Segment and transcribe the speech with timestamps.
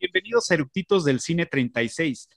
[0.00, 2.28] Bienvenidos a Eructitos del Cine 36.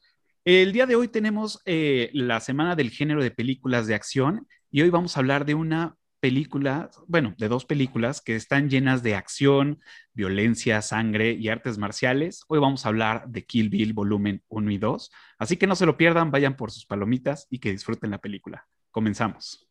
[0.45, 4.81] El día de hoy tenemos eh, la semana del género de películas de acción y
[4.81, 9.13] hoy vamos a hablar de una película, bueno, de dos películas que están llenas de
[9.13, 9.79] acción,
[10.13, 12.45] violencia, sangre y artes marciales.
[12.47, 15.11] Hoy vamos a hablar de Kill Bill volumen 1 y 2.
[15.37, 18.67] Así que no se lo pierdan, vayan por sus palomitas y que disfruten la película.
[18.89, 19.70] Comenzamos.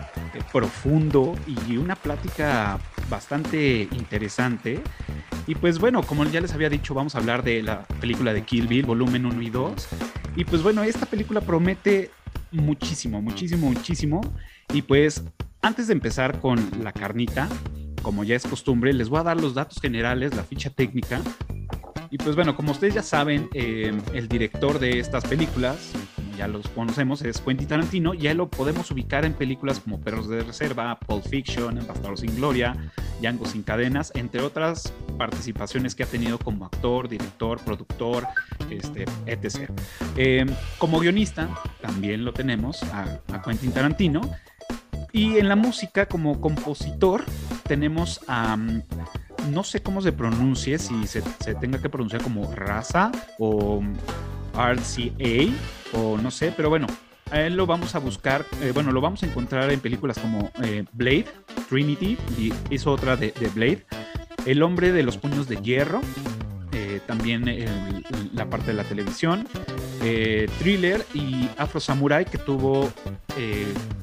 [0.51, 4.81] profundo y una plática bastante interesante.
[5.47, 8.43] Y pues bueno, como ya les había dicho, vamos a hablar de la película de
[8.43, 9.87] Kill Bill, volumen 1 y 2.
[10.35, 12.11] Y pues bueno, esta película promete
[12.51, 14.21] muchísimo, muchísimo, muchísimo.
[14.73, 15.23] Y pues
[15.61, 17.47] antes de empezar con la carnita,
[18.01, 21.21] como ya es costumbre, les voy a dar los datos generales, la ficha técnica.
[22.09, 25.93] Y pues bueno, como ustedes ya saben, eh, el director de estas películas
[26.41, 30.41] ya los conocemos, es Quentin Tarantino, ya lo podemos ubicar en películas como Perros de
[30.41, 32.75] Reserva, Pulp Fiction, Bastardos sin Gloria,
[33.21, 38.25] Django sin Cadenas, entre otras participaciones que ha tenido como actor, director, productor,
[38.71, 39.69] este, etc.
[40.17, 41.47] Em, como guionista
[41.79, 44.21] también lo tenemos a, Quentin Tarantino.
[45.13, 47.23] Y en la música, como compositor,
[47.67, 48.57] tenemos a
[49.51, 53.83] no sé cómo se pronuncie, si se, se, tenga que pronunciar como raza o
[54.53, 55.51] RCA
[55.93, 56.87] o no sé, pero bueno,
[57.31, 60.85] él lo vamos a buscar, eh, bueno, lo vamos a encontrar en películas como eh,
[60.91, 61.25] Blade,
[61.69, 63.85] Trinity, y hizo otra de, Blade,
[64.45, 66.01] El hombre de los puños de hierro,
[66.73, 67.45] eh, también
[68.33, 69.47] la parte de la televisión,
[70.59, 72.91] Thriller y Afro Samurai, que tuvo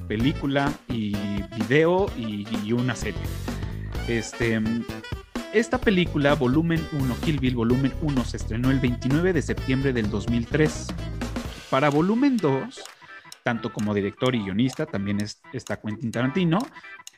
[0.06, 1.14] película y
[1.56, 3.20] video y, y una serie.
[4.06, 4.60] Este,
[5.52, 10.10] esta película, volumen 1, Kill Bill, volumen 1, se estrenó el 29 de septiembre del
[10.10, 10.88] 2003.
[11.70, 12.80] Para volumen 2,
[13.42, 15.18] tanto como director y guionista, también
[15.52, 16.58] está Quentin Tarantino.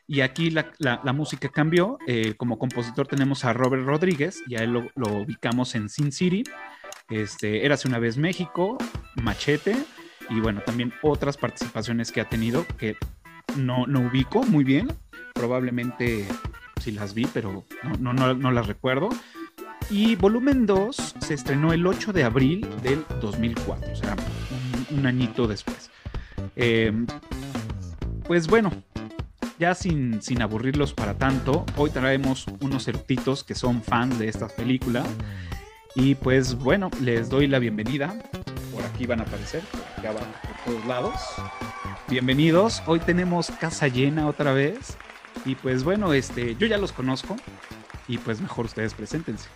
[0.07, 1.99] Y aquí la, música cambió.
[2.07, 6.45] Eh, como compositor tenemos a Robert Rodríguez, y él lo, ubicamos en Sin City.
[7.09, 8.79] Este, Érase una vez México,
[9.23, 9.77] Machete,
[10.29, 12.97] y bueno, también otras participaciones que ha tenido que
[13.57, 14.93] no, no ubico muy bien.
[15.35, 16.27] Probablemente
[16.81, 17.65] si las vi, pero
[17.99, 19.09] no, no, no, las recuerdo.
[19.91, 24.17] Y volumen 2 se estrenó el 8 de abril del 2004, o sea,
[24.91, 25.91] un, añito después.
[26.57, 27.07] Em,
[28.27, 28.71] pues bueno,
[29.59, 34.49] ya sin, sin, aburrirlos para tanto, hoy traemos unos certitos que son fans de esta
[34.49, 35.05] película.
[35.95, 38.15] Y pues bueno, les doy la bienvenida.
[38.73, 39.63] Por aquí van a aparecer,
[40.03, 41.21] ya van por todos lados.
[42.09, 42.83] Bienvenidos.
[42.87, 44.97] Hoy tenemos casa llena otra vez.
[45.45, 47.37] Y pues bueno, este, yo ya los conozco
[48.09, 49.49] y pues mejor ustedes preséntense.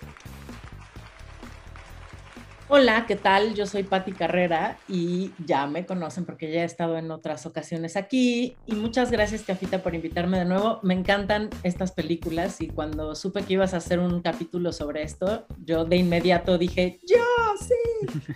[2.69, 3.55] Hola, ¿qué tal?
[3.55, 7.95] Yo soy Patti Carrera y ya me conocen porque ya he estado en otras ocasiones
[7.97, 8.57] aquí.
[8.67, 10.81] Y muchas gracias, Cafita, por invitarme de nuevo.
[10.83, 15.47] Me encantan estas películas y cuando supe que ibas a hacer un capítulo sobre esto,
[15.63, 17.23] yo de inmediato dije, yo
[17.61, 18.07] sí.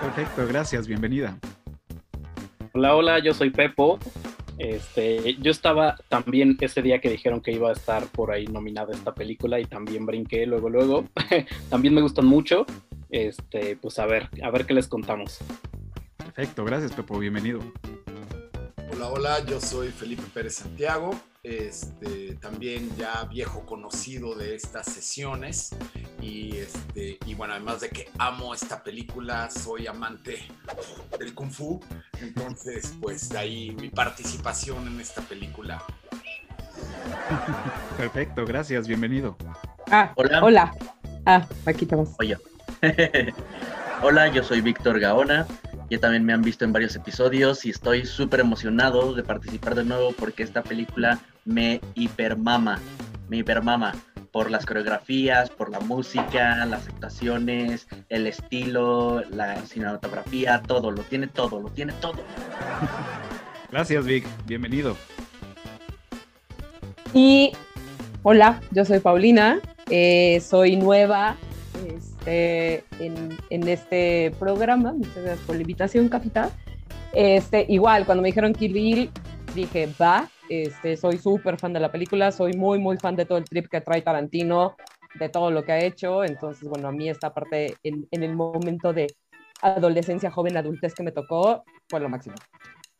[0.00, 1.36] Perfecto, gracias, bienvenida.
[2.72, 3.98] Hola, hola, yo soy Pepo
[4.58, 8.92] este, yo estaba también ese día que dijeron que iba a estar por ahí nominada
[8.92, 11.04] esta película y también brinqué luego, luego.
[11.70, 12.66] también me gustan mucho.
[13.10, 15.38] Este, pues a ver, a ver qué les contamos.
[16.16, 17.60] Perfecto, gracias Pepo, bienvenido.
[18.92, 21.10] Hola, hola, yo soy Felipe Pérez Santiago,
[21.42, 25.76] este, también ya viejo conocido de estas sesiones
[26.20, 30.42] y, este, y bueno, además de que amo esta película, soy amante
[31.18, 31.80] del kung fu,
[32.20, 35.82] entonces pues de ahí mi participación en esta película.
[37.96, 39.36] Perfecto, gracias, bienvenido.
[39.90, 40.44] Ah, hola.
[40.44, 40.74] Hola.
[41.26, 42.10] Ah, aquí estamos.
[42.18, 42.38] Oye.
[44.02, 45.46] hola, yo soy Víctor Gaona
[45.90, 49.84] ya también me han visto en varios episodios y estoy súper emocionado de participar de
[49.84, 52.78] nuevo porque esta película me hipermama,
[53.28, 53.94] me hipermama
[54.30, 61.26] por las coreografías, por la música, las actuaciones, el estilo, la cinematografía, todo, lo tiene
[61.26, 62.22] todo, lo tiene todo.
[63.70, 64.96] Gracias Vic, bienvenido.
[67.14, 67.52] Y
[68.22, 69.60] hola, yo soy Paulina
[69.90, 71.38] Eh, soy nueva
[72.28, 74.92] este, en, este programa.
[74.92, 76.50] Muchas gracias por la invitación, Capitán.
[77.12, 79.10] Este, igual, cuando me dijeron Kill Bill,
[79.54, 80.28] dije, va.
[80.48, 83.68] Este, soy súper fan de la película, soy muy, muy fan de todo el trip
[83.68, 84.76] que trae Tarantino,
[85.18, 86.24] de todo lo que ha hecho.
[86.24, 89.06] Entonces, bueno, a mí esta parte en, en el momento de
[89.62, 92.36] adolescencia, joven, adultez que me tocó, fue lo máximo.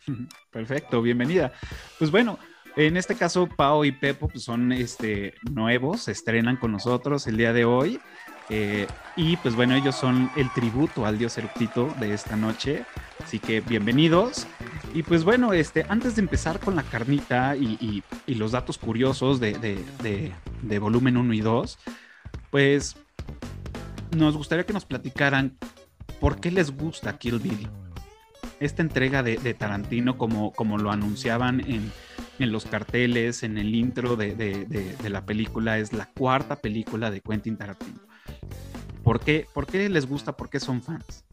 [0.51, 1.53] Perfecto, bienvenida.
[1.99, 2.39] Pues bueno,
[2.77, 7.37] en este caso, Pau y Pepo pues son este, nuevos, se estrenan con nosotros el
[7.37, 8.01] día de hoy.
[8.51, 8.87] Eh,
[9.17, 12.85] y pues bueno, ellos son el tributo al dios Eructito de esta noche.
[13.23, 14.47] Así que bienvenidos.
[14.95, 20.33] Y pues bueno, este, antes de empezar con la carnita y, los datos curiosos de,
[20.81, 21.79] volumen 1 y 2,
[22.51, 22.97] pues
[24.17, 25.57] nos gustaría que nos platicaran
[26.21, 27.69] por qué les gusta Kill Bill.
[28.61, 31.93] Esta entrega de, Tarantino, como, lo anunciaban en
[32.53, 38.08] los carteles, en el intro de, la película, es la cuarta película de Quentin Tarantino.
[39.09, 40.37] ¿Por qué, ¿Por qué les gusta?
[40.37, 41.25] ¿Por qué son fans?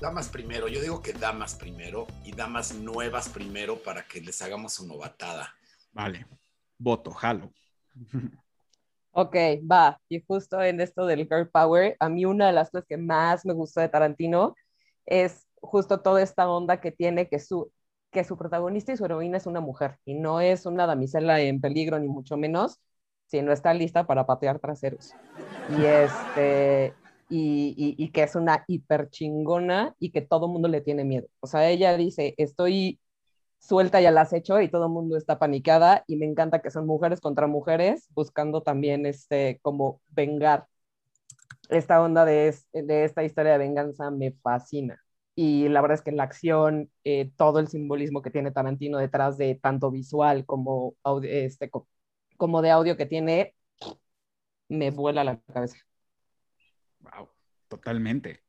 [0.00, 4.72] Damas primero, yo digo que damas primero y damas nuevas primero para que les hagamos
[4.72, 5.54] su novatada.
[5.92, 6.26] Vale,
[6.76, 7.52] voto, jalo.
[9.12, 9.36] Ok,
[9.70, 10.00] va.
[10.10, 13.46] Y justo en esto del girl power, a mí una de las cosas que más
[13.46, 14.56] me gustó de Tarantino
[15.06, 17.72] es justo toda esta onda que tiene que su,
[18.10, 21.60] que su protagonista y su heroína es una mujer y no es una damisela en
[21.60, 22.80] peligro ni mucho menos,
[23.26, 25.14] sino está lista para patear traseros.
[25.78, 26.94] Y este
[27.28, 31.26] y, y, que es una hiper chingona y que todo mundo le tiene miedo.
[31.40, 33.00] O sea, ella dice, estoy
[33.58, 36.70] suelta ya la has hecho y todo el mundo está panicada y me encanta que
[36.70, 40.66] son mujeres contra mujeres buscando también este como vengar.
[41.68, 45.02] Esta onda de, de esta historia de venganza me fascina
[45.38, 49.36] y la verdad es que la acción, eh, todo el simbolismo que tiene Tarantino detrás
[49.36, 50.94] de tanto visual como,
[51.24, 51.70] este,
[52.36, 53.54] como de audio que tiene,
[54.68, 55.78] me vuela la cabeza.
[57.00, 57.28] Wow,
[57.68, 58.42] totalmente.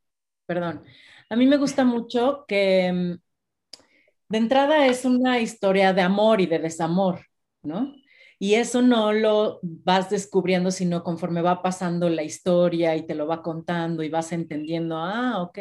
[0.46, 0.84] Perdón.
[1.30, 3.18] A mí me gusta mucho que mm,
[4.28, 7.26] de entrada es una historia de amor y de desamor,
[7.62, 7.94] ¿no?
[8.38, 13.26] Y eso no lo vas descubriendo, sino conforme va pasando la historia y te lo
[13.26, 15.58] va contando y vas entendiendo, ah, ok,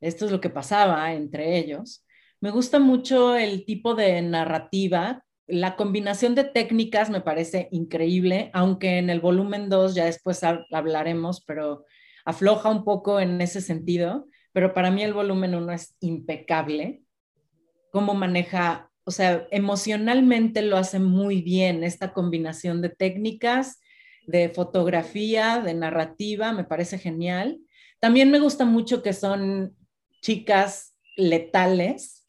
[0.00, 2.04] esto es lo que pasaba entre ellos.
[2.40, 5.24] Me gusta mucho el tipo de narrativa.
[5.48, 11.42] La combinación de técnicas me parece increíble, aunque en el volumen 2 ya después hablaremos,
[11.44, 11.86] pero
[12.26, 14.26] afloja un poco en ese sentido.
[14.52, 17.02] Pero para mí el volumen 1 es impecable.
[17.90, 23.80] Cómo maneja, o sea, emocionalmente lo hace muy bien esta combinación de técnicas,
[24.26, 27.58] de fotografía, de narrativa, me parece genial.
[28.00, 29.74] También me gusta mucho que son
[30.20, 32.26] chicas letales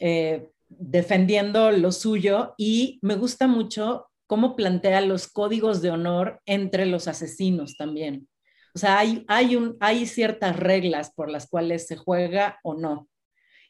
[0.00, 6.86] eh, defendiendo lo suyo y me gusta mucho cómo plantea los códigos de honor entre
[6.86, 8.28] los asesinos también.
[8.74, 13.08] O sea, hay, hay, un, hay ciertas reglas por las cuales se juega o no.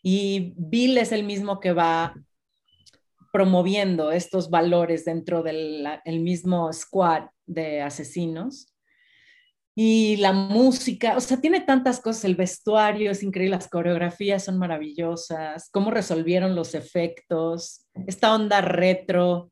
[0.02, 2.14] Y Bill es el mismo que va
[3.32, 8.73] promoviendo estos valores dentro del mismo squad de asesinos
[9.76, 14.56] y la música, o sea, tiene tantas cosas, el vestuario es increíble, las coreografías son
[14.56, 19.50] maravillosas, cómo resolvieron los efectos, esta onda retro,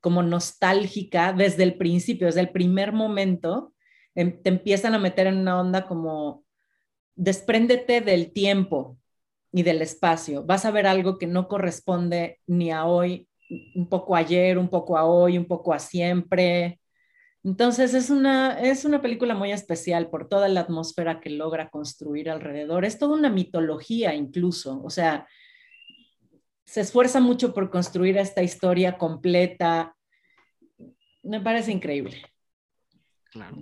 [0.00, 3.74] como nostálgica desde el principio, desde el primer momento,
[4.14, 6.44] em, te empiezan a meter en una onda como
[7.14, 8.98] despréndete del tiempo
[9.52, 13.28] y del espacio, vas a ver algo que no corresponde ni a hoy,
[13.74, 16.80] un poco ayer, un poco a hoy, un poco a siempre,
[17.44, 22.30] entonces es una, es una película muy especial por toda la atmósfera que logra construir
[22.30, 22.86] alrededor.
[22.86, 25.28] Es toda una mitología incluso, o sea,
[26.64, 29.94] se esfuerza mucho por construir esta historia completa.
[31.22, 32.22] Me parece increíble.
[33.30, 33.56] Claro.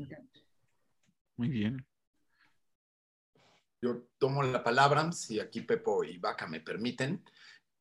[1.36, 1.84] Muy bien.
[3.82, 7.24] Yo tomo la palabra, si aquí Pepo y Vaca me permiten.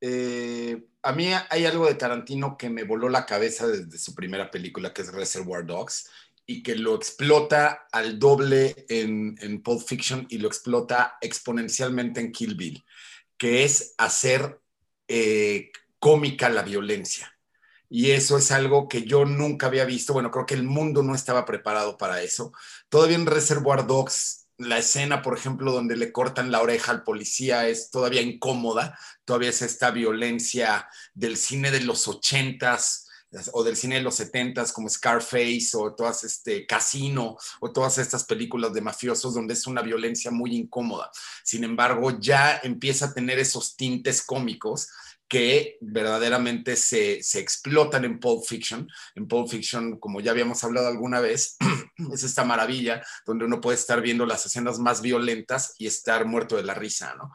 [0.02, 4.52] Eh, a mí hay algo de Tarantino que me voló la cabeza desde su primera
[4.52, 6.10] película, que es Reservoir Dogs,
[6.46, 12.32] y que lo explota al doble en, en Pulp Fiction y lo explota exponencialmente en
[12.32, 12.84] Kill Bill,
[13.38, 14.60] que es hacer
[15.08, 17.38] eh, cómica la violencia.
[17.90, 20.14] Y eso es algo que yo nunca había visto.
[20.14, 22.54] Bueno, creo que el mundo no estaba preparado para eso.
[22.90, 27.68] Todavía en Reservoir Dogs la escena, por ejemplo, donde le cortan la oreja al policía
[27.68, 33.08] es todavía incómoda, todavía es esta violencia del cine de los ochentas
[33.54, 38.26] o del cine de los setentas como Scarface o todas este Casino o todas estas
[38.26, 41.10] películas de mafiosos donde es una violencia muy incómoda.
[41.44, 44.90] Sin embargo, ya empieza a tener esos tintes cómicos
[45.32, 48.86] que verdaderamente se, se explotan en Pulp Fiction.
[49.16, 51.56] En Pulp Fiction, como ya habíamos hablado alguna vez,
[52.14, 56.58] es esta maravilla donde uno puede estar viendo las escenas más violentas y estar muerto
[56.58, 57.32] de la risa, ¿no?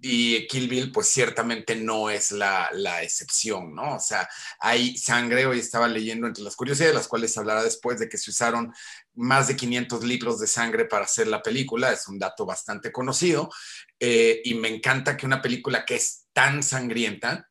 [0.00, 3.96] Y Kill Bill, pues ciertamente no es la, la excepción, ¿no?
[3.96, 4.26] O sea,
[4.58, 8.08] hay sangre, hoy estaba leyendo entre las curiosidades, de las cuales se hablará después de
[8.08, 8.72] que se usaron
[9.14, 13.50] más de 500 litros de sangre para hacer la película, es un dato bastante conocido,
[14.00, 17.48] eh, y me encanta que una película que es tan sangrienta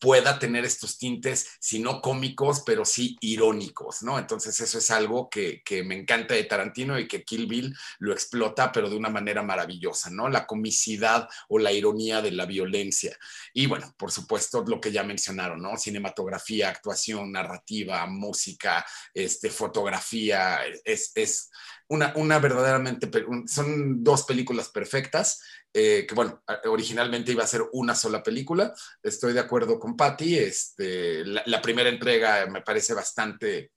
[0.00, 4.18] pueda tener estos tintes, si no cómicos, pero sí irónicos, ¿no?
[4.18, 8.14] Entonces eso es algo que, que, me encanta de Tarantino y que Kill Bill lo
[8.14, 10.30] explota, pero de una manera maravillosa, ¿no?
[10.30, 13.14] La comicidad o la ironía de la violencia.
[13.52, 15.76] Y bueno, por supuesto, lo que ya mencionaron, ¿no?
[15.76, 21.50] Cinematografía, actuación, narrativa, música, este, fotografía, es, es
[21.88, 23.10] una, una verdaderamente,
[23.46, 25.40] son dos películas perfectas
[25.72, 28.74] eh, que bueno, originalmente iba a ser una sola película.
[29.02, 30.38] Estoy de acuerdo con Patty.
[30.38, 33.72] Este, la, primera entrega me parece bastante,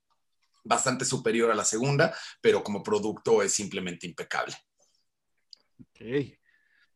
[0.64, 4.56] bastante superior a la segunda, pero como producto es simplemente impecable.
[5.80, 6.38] Ok,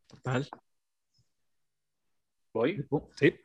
[0.07, 0.49] total.
[2.53, 2.87] ¿Voy?
[3.17, 3.35] Sí.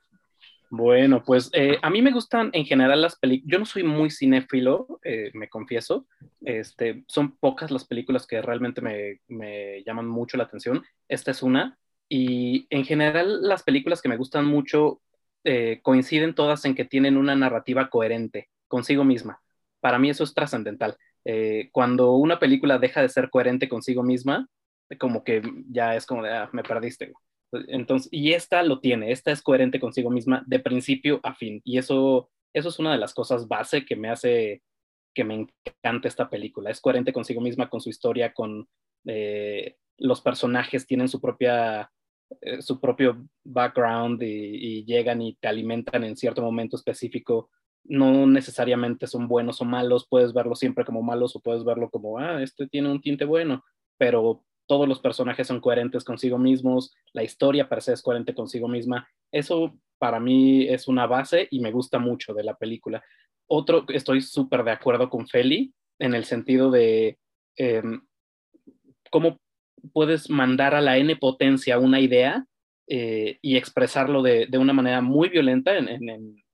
[0.72, 3.50] Bueno, pues eh, a mí me gustan en general las películas.
[3.52, 6.06] Yo no soy muy cinéfilo, eh, me confieso.
[6.42, 10.84] Este, son pocas las películas que realmente me, llaman mucho la atención.
[11.08, 11.76] Esta es una.
[12.08, 15.02] Y en general las películas que me gustan mucho
[15.44, 19.42] eh, coinciden todas en que tienen una narrativa coherente consigo misma.
[19.80, 20.96] Para mí eso es trascendental.
[21.72, 24.48] cuando una película deja de ser coherente consigo misma,
[24.98, 27.12] como que ya es como de, ah, me perdiste.
[27.68, 31.60] Entonces, y esta lo tiene, esta es coherente consigo misma de principio a fin.
[31.64, 34.62] Y eso, eso es una de las cosas base que me hace
[35.14, 36.70] que me encante esta película.
[36.70, 38.68] Es coherente consigo misma, con su historia, con
[39.06, 41.90] eh, los personajes, tienen su propia
[42.42, 47.50] eh, su propio background y, llegan y te alimentan en cierto momento específico.
[47.84, 52.18] No necesariamente son buenos o malos, puedes verlo siempre como malos o puedes verlo como,
[52.18, 53.64] ah, este tiene un tinte bueno,
[53.98, 58.68] pero todos los personajes son coherentes consigo mismos, la historia per se es coherente consigo
[58.68, 59.08] misma.
[59.32, 63.02] Eso para mí es una base y me gusta mucho de la película.
[63.48, 67.18] Otro, estoy súper de acuerdo con Feli en el sentido de
[67.56, 68.06] em,
[69.10, 69.40] cómo
[69.92, 72.46] puedes mandar a la N potencia una idea
[72.86, 75.76] eh, y expresarlo de, una manera muy violenta.
[75.76, 76.44] En,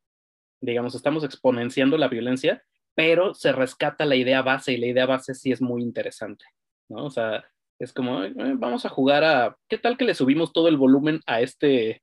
[0.62, 2.62] digamos, estamos exponenciando la violencia,
[2.94, 6.46] pero se rescata la idea base y la idea base sí es muy interesante.
[6.88, 7.04] ¿no?
[7.04, 7.44] O sea,
[7.78, 8.20] es como,
[8.56, 12.02] vamos a jugar a, ¿qué tal que le subimos todo el volumen a este,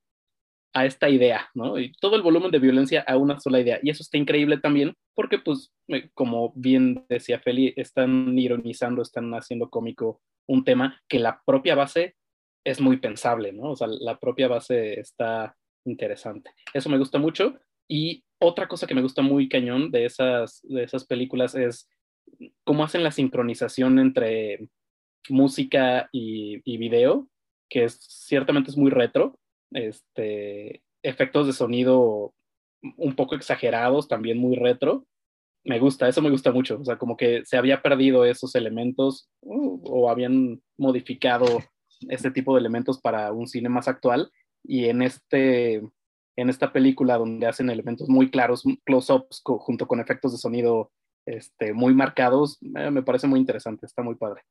[0.73, 1.79] a esta idea, ¿no?
[1.79, 3.79] Y todo el volumen de violencia a una sola idea.
[3.83, 5.71] Y eso está increíble también, porque pues,
[6.13, 12.15] como bien decía Feli, están ironizando, están haciendo cómico un tema que la propia base
[12.65, 13.71] es muy pensable, ¿no?
[13.71, 16.51] O sea, la propia base está interesante.
[16.73, 17.59] Eso me gusta mucho.
[17.87, 21.89] Y otra cosa que me gusta muy cañón de esas, de esas películas es
[22.63, 24.69] cómo hacen la sincronización entre
[25.29, 27.27] música y, video,
[27.69, 29.39] que es, ciertamente es muy retro,
[29.71, 32.33] este, efectos de sonido
[32.97, 35.05] un poco exagerados, también muy retro.
[35.65, 39.29] Me gusta, eso me gusta mucho, o sea, como que se había perdido esos elementos
[39.41, 41.45] uh, o habían modificado
[42.09, 44.29] este tipo de elementos para un cine más actual
[44.61, 45.81] y en este
[46.35, 50.91] en esta película donde hacen elementos muy claros, close-ups junto con efectos de sonido
[51.25, 54.41] este, muy marcados, eh, me parece muy interesante, está muy padre.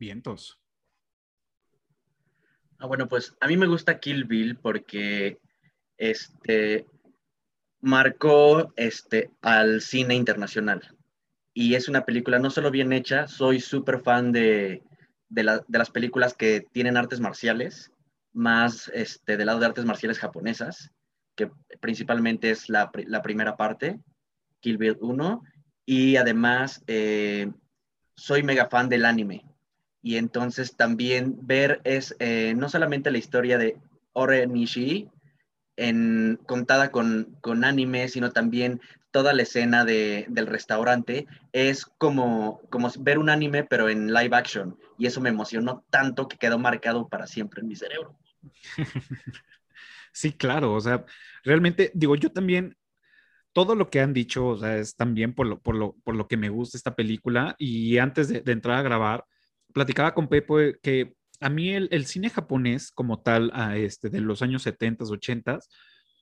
[0.00, 0.58] Vientos.
[2.78, 5.38] Ah, bueno, pues a mí me gusta Kill Bill porque
[5.98, 6.86] este
[7.82, 10.96] marcó este al cine internacional.
[11.52, 14.82] Y es una película no solo bien hecha, soy súper fan de,
[15.28, 17.92] de, las películas que tienen artes marciales,
[18.32, 20.92] más este, del lado de artes marciales japonesas,
[21.34, 24.00] que principalmente es la, la primera parte,
[24.60, 25.42] Kill Bill 1,
[25.84, 27.52] y además eh,
[28.14, 29.49] soy mega fan del anime
[30.02, 33.76] y entonces también ver es eh, no solamente la historia de
[34.12, 35.08] Ore Nishi
[35.76, 38.80] en, contada con, con anime, sino también
[39.10, 44.36] toda la escena de, del restaurante es como, como ver un anime pero en live
[44.36, 48.16] action y eso me emocionó tanto que quedó marcado para siempre en mi cerebro.
[50.12, 51.04] Sí, claro, o sea,
[51.44, 52.76] realmente digo, yo también
[53.52, 56.26] todo lo que han dicho, o sea, es también por lo, por lo, por lo
[56.26, 59.24] que me gusta esta película y antes de entrar a grabar,
[59.72, 64.42] platicaba con Pepo que a mí el, cine japonés como tal, a este, de los
[64.42, 65.58] años 70, 80,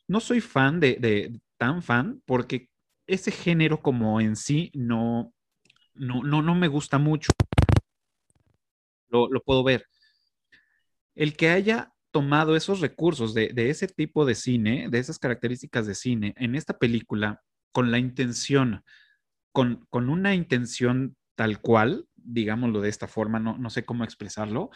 [0.06, 2.70] no soy fan de, tan fan porque
[3.06, 5.32] ese género como en sí no,
[5.94, 7.32] no, no, me gusta mucho.
[9.08, 9.86] Lo, lo puedo ver.
[11.14, 15.86] El que haya tomado esos recursos de, de, ese tipo de cine, de esas características
[15.86, 18.84] de cine, en esta película con la intención,
[19.52, 24.70] con, con una intención tal cual, digámoslo de esta forma, no, no sé cómo expresarlo,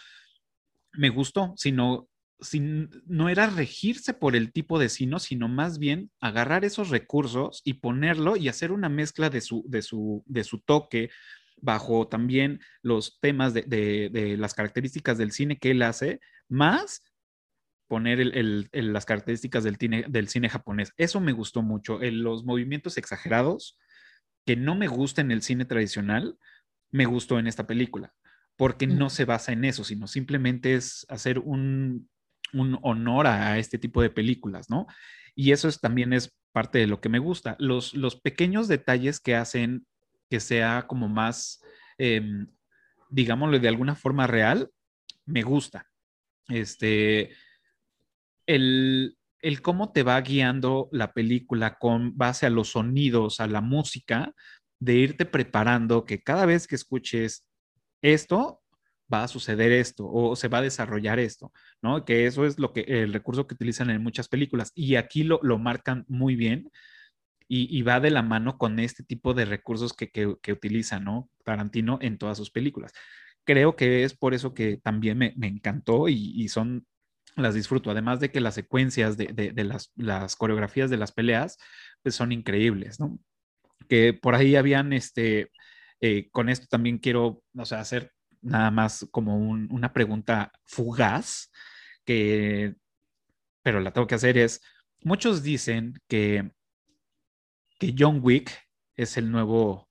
[0.92, 2.09] me gustó, sino
[2.40, 7.62] sin, no era regirse por el tipo de cine, sino más bien agarrar esos recursos
[7.64, 11.11] y ponerlo y hacer una mezcla de su, de su, de su toque
[11.61, 17.02] bajo también los temas de, de, las características del cine que él hace, más
[17.87, 20.92] poner el, el, las características del cine, del cine japonés.
[20.97, 21.99] Eso me gustó mucho.
[22.00, 23.78] los movimientos exagerados
[24.44, 26.37] que no me gusta en el cine tradicional,
[26.92, 28.12] me gustó en esta película,
[28.56, 32.08] porque no se basa en eso, sino simplemente es hacer un,
[32.52, 34.87] un honor a, este tipo de películas, ¿no?
[35.34, 37.56] Y eso es, también es parte de lo que me gusta.
[37.58, 39.87] Los, los pequeños detalles que hacen
[40.28, 41.61] que sea como más,
[41.99, 42.46] eh,
[43.11, 44.70] digámoslo de alguna forma real,
[45.25, 45.87] me gusta.
[46.49, 47.30] Este,
[48.46, 53.61] el, el cómo te va guiando la película con base a los sonidos, a la
[53.61, 54.34] música,
[54.83, 57.47] de irte preparando que cada vez que escuches
[58.03, 58.61] esto,
[59.12, 62.05] va a suceder esto o se va a desarrollar esto, ¿no?
[62.05, 65.39] Que eso es lo que el recurso que utilizan en muchas películas y aquí lo,
[65.43, 66.71] lo marcan muy bien
[67.49, 70.99] y, y, va de la mano con este tipo de recursos que, que, que, utiliza,
[71.01, 71.29] ¿no?
[71.45, 72.93] Tarantino en todas sus películas.
[73.45, 76.87] Creo que es por eso que también me, me encantó y, y, son,
[77.37, 81.12] las disfruto, además de que las secuencias de, de, de las, las, coreografías de las
[81.12, 81.59] peleas,
[82.03, 83.19] pues son increíbles, ¿no?
[83.92, 85.50] Que por ahí habían, este,
[86.00, 91.50] eh, con esto también quiero, o hacer nada más como un, una pregunta fugaz,
[92.06, 92.75] que,
[93.62, 94.62] pero la tengo que hacer es,
[95.02, 96.52] muchos dicen que,
[97.78, 98.50] que John Wick
[98.96, 99.90] es el nuevo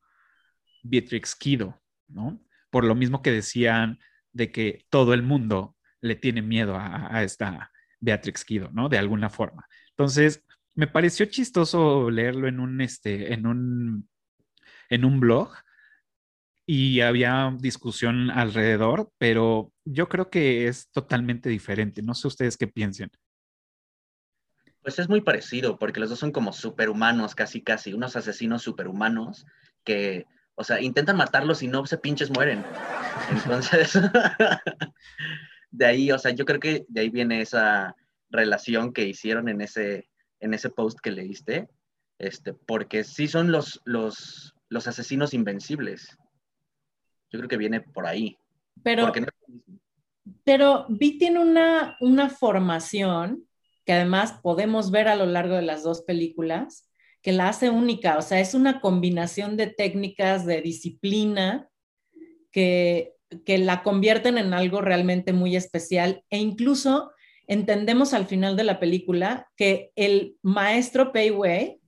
[0.81, 2.43] Beatrix Kido, ¿no?
[2.71, 3.99] Por lo mismo que decían
[4.31, 8.89] de que todo el mundo le tiene miedo a, a esta Beatrix Kido, ¿no?
[8.89, 9.67] De alguna forma.
[9.89, 10.43] Entonces,
[10.75, 14.09] me pareció chistoso leerlo en un, este, en un,
[14.89, 15.53] en un blog
[16.65, 22.01] y había discusión alrededor, pero yo creo que es totalmente diferente.
[22.01, 23.11] No sé ustedes qué piensen.
[24.81, 29.45] Pues es muy parecido, porque los dos son como superhumanos, casi, casi, unos asesinos superhumanos
[29.83, 32.63] que, o sea, intentan matarlos y no se pinches mueren.
[33.31, 33.99] Entonces,
[35.71, 37.95] de ahí, o sea, yo creo que de ahí viene esa
[38.29, 40.10] relación que hicieron en ese,
[40.41, 41.69] en ese post que leíste,
[42.19, 46.17] este, porque sí son los, los, los asesinos invencibles.
[47.31, 48.37] Yo creo que viene por ahí.
[48.83, 49.13] Pero, no...
[50.43, 53.47] pero Vi tiene una, una formación
[53.85, 56.89] que además podemos ver a lo largo de las dos películas,
[57.21, 58.17] que la hace única.
[58.17, 61.69] O sea, es una combinación de técnicas, de disciplina,
[62.51, 63.13] que,
[63.45, 66.23] que la convierten en algo realmente muy especial.
[66.29, 67.11] E incluso
[67.47, 71.81] entendemos al final de la película que el maestro Pei Wei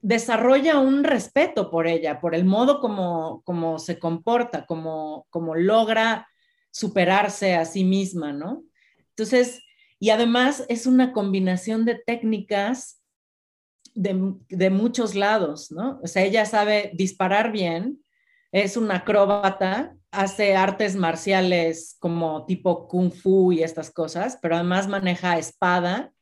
[0.00, 6.28] desarrolla un respeto por ella, por el modo como, como se comporta, como, como logra
[6.70, 8.64] superarse a sí misma, ¿no?
[9.10, 9.62] Entonces,
[9.98, 13.02] y además es una combinación de técnicas
[13.94, 16.00] de, de, muchos lados, ¿no?
[16.02, 18.02] O sea, ella sabe disparar bien,
[18.52, 24.86] es una acróbata, hace artes marciales como tipo kung fu y estas cosas, pero además
[24.86, 26.12] maneja espada,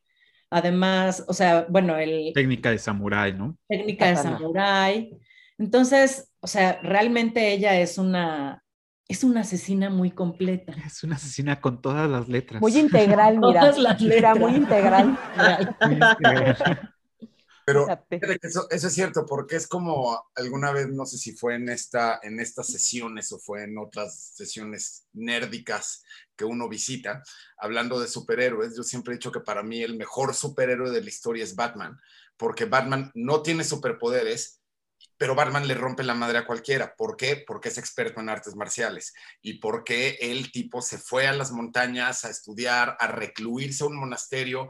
[0.53, 2.33] Además, o sea, bueno, el...
[2.33, 3.57] Técnica de samurái, ¿no?
[3.69, 5.17] Técnica de samurái.
[5.57, 8.61] Entonces, o sea, realmente ella es una,
[9.07, 10.73] es una asesina muy completa.
[10.85, 12.61] Es una asesina con todas las letras.
[12.61, 13.61] Muy integral, mira.
[13.61, 14.35] Todas las letras.
[14.37, 15.17] Mira, muy integral.
[15.85, 16.93] muy integral.
[17.65, 17.87] Pero
[18.41, 22.19] eso, eso, es cierto, porque es como alguna vez, no sé si fue en, esta,
[22.23, 26.03] en estas sesiones o fue en otras sesiones nérdicas
[26.35, 27.23] que uno visita,
[27.57, 31.09] hablando de superhéroes, yo siempre he dicho que para mí el mejor superhéroe de la
[31.09, 31.99] historia es Batman,
[32.37, 34.61] porque Batman no tiene superpoderes,
[35.17, 36.95] pero Batman le rompe la madre a cualquiera.
[36.95, 37.43] ¿Por qué?
[37.45, 42.25] Porque es experto en artes marciales y porque el tipo se fue a las montañas
[42.25, 44.67] a estudiar, a recluirse a un monasterio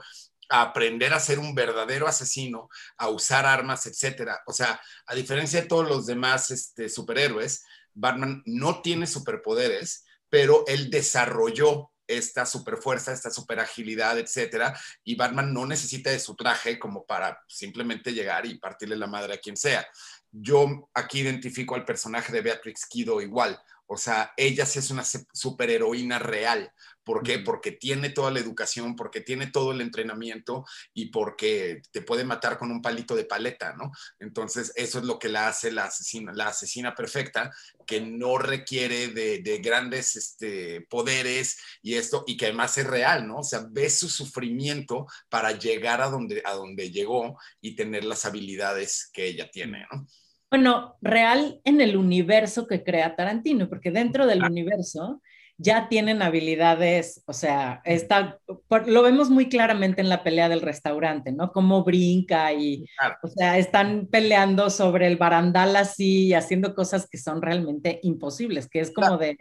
[0.51, 4.41] a aprender a ser un verdadero asesino, a usar armas, etcétera.
[4.45, 10.65] O sea, a diferencia de todos los demás este, superhéroes, Batman no tiene superpoderes, pero
[10.67, 17.05] él desarrolló esta superfuerza, esta superagilidad, etcétera, y Batman no necesita de su traje como
[17.05, 19.87] para simplemente llegar y partirle la madre a quien sea.
[20.31, 23.57] Yo aquí identifico al personaje de Beatrix Kido igual.
[23.93, 26.71] O sea, ella sí es una superheroína real.
[27.03, 27.39] ¿Por qué?
[27.39, 32.57] Porque tiene toda la educación, porque tiene todo el entrenamiento y porque te puede matar
[32.57, 33.91] con un palito de paleta, ¿no?
[34.17, 37.51] Entonces, eso es lo que la hace la asesina, la asesina perfecta,
[37.85, 43.39] que no requiere de, grandes este, poderes y esto, y que además es real, ¿no?
[43.39, 48.23] O sea, ve su sufrimiento para llegar a donde, a donde llegó y tener las
[48.23, 50.07] habilidades que ella tiene, ¿no?
[50.51, 55.21] Bueno, real en el universo que crea Tarantino, porque dentro del universo
[55.57, 58.39] ya tienen habilidades, o sea, está,
[58.87, 61.53] lo vemos muy claramente en la pelea del restaurante, ¿no?
[61.53, 62.85] Cómo brinca y,
[63.23, 68.67] o sea, están peleando sobre el barandal así y haciendo cosas que son realmente imposibles,
[68.67, 69.37] que es como de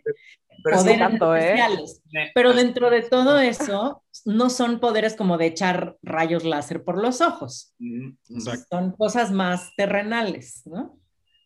[0.62, 1.16] poderes ¿eh?
[1.16, 2.02] especiales.
[2.34, 7.20] Pero dentro de todo eso, no son poderes como de echar rayos láser por los
[7.20, 7.74] ojos.
[8.68, 10.99] Son cosas más terrenales, ¿no?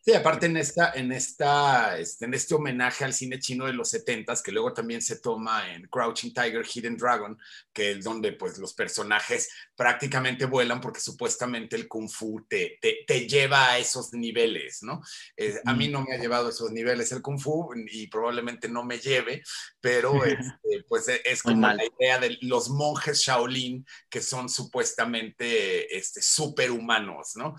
[0.07, 3.89] Sí, aparte en, esta, en, esta, este, en este homenaje al cine chino de los
[3.89, 7.39] 70 que luego también se toma en Crouching Tiger, Hidden Dragon,
[7.73, 13.27] que es donde pues los personajes prácticamente vuelan porque supuestamente el kung fu te, te,
[13.27, 15.01] lleva a esos niveles, ¿no?
[15.39, 18.69] Eh, a mí no me ha llevado a esos niveles el kung fu y probablemente
[18.69, 19.43] no me lleve,
[19.85, 25.95] pero este, pues e, es como la idea de los monjes Shaolin que son supuestamente
[25.95, 27.55] este, superhumanos, ¿no?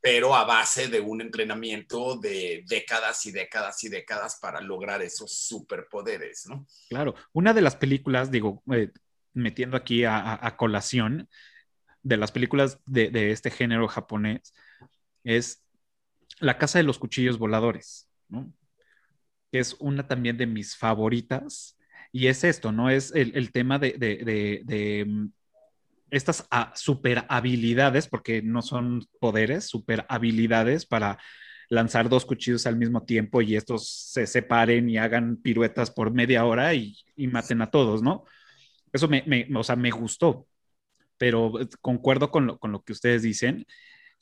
[0.00, 5.30] Pero a base de un entrenamiento de décadas y décadas y décadas para lograr esos
[5.30, 6.66] superpoderes, ¿no?
[6.88, 8.90] Claro, una de las películas, digo, eh,
[9.34, 11.28] metiendo aquí a, colación,
[12.02, 14.54] de las películas de, este género japonés,
[15.22, 15.62] es
[16.38, 18.50] La Casa de los Cuchillos Voladores, ¿no?
[19.52, 21.76] Que es una también de mis favoritas.
[22.12, 22.90] Y es esto, ¿no?
[22.90, 25.28] Es el, tema de, de mm,
[26.10, 31.18] estas ah, super habilidades, porque no son poderes, super habilidades para
[31.68, 36.44] lanzar dos cuchillos al mismo tiempo y estos se separen y hagan piruetas por media
[36.44, 38.24] hora y, maten a todos, ¿no?
[38.92, 40.46] Eso me, o sea, me gustó,
[41.18, 43.66] pero eh, concuerdo con lo, con lo que ustedes dicen.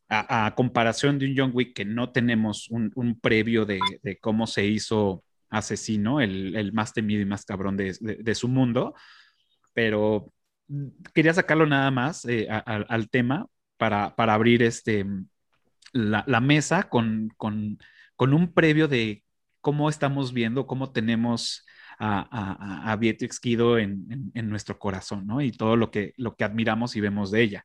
[0.09, 3.81] A, comparación de un John Wick que no tenemos un, previo de,
[4.21, 8.95] cómo se hizo asesino, el, más temido y más cabrón de, su mundo,
[9.75, 10.33] pero
[11.13, 15.05] quería sacarlo nada más eh, al tema para, para abrir este,
[15.97, 17.33] la, mesa con,
[18.19, 19.25] un previo de
[19.61, 21.65] cómo estamos viendo, cómo tenemos
[21.99, 25.41] a, Beatrix Kido en, nuestro corazón, ¿no?
[25.41, 27.65] Y todo lo que, lo que admiramos y vemos de ella.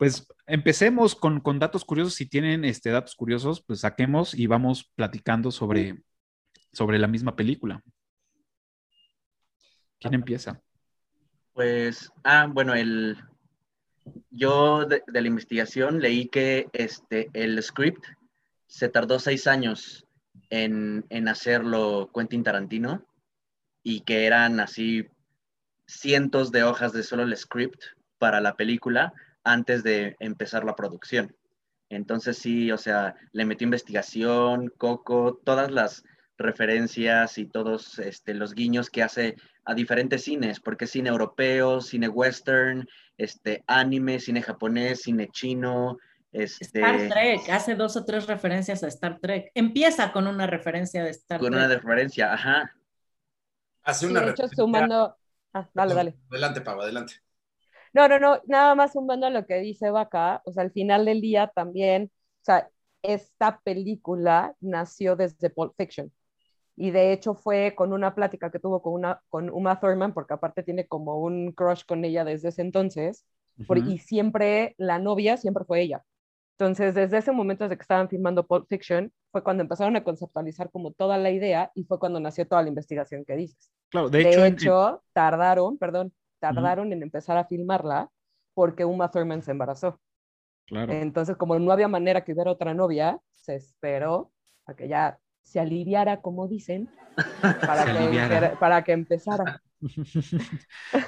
[0.00, 2.14] Pues empecemos con, datos curiosos.
[2.14, 6.02] Si tienen este, datos curiosos, pues saquemos y vamos platicando sobre,
[6.72, 7.82] sobre la misma película.
[9.98, 10.58] ¿Quién empieza?
[11.52, 13.18] Pues, ah, bueno, el,
[14.30, 18.02] yo de, la investigación leí que este, el script
[18.68, 20.06] se tardó seis años
[20.48, 23.04] en, hacerlo Quentin Tarantino
[23.82, 25.06] y que eran así
[25.86, 27.82] cientos de hojas de solo el script
[28.16, 29.12] para la película
[29.44, 31.34] antes de empezar la producción.
[31.88, 36.04] Entonces sí, o sea, le metió investigación, Coco, todas las
[36.38, 41.80] referencias y todos este, los guiños que hace a diferentes cines, porque es cine europeo,
[41.80, 45.98] cine western, este, anime, cine japonés, cine chino.
[46.32, 46.80] Este...
[46.80, 49.50] Star Trek, hace dos o tres referencias a Star Trek.
[49.54, 51.50] Empieza con una referencia de Star Trek.
[51.50, 52.72] Con una referencia, ajá.
[53.82, 55.16] Hace una de hecho, sumando...
[55.52, 56.16] Ah, dale, dale.
[56.30, 57.14] Adelante, Pau, adelante.
[57.92, 61.04] No, no, no, nada más sumando a lo que dice Vaca, o sea, al final
[61.04, 62.10] del día también,
[62.42, 62.68] o sea,
[63.02, 66.12] esta película nació desde Pulp Fiction
[66.80, 70.32] y de hecho fue con una plática que tuvo con, una, con Uma Thurman, porque
[70.32, 73.26] aparte tiene como un crush con ella desde ese entonces,
[73.84, 76.02] y siempre la novia siempre fue ella.
[76.58, 80.70] Entonces, desde ese momento, desde que estaban filmando Pulp Fiction, fue cuando empezaron a conceptualizar
[80.70, 83.70] como toda la idea y fue cuando nació toda la investigación que dices.
[83.90, 88.10] Claro, de, hecho, tardaron, perdón, tardaron en empezar a filmarla
[88.54, 90.00] porque Uma Thurman se embarazó.
[90.66, 90.92] Claro.
[90.92, 94.32] Entonces, como no había manera que hubiera otra novia, se esperó
[94.66, 96.88] a que ya se aliviara, como dicen,
[97.60, 99.62] para, que, para que empezara.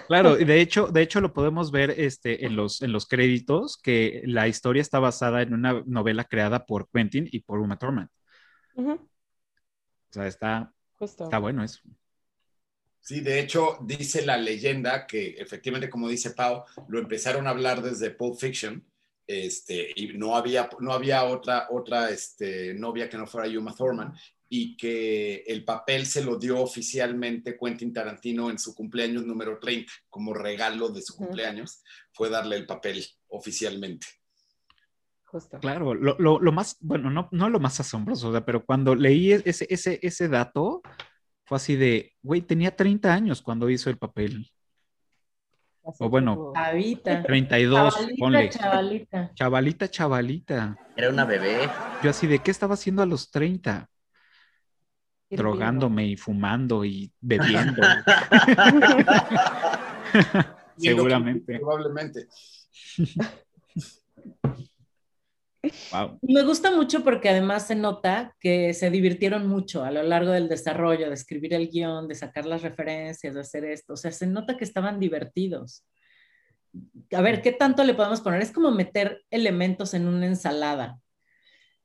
[0.09, 3.77] Claro, y de hecho, de hecho lo podemos ver este, en, los, en los créditos,
[3.77, 8.09] que la historia está basada en una novela creada por Quentin y por Uma Thurman.
[8.77, 8.99] O
[10.09, 11.83] sea, está, está bueno eso.
[13.05, 17.83] Sí, de hecho, dice la leyenda que efectivamente, como dice Pau, lo empezaron a hablar
[17.83, 18.83] desde Pulp Fiction,
[19.27, 24.13] este, y no había, no había otra, otra este, novia que no fuera Yuma Thurman,
[24.49, 29.91] y que el papel se lo dio oficialmente Quentin Tarantino en su cumpleaños número 30,
[30.09, 34.07] como regalo de su cumpleaños, fue darle el papel oficialmente.
[35.25, 35.59] Justo.
[35.59, 38.95] Claro, lo, lo- lo más, bueno, no, no lo más asombroso, o sea, pero cuando
[38.95, 40.83] leí ese, ese, ese dato,
[41.53, 44.51] fue así de, güey, tenía 30 años cuando hizo el papel.
[45.85, 47.23] Así O bueno, Chavita.
[47.23, 48.49] 32, Chavalita, ponle.
[48.49, 49.31] chavalita.
[49.35, 50.77] Chavalita, chavalita.
[50.97, 51.69] Era una bebé.
[52.03, 53.87] Yo así de, ¿qué estaba haciendo a los 30?
[55.29, 55.43] hirviendo.
[55.43, 57.83] Drogándome y fumando y bebiendo.
[60.79, 61.59] Seguramente.
[61.59, 62.29] Probablemente.
[66.23, 70.49] Me gusta mucho porque además se nota que se divirtieron mucho a lo largo del
[70.49, 73.93] desarrollo, de escribir el guion, de sacar las referencias, de hacer esto.
[73.93, 75.85] O sea, se nota que estaban divertidos.
[77.13, 78.43] A ver, ¿qué tanto le podemos poner?
[78.43, 80.99] Es como meter elementos en una ensalada.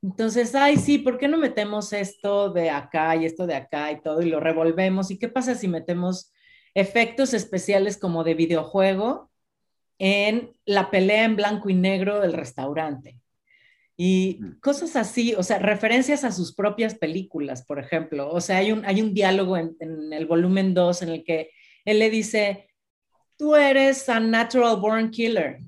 [0.02, 4.00] Entonces, ay, sí, ¿por qué no metemos esto de acá y esto de acá y
[4.00, 5.10] todo y lo revolvemos?
[5.10, 6.32] ¿Y qué pasa si metemos
[6.74, 9.30] efectos especiales como de videojuego
[9.98, 13.18] en la pelea en blanco y negro del restaurante?
[14.00, 18.30] Y cosas así, o sea, referencias a sus propias películas, por ejemplo.
[18.30, 21.50] O sea, hay un, hay un diálogo en, en el volumen 2 en el que
[21.84, 22.68] él le dice,
[23.36, 25.60] tú eres a natural born killer.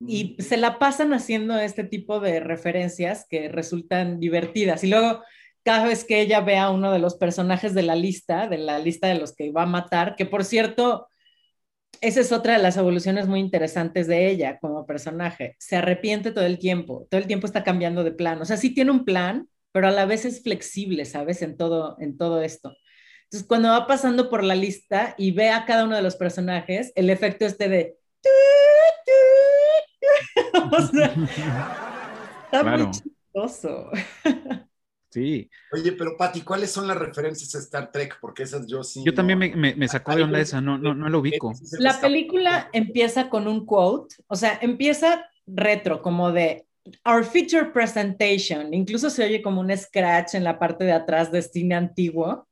[0.00, 4.82] Y se la pasan haciendo este tipo de referencias que resultan divertidas.
[4.82, 5.22] Y luego,
[5.62, 8.78] cada vez que ella ve a uno de los personajes de la lista, de la
[8.78, 11.06] lista de los que va a matar, que por cierto,
[12.00, 15.56] esa es otra de las evoluciones muy interesantes de ella como personaje.
[15.58, 18.40] Se arrepiente todo el tiempo, todo el tiempo está cambiando de plan.
[18.40, 21.42] O sea, sí tiene un plan, pero a la vez es flexible, ¿sabes?
[21.42, 22.74] En todo, en todo esto.
[23.24, 26.92] Entonces, cuando va pasando por la lista y ve a cada uno de los personajes,
[26.96, 27.96] el efecto este de...
[30.72, 31.14] o sea,
[32.44, 32.86] está Claro.
[32.86, 33.90] muy chistoso.
[35.10, 38.18] Sí, Oye, pero Pati, ¿cuáles son las referencias a Star Trek?
[38.20, 39.02] Porque esas yo sí.
[39.04, 41.52] yo no- también me, me- me sacó de onda esa, no, no, no lo ubico.
[41.80, 46.66] La película empieza con un quote, o sea, empieza retro, como de
[47.04, 51.42] Our feature presentation, incluso se oye como un scratch en la parte de atrás de
[51.42, 52.46] cine antiguo.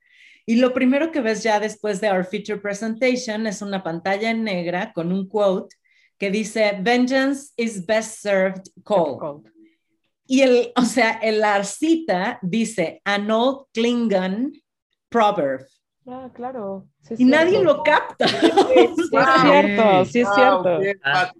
[0.44, 4.42] Y lo primero que ves ya después de Our feature presentation es una pantalla en
[4.44, 5.76] negra con un quote
[6.18, 9.46] que dice Vengeance is best served cold.
[10.30, 14.52] Y el, o sea, en la cita dice an old Klingon
[15.08, 15.66] proverb.
[16.06, 16.86] Ah, claro.
[17.02, 18.28] sí Y nadie lo capta.
[18.28, 18.90] Sí es
[19.42, 20.80] cierto, sí es cierto.
[21.02, 21.32] Ah.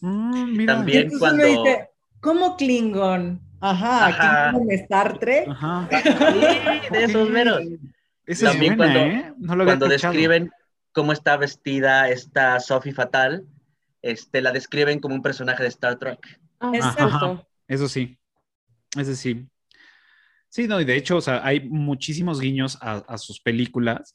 [0.00, 0.74] Mm, mira.
[0.76, 1.88] También Entonces cuando- dice,
[2.20, 3.40] ¿cómo Klingon?
[3.60, 4.50] Ajá, Ajá.
[4.52, 5.48] Klingon Star Trek.
[5.48, 5.88] Ajá.
[5.90, 7.32] Sí, de esos Ok.
[7.32, 7.60] meros.
[8.26, 9.34] Esa es También buena, cuando- ¿eh?
[9.38, 10.50] No lo Cuando describen
[10.92, 13.44] cómo está vestida esta Sophie Fatal,
[14.02, 16.38] este, la describen como un personaje de Star Trek.
[16.60, 17.46] Ah, Exacto.
[17.68, 18.18] Eso sí.
[18.96, 19.48] Ese sí.
[20.48, 24.14] Sí, no, y de hecho, o sea, hay muchísimos guiños a, a sus películas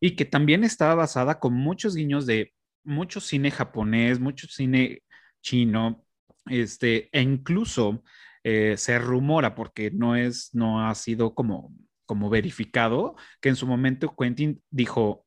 [0.00, 2.52] y que también está basada con muchos guiños de
[2.84, 5.02] mucho cine japonés, mucho cine
[5.40, 6.04] chino,
[6.46, 8.02] este, e incluso
[8.44, 11.72] eh, se rumora, porque no es, no ha sido como,
[12.06, 15.26] como verificado, que en su momento Quentin dijo,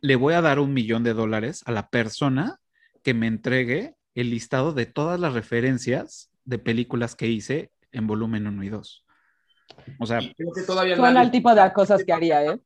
[0.00, 2.58] le voy a dar un millón de dólares a la persona
[3.02, 8.46] que me entregue el listado de todas las referencias de películas que hice en volumen
[8.46, 9.04] 1 y 2.
[9.98, 12.60] O sea, Y creo que todavía Suena nadie- el tipo de cosas que haría, ¿eh?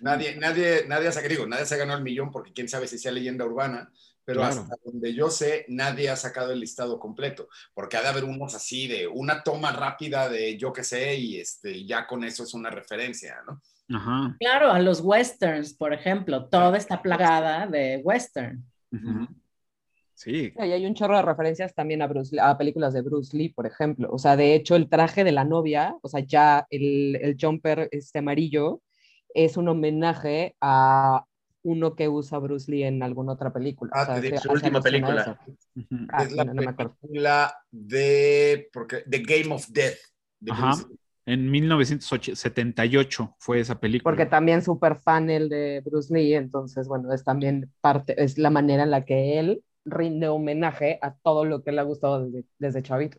[0.00, 2.98] Nadie, nadie, nadie, ha- digo, nadie se ha ganado el millón porque quién sabe si
[2.98, 3.90] sea leyenda urbana,
[4.24, 4.60] pero Claro.
[4.62, 8.54] hasta donde yo sé, nadie ha sacado el listado completo, porque ha de haber unos
[8.54, 12.54] así de una toma rápida de yo qué sé y este, ya con eso es
[12.54, 13.60] una referencia, ¿no?
[13.96, 14.34] ajá.
[14.40, 18.64] Claro, a los westerns, por ejemplo, toda está plagada de western.
[18.92, 19.28] ujú.
[20.24, 23.50] Sí, Y hay un chorro de referencias también a, Bruce, a películas de Bruce Lee,
[23.50, 24.08] por ejemplo.
[24.10, 27.88] O sea, de hecho, el traje de la novia, o sea, ya el, el jumper
[27.92, 28.80] este amarillo,
[29.34, 31.26] es un homenaje a
[31.62, 33.90] uno que usa Bruce Lee en alguna otra película.
[33.94, 35.38] Ah, O sea, su última película.
[36.08, 36.96] Ah, es la no, no me acuerdo.
[37.02, 39.98] película de, porque, The Game of Death.
[40.40, 40.72] de Ajá.
[41.26, 44.10] En 1978 fue esa película.
[44.10, 48.50] Porque también súper fan el de Bruce Lee, entonces, bueno, es también parte, es la
[48.50, 52.44] manera en la que él rinde homenaje a todo lo que le ha gustado desde,
[52.58, 53.18] desde chavito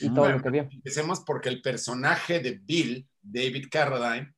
[0.00, 0.68] y todo Bueno, lo que vio.
[0.70, 4.34] Empecemos porque el personaje de Bill, David Carradine,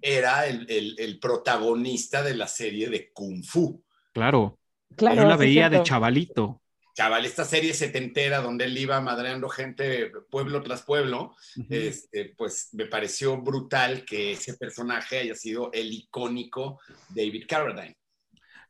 [0.00, 3.82] era el, el- el protagonista de la serie de Kung Fu.
[4.12, 4.58] Claro,
[4.96, 6.62] Claro, yo la veía de chavalito.
[6.94, 11.34] Chaval, esta serie setentera donde él iba madreando gente pueblo tras pueblo,
[11.68, 16.80] este, pues me pareció brutal que ese personaje haya sido el icónico
[17.10, 17.98] David Carradine.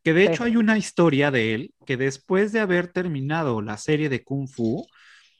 [0.06, 0.32] Que de Sí.
[0.32, 4.46] hecho hay una historia de él que después de haber terminado la serie de Kung
[4.48, 4.86] Fu,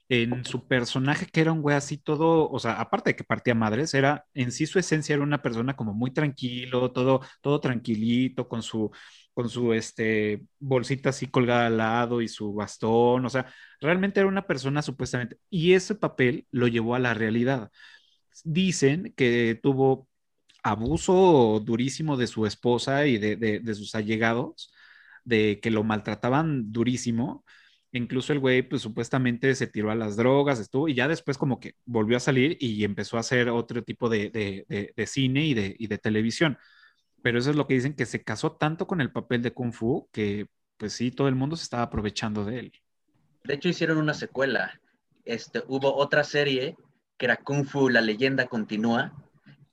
[0.09, 3.55] en su personaje que era un güey así todo, o sea, aparte de que partía
[3.55, 8.49] madres, era en sí su esencia era una persona como muy tranquilo, todo, todo tranquilito,
[8.49, 8.91] con su,
[9.35, 13.47] con su este, bolsita así colgada al lado y su bastón, o sea,
[13.81, 17.71] realmente era una persona supuestamente, y ese papel lo llevó a la realidad.
[18.45, 20.09] Dicen que tuvo
[20.71, 24.73] abuso durísimo de su esposa y de, de, sus allegados,
[25.25, 27.45] de que lo maltrataban durísimo.
[27.93, 31.61] Incluso el güey, pues supuestamente se tiró a las drogas, estuvo, y ya después como
[31.61, 34.31] que volvió a salir y empezó a hacer otro tipo de,
[34.97, 36.59] de cine y de, y de televisión
[37.27, 39.73] pero eso es lo que dicen, que se casó tanto con el papel de Kung
[39.73, 42.73] Fu que pues sí, todo el mundo se estaba aprovechando de él.
[43.43, 44.81] De hecho hicieron una secuela.
[45.25, 46.77] Este, hubo otra serie
[47.17, 49.13] que era Kung Fu, la leyenda continúa,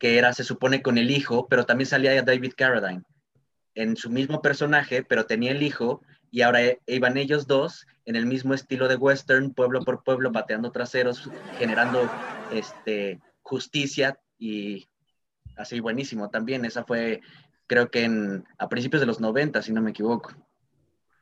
[0.03, 3.03] que era, se supone, con el hijo, pero también salía David Carradine
[3.73, 8.25] en su mismo personaje, pero tenía el hijo, y ahora iban ellos dos en el
[8.25, 12.11] mismo estilo de western, pueblo por pueblo, bateando traseros, generando
[12.51, 14.89] este, justicia y
[15.55, 16.65] así buenísimo también.
[16.65, 17.21] Esa fue,
[17.65, 20.33] creo que en, a principios de los 90, si no me equivoco.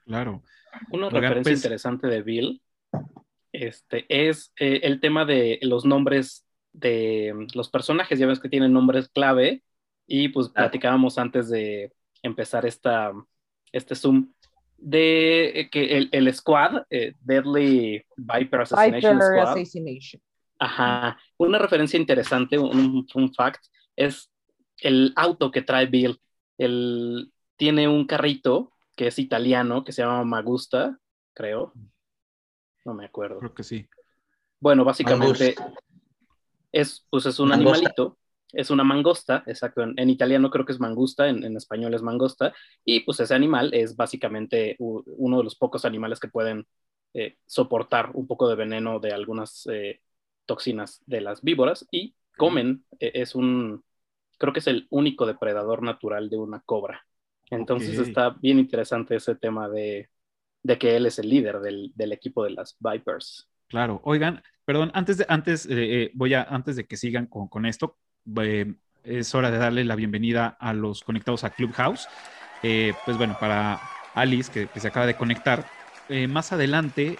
[0.08, 0.42] Claro.
[0.90, 2.64] Una referencia pues interesante de Bill
[3.52, 8.20] este, es eh, el tema de los nombres de los personajes.
[8.20, 9.64] Ya ves que tienen nombres clave
[10.08, 13.12] y pues platicábamos antes de empezar esta,
[13.72, 14.34] este Zoom
[14.78, 20.22] de que el, el squad, eh, Deadly Viper Assassination Viper Assassination.
[20.60, 24.32] Ajá, una referencia interesante, un, un fact, es
[24.78, 26.20] el auto que trae Bill.
[26.58, 31.00] Él tiene un carrito que es italiano, que se llama Magusta,
[31.34, 31.74] creo.
[32.86, 33.40] No me acuerdo.
[33.40, 33.88] Creo que sí.
[34.60, 35.56] Bueno, básicamente
[36.72, 38.18] es, pues es un animalito,
[38.54, 39.82] es una mangosta, exacto.
[39.84, 42.54] En, italiano creo que es mangusta, en, español es mangosta,
[42.84, 46.68] y pues ese animal es básicamente uno de los pocos animales que pueden
[47.14, 50.02] eh, soportar un poco de veneno de algunas eh,
[50.46, 53.84] toxinas de las víboras y comen, e, es un,
[54.38, 57.06] creo que es el único depredador natural de una cobra.
[57.50, 60.10] Entonces está bien interesante ese tema de,
[60.80, 63.50] que él es el líder del, equipo de las Vipers.
[63.68, 67.66] Claro, oigan, perdón, antes de, antes, eh, eh, voy a, antes de que sigan con,
[67.66, 67.98] esto,
[68.42, 72.08] eh, es hora de darle la bienvenida a los conectados a Clubhouse.
[72.62, 73.82] pues bueno, para
[74.14, 75.66] Alice, que, se acaba de conectar,
[76.30, 77.18] más adelante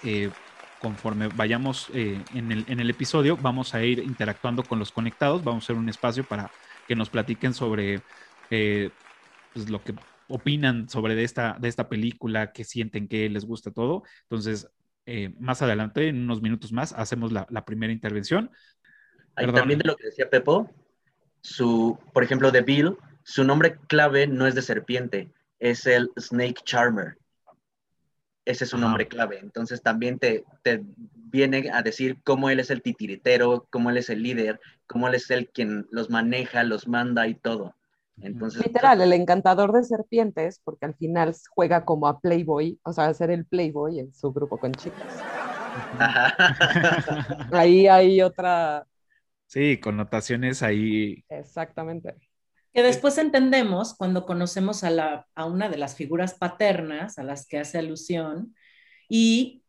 [0.80, 5.66] conforme vayamos eh, en, el, episodio, vamos a ir interactuando con los conectados, vamos a
[5.66, 6.50] hacer un espacio para
[6.88, 8.00] que nos platiquen sobre
[8.48, 8.88] eh,
[9.52, 9.94] pues, lo que
[10.26, 14.04] opinan sobre esta, de esta película, qué sienten, qué les gusta todo.
[14.22, 14.68] Entonces,
[15.06, 18.50] eh, más adelante, en unos minutos más, hacemos la, la primera intervención.
[19.34, 20.70] también de lo que decía Pepo,
[21.40, 26.62] su, por ejemplo, de Bill, su nombre clave no es de serpiente, es el Snake
[26.64, 27.16] Charmer
[28.44, 29.38] ese es su nombre clave.
[29.38, 30.82] Entonces también te, te,
[31.14, 35.14] viene a decir cómo él es el titiritero, cómo él es el líder, cómo él
[35.14, 37.74] es el quien los maneja, los manda y todo.
[38.20, 43.06] Entonces, Literal, el encantador de serpientes, porque al final juega como a Playboy, o sea,
[43.06, 45.22] a ser el Playboy en su grupo con chicas.
[47.52, 48.86] ahí hay otra...
[49.46, 51.24] Sí, connotaciones ahí.
[51.28, 52.14] Exactamente.
[52.72, 57.46] Que después entendemos cuando conocemos a, la, a una de las figuras paternas a las
[57.46, 58.54] que hace alusión
[59.08, 59.62] y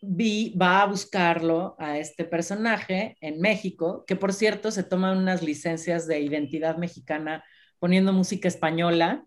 [0.00, 5.42] Vi va a buscarlo a este personaje en México, que por cierto se toman unas
[5.42, 7.44] licencias de identidad mexicana
[7.78, 9.24] poniendo música española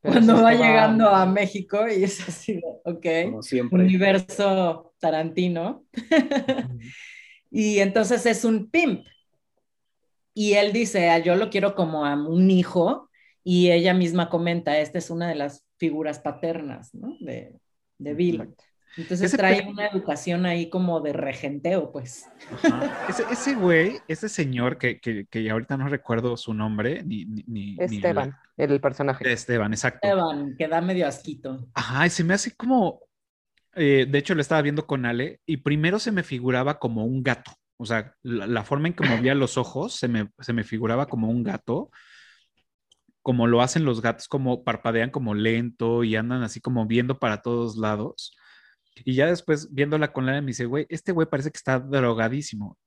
[0.00, 3.06] cuando va llegando a México y es así, ok,
[3.70, 5.84] universo Tarantino.
[7.50, 9.04] y entonces es un pimp,
[10.38, 13.10] y él dice, ah, yo lo quiero como a un hijo,
[13.42, 17.16] y ella misma comenta, esta es una de las figuras paternas, ¿no?
[17.18, 17.54] De,
[17.98, 18.54] de Bill.
[18.96, 22.26] Entonces trae una educación ahí como de regenteo, pues.
[23.08, 27.24] Ese, ese, güey, ese señor que, que, que, ahorita no recuerdo su nombre, ni...
[27.24, 29.30] ni Esteban, el personaje.
[29.30, 30.06] Esteban, exacto.
[30.06, 31.68] Esteban, que da medio asquito.
[31.74, 33.00] Ajá, y se me hace como...
[33.74, 37.22] Eh, de hecho, lo estaba viendo con Ale, y primero se me figuraba como un
[37.22, 37.52] gato.
[37.76, 41.28] O sea, la, forma en que movía los ojos se me, se me figuraba como
[41.28, 41.90] un gato,
[43.22, 47.40] como lo hacen los gatos, como parpadean como lento y andan así como viendo para
[47.40, 48.36] todos lados.
[49.04, 52.78] Y ya después, viéndola con la me dice, güey, este güey parece que está drogadísimo.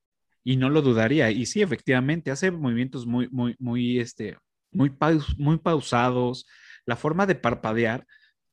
[0.43, 1.29] Y no lo dudaría.
[1.31, 4.37] Y sí, efectivamente, hace movimientos muy, muy, muy, este,
[4.71, 4.91] muy,
[5.37, 6.47] muy pausados.
[6.85, 8.07] La forma de parpadear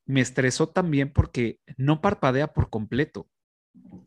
[0.05, 3.27] me estresó también porque no parpadea por completo.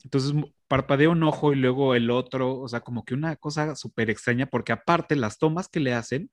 [0.05, 0.33] Entonces
[0.69, 4.47] parpadea un ojo y luego el otro, o sea, como que una cosa súper extraña,
[4.47, 6.31] porque aparte las tomas que le hacen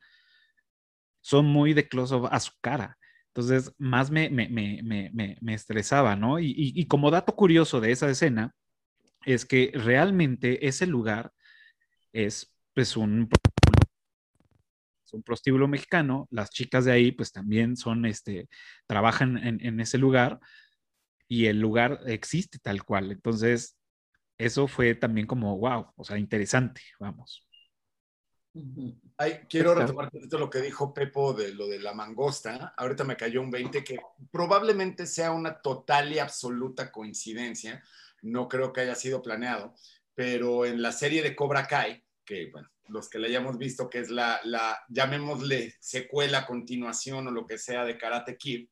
[1.21, 2.97] son muy de close-up a su cara.
[3.33, 6.39] Entonces, más me, me, me, me estresaba, ¿no?
[6.39, 8.55] Y, y, como dato curioso de esa escena,
[9.25, 11.31] es que realmente ese lugar
[12.13, 13.29] es pues un
[15.11, 18.47] un prostíbulo mexicano, las chicas de ahí pues también son, este,
[18.85, 20.39] trabajan en ese lugar
[21.27, 23.11] y el lugar existe tal cual.
[23.11, 23.77] Entonces,
[24.37, 27.45] eso fue también como, wow, o sea, interesante, vamos.
[29.17, 32.73] Ay, quiero retomar lo que dijo Pepo de lo de la mangosta.
[32.77, 33.99] Ahorita me cayó un 20 que
[34.31, 37.83] probablemente sea una total y absoluta coincidencia.
[38.21, 39.75] No creo que haya sido planeado,
[40.15, 43.99] pero en la serie de Cobra Kai, que bueno, los que la hayamos visto, que
[43.99, 48.67] es la, la llamémosle secuela, continuación o lo que sea de Karate Kid,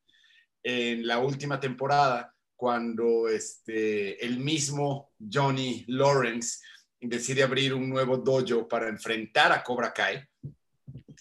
[0.62, 6.58] en la última temporada, cuando este, el mismo Johnny Lawrence
[7.00, 10.26] decide abrir un nuevo dojo para enfrentar a Cobra Kai,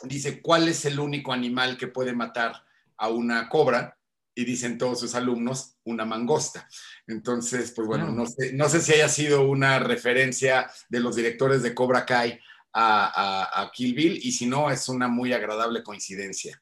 [0.04, 2.64] dice, ¿cuál es el único animal que puede matar
[2.98, 3.98] a una cobra?
[4.36, 6.70] Y dicen todos sus alumnos, una mangosta.
[7.08, 11.64] Entonces, pues bueno, no sé, no sé si haya sido una referencia de los directores
[11.64, 12.40] de Cobra Kai
[12.72, 16.62] a, a, Kill Bill, y si no, es una muy agradable coincidencia.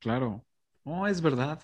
[0.00, 0.44] Claro,
[0.84, 1.62] no, es verdad.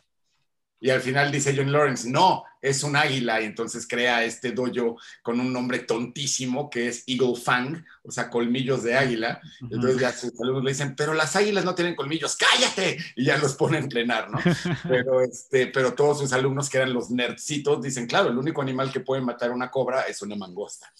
[0.83, 3.41] Y al final dice John Lawrence, no, es un águila.
[3.41, 8.29] Y entonces crea este dojo con un nombre tontísimo que es Eagle Fang, o sea,
[8.29, 9.41] colmillos de águila.
[9.61, 12.99] Entonces ya sus alumnos le dicen, pero las águilas no tienen colmillos, cállate.
[13.15, 14.41] Y ya los pone a entrenar, ¿no?
[14.89, 18.91] Pero, este, pero todos sus alumnos que eran los nerdcitos dicen, claro, el único animal
[18.91, 20.93] que puede matar una cobra es una mangosta.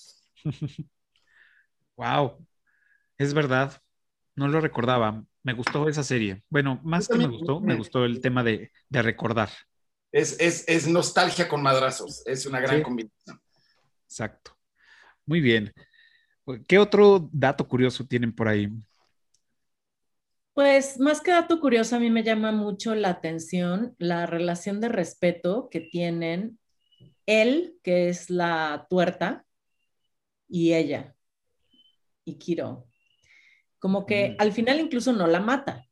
[1.97, 2.37] wow,
[3.19, 3.83] es verdad.
[4.37, 5.25] No lo recordaba.
[5.43, 6.45] Me gustó esa serie.
[6.49, 9.51] Bueno, más que me gustó, me gustó el tema de, de recordar
[10.13, 13.41] es, nostalgia con madrazos, es una gran combinación.
[14.05, 14.57] Exacto.
[15.25, 15.73] Muy bien.
[16.69, 18.69] ¿Qué otro dato curioso tienen por ahí?
[20.55, 24.91] Pues más que dato curioso, a mí me llama mucho la atención la relación de
[24.91, 26.59] respeto que tienen
[27.25, 29.47] él, que es la tuerta,
[30.49, 31.15] y ella,
[32.27, 32.87] y Kiro.
[33.79, 34.35] Como que mm.
[34.39, 35.87] al final incluso no la mata,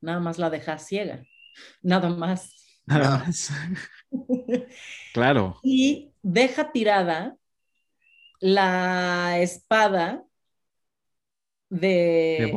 [0.00, 1.24] nada más la deja ciega,
[1.82, 2.69] nada más.
[2.98, 3.52] Nada más.
[5.14, 5.60] claro.
[5.62, 7.36] Y deja tirada
[8.40, 10.24] la espada
[11.68, 12.52] de,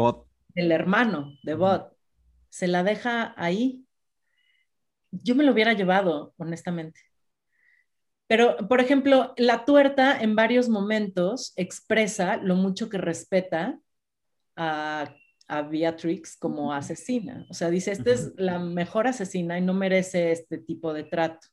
[0.55, 1.95] del hermano de Bot.
[2.49, 3.85] Se la deja ahí.
[5.11, 6.99] Yo me lo hubiera llevado, honestamente.
[8.25, 13.79] Pero, por ejemplo, la tuerta en varios momentos expresa lo mucho que respeta
[14.55, 15.13] a
[15.57, 17.45] a Beatrix como asesina.
[17.49, 21.47] O sea, dice, esta es la mejor asesina y no merece este tipo de trato,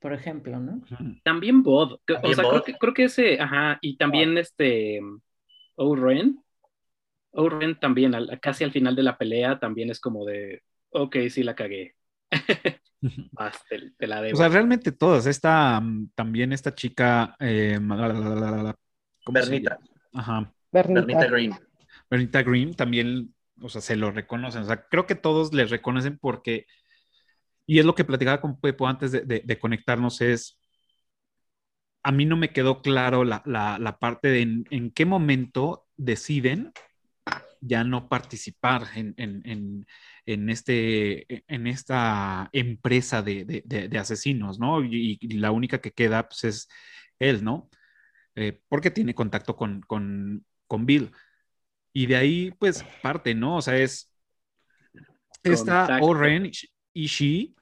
[0.00, 0.82] por ejemplo, ¿no?
[1.22, 1.92] También Bod.
[2.22, 5.00] O sea, Creo, que, creo que ese, ajá, y también este
[5.76, 6.38] O'Ren.
[7.32, 11.54] O'Ren también, casi al final de la pelea, también es como de, ok, sí la
[11.54, 11.94] cagué.
[13.98, 14.34] te, la debo.
[14.34, 15.26] O sea, realmente todas.
[15.26, 17.78] Esta, mm, también esta chica, eh,
[19.26, 19.78] Bernita.
[20.14, 20.52] Ajá.
[20.70, 21.54] Bernita Green.
[22.14, 24.62] Bernita Green también, o sea, se lo reconocen.
[24.62, 26.66] O sea, creo que todos les reconocen porque,
[27.66, 30.60] y es lo que platicaba con Pepo antes de, conectarnos, es,
[32.04, 33.42] a mí no me quedó claro la,
[34.00, 36.72] parte de en, qué momento deciden
[37.60, 39.86] ya no participar en,
[40.24, 44.84] este, en esta empresa de, asesinos, ¿no?
[44.84, 46.68] Y, la única que queda pues, es
[47.18, 47.70] él, ¿no?
[48.36, 51.10] Eh, porque tiene contacto con, con, con Bill.
[51.94, 53.56] Y de ahí, pues, parte, ¿no?
[53.56, 54.10] O sea, es
[55.42, 56.50] esta Oren
[56.92, 57.54] y She,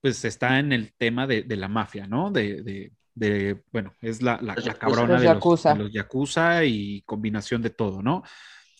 [0.00, 2.30] pues está en el tema de, la mafia, ¿no?
[2.30, 2.92] De,
[3.72, 5.26] bueno, es la, la, cabrona de,
[5.76, 6.64] los, Yakuza.
[6.64, 8.22] y combinación de todo, ¿no?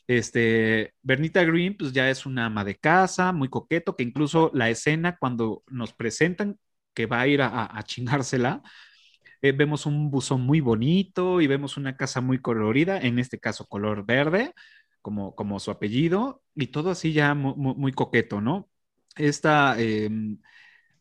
[0.07, 4.70] Este, Bernita Green, pues ya es una ama de casa, muy coqueto, que incluso la
[4.70, 6.59] escena cuando nos presentan
[6.94, 8.62] que va a ir a, chingársela,
[9.42, 13.66] eh, vemos un buzón muy bonito y vemos una casa muy colorida, en este caso
[13.66, 14.55] color verde,
[15.12, 18.70] como, su apellido, y todo así ya muy, coqueto, ¿no?
[19.16, 20.40] Esta, em,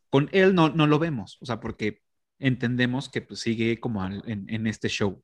[0.10, 2.04] con él no, no lo vemos, o sea, porque
[2.40, 5.24] entendemos que pues sigue como en, este show.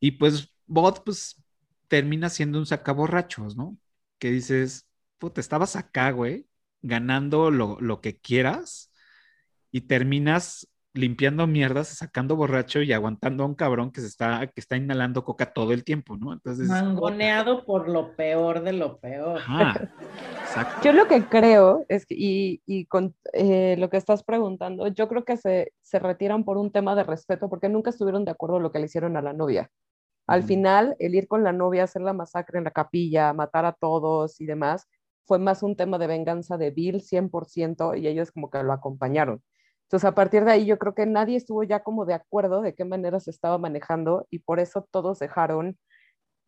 [0.00, 1.42] Y pues Bot pues
[1.88, 3.78] termina siendo un sacaborrachos, ¿no?
[4.18, 6.46] Que dices, puta, estabas acá, güey,
[6.82, 8.90] ganando lo, lo que quieras
[9.70, 14.60] y terminas limpiando mierdas, sacando borracho y aguantando a un cabrón que se está, que
[14.60, 16.32] está inhalando coca todo el tiempo, ¿no?
[16.32, 16.68] Entonces.
[16.68, 19.40] Mangoneado por lo peor de lo peor.
[20.82, 25.24] Yo lo que creo es que, y, con eh, lo que estás preguntando, yo creo
[25.24, 28.62] que se, se retiran por un tema de respeto, porque nunca estuvieron de acuerdo con
[28.62, 29.70] lo que le hicieron a la novia.
[30.26, 33.72] Al final, el ir con la novia, hacer la masacre en la capilla, matar a
[33.72, 34.88] todos y demás,
[35.24, 39.42] fue más un tema de venganza de Bill 100% y ellos como que lo acompañaron.
[39.92, 42.74] Entonces, a partir de ahí, yo creo que nadie estuvo ya como de acuerdo de
[42.74, 45.76] qué manera se estaba manejando y por eso todos dejaron,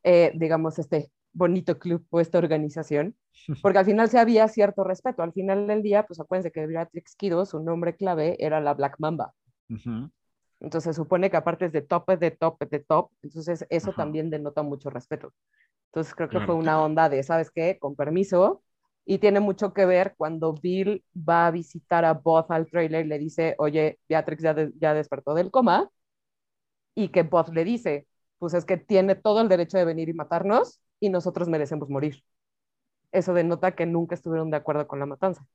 [0.03, 3.15] eh, digamos, este, bonito club o esta organización,
[3.63, 5.23] porque al final se había cierto respeto.
[5.23, 8.95] Al final del día, pues acuérdense que Beatrix Kido, su nombre clave era la Black
[8.99, 9.35] Mamba.
[10.61, 14.31] Entonces se supone que aparte es de top, de top, de top, entonces eso también
[14.31, 15.35] denota mucho respeto.
[15.89, 17.79] Entonces creo que fue una onda de, ¿sabes qué?
[17.79, 18.63] Con permiso.
[19.07, 23.09] Y tiene mucho que ver cuando Bill va a visitar a Buzz al trailer y
[23.09, 25.91] le dice, oye, Beatrix ya, ya despertó del coma.
[26.95, 28.07] Y que Buzz le dice,
[28.39, 32.23] pues es que tiene todo el derecho de venir y matarnos y nosotros merecemos morir.
[33.13, 35.47] Eso denota que nunca estuvieron de acuerdo con la matanza.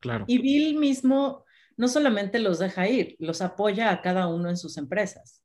[0.00, 0.24] Claro.
[0.26, 1.44] Y Bill mismo
[1.76, 5.42] no solamente los deja ir, los apoya a cada uno en sus empresas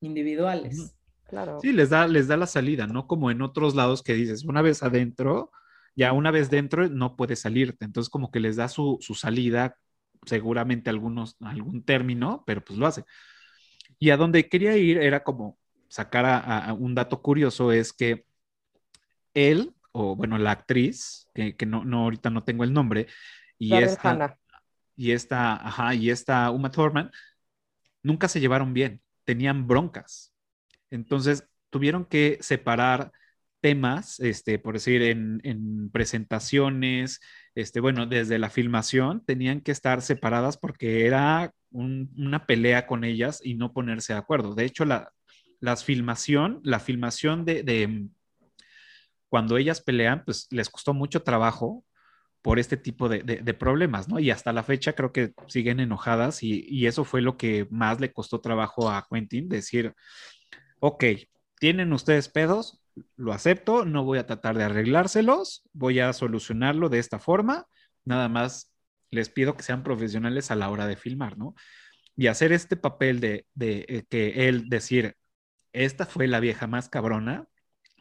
[0.00, 0.96] individuales.
[1.28, 1.60] Claro.
[1.60, 4.62] Sí, les da, les da la salida, no como en otros lados que dices, una
[4.62, 5.52] vez adentro,
[5.98, 7.84] ya una vez dentro no puedes salirte.
[7.84, 9.76] Entonces, como que les da su, su salida,
[10.24, 13.02] seguramente algunos, algún término, pero pues lo hace.
[13.98, 18.24] Y a donde quería ir era como sacar a, un dato curioso, es que
[19.34, 23.08] él, o bueno, la actriz, que, no, no, ahorita no tengo el nombre,
[23.58, 24.38] y esta,
[24.94, 27.10] y esta, ajá, y esta Uma Thurman,
[28.04, 30.32] nunca se llevaron bien, tenían broncas.
[30.90, 33.10] Entonces, tuvieron que separar
[33.60, 37.20] temas, este, por decir, en, en, presentaciones,
[37.54, 43.40] este, bueno, desde la filmación, tenían que estar separadas porque era una pelea con ellas
[43.44, 44.54] y no ponerse de acuerdo.
[44.54, 45.12] De hecho, la
[45.60, 48.08] las filmación, la filmación de,
[49.28, 51.84] cuando ellas pelean, pues les costó mucho trabajo
[52.42, 54.20] por este tipo de, problemas, ¿no?
[54.20, 58.00] Y hasta la fecha creo que siguen enojadas y, y, eso fue lo que más
[58.00, 59.94] le costó trabajo a Quentin, decir,
[60.80, 61.04] ok,
[61.58, 62.77] tienen ustedes pedos,
[63.16, 67.66] lo acepto, no voy a tratar de arreglárselos, voy a solucionarlo de esta forma,
[68.04, 68.72] nada más
[69.10, 71.54] les pido que sean profesionales a la hora de filmar, ¿no?
[72.16, 75.16] Y hacer este papel de, eh, que él decir,
[75.72, 77.46] esta fue la vieja más cabrona,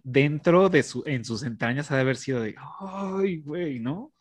[0.04, 4.14] dentro de su, en sus entrañas ha de haber sido de, ay, güey, ¿no?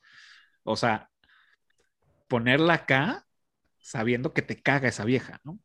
[0.65, 1.11] O sea,
[2.29, 3.27] ponerla acá
[3.81, 5.59] sabiendo que te caga esa vieja, ¿no?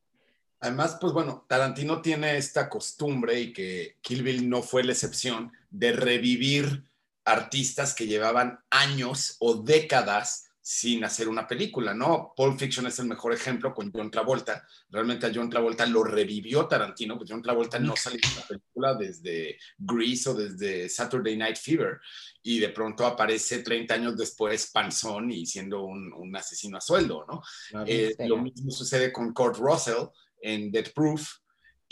[0.62, 5.52] Además, pues bueno, Tarantino tiene esta costumbre y que Kill Bill no fue la excepción
[5.72, 6.84] de revivir
[7.26, 12.34] artistas que llevaban años o décadas sin hacer una película, ¿no?
[12.38, 14.64] Pulp Fiction es el mejor ejemplo con John Travolta.
[14.90, 18.94] Realmente a John Travolta lo revivió Tarantino, porque John Travolta no salió en una película
[18.94, 22.00] desde Grease o desde Saturday Night Fever.
[22.44, 27.42] Y de pronto aparece 30 años después panzón y siendo un, asesino a sueldo, ¿no?
[27.88, 30.06] Eh, lo mismo sucede con Kurt Russell
[30.42, 31.28] en Dead Proof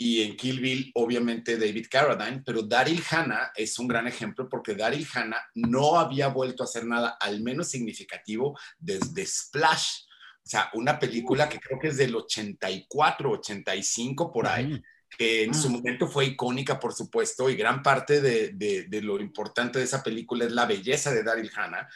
[0.02, 4.74] y en Kill Bill, obviamente David Carradine, pero Daryl Hannah es un gran ejemplo porque
[4.74, 10.04] Daryl Hannah no había vuelto a hacer nada, al menos significativo, desde Splash.
[10.42, 14.80] O sea, una película que creo que es del 84, 85 por ahí,
[15.18, 15.72] que en su ah.
[15.72, 20.46] momento fue icónica, por supuesto, y gran parte de, de, lo importante de esa película
[20.46, 21.86] es la belleza de Daryl Hannah.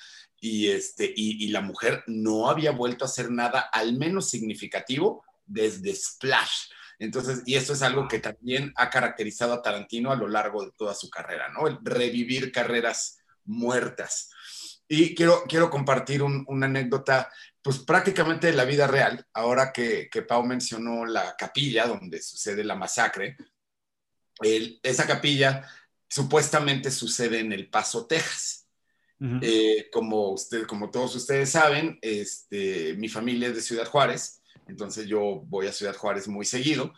[0.42, 5.24] Y, este, y, y la mujer no había vuelto a hacer nada, al menos significativo,
[5.46, 6.68] desde Splash.
[6.98, 10.72] Entonces, y esto es algo que también ha caracterizado a Tarantino a lo largo de
[10.76, 11.66] toda su carrera, ¿no?
[11.66, 14.30] El revivir carreras muertas.
[14.86, 17.30] Y quiero, quiero compartir una anécdota,
[17.62, 22.62] pues prácticamente de la vida real, ahora que, que Pau mencionó la capilla donde sucede
[22.62, 23.36] la masacre.
[24.82, 25.66] esa capilla
[26.08, 28.60] supuestamente sucede en El Paso, Texas.
[29.40, 35.06] Eh, como, usted, como todos ustedes saben, este, mi familia es de Ciudad Juárez entonces
[35.06, 36.92] yo voy a Ciudad Juárez muy seguido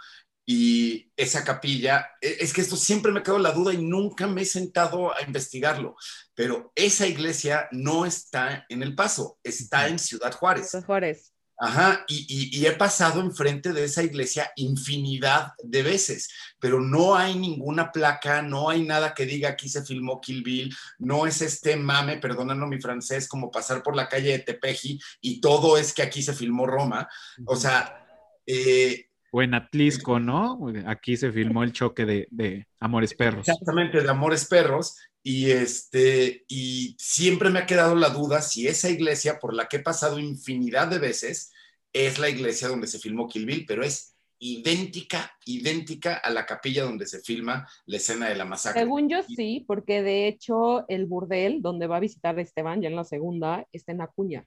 [0.49, 4.43] y esa capilla, e, es que esto siempre me quedó la duda y nunca me
[4.43, 5.97] he sentado a investigarlo,
[6.35, 10.71] pero esa iglesia no está en El Paso, está en Ciudad Juárez.
[10.71, 11.33] Ciudad Juárez.
[11.59, 16.29] Ajá, y, he pasado enfrente de esa iglesia infinidad de veces,
[16.59, 20.75] pero no hay ninguna placa, no hay nada que diga aquí se filmó Kill Bill,
[20.99, 25.41] no es este mame, perdónanos mi francés, como pasar por la calle de Tepeji y
[25.41, 27.09] todo es que aquí se filmó Roma.
[27.47, 28.03] O sea...
[28.47, 30.59] Eh, o en Atlisco, ¿no?
[30.87, 33.49] Aquí se filmó el choque de, de Amores Perros.
[33.49, 34.97] Exactamente, de Amores Perros.
[35.29, 39.79] Y, este, y siempre me ha quedado la duda si esa iglesia por la que
[39.79, 41.53] he pasado infinidad de veces
[41.93, 46.85] es la iglesia donde se filmó Kill Bill, pero es idéntica, idéntica a la capilla
[46.85, 48.83] donde se filma la escena de la masacre.
[48.83, 52.95] Según yo sí, porque de hecho el burdel donde va a visitar Esteban ya en
[52.95, 54.47] la segunda está en Acuña.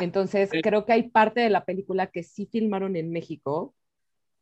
[0.00, 3.74] Entonces creo que hay parte de la película que sí filmaron en México,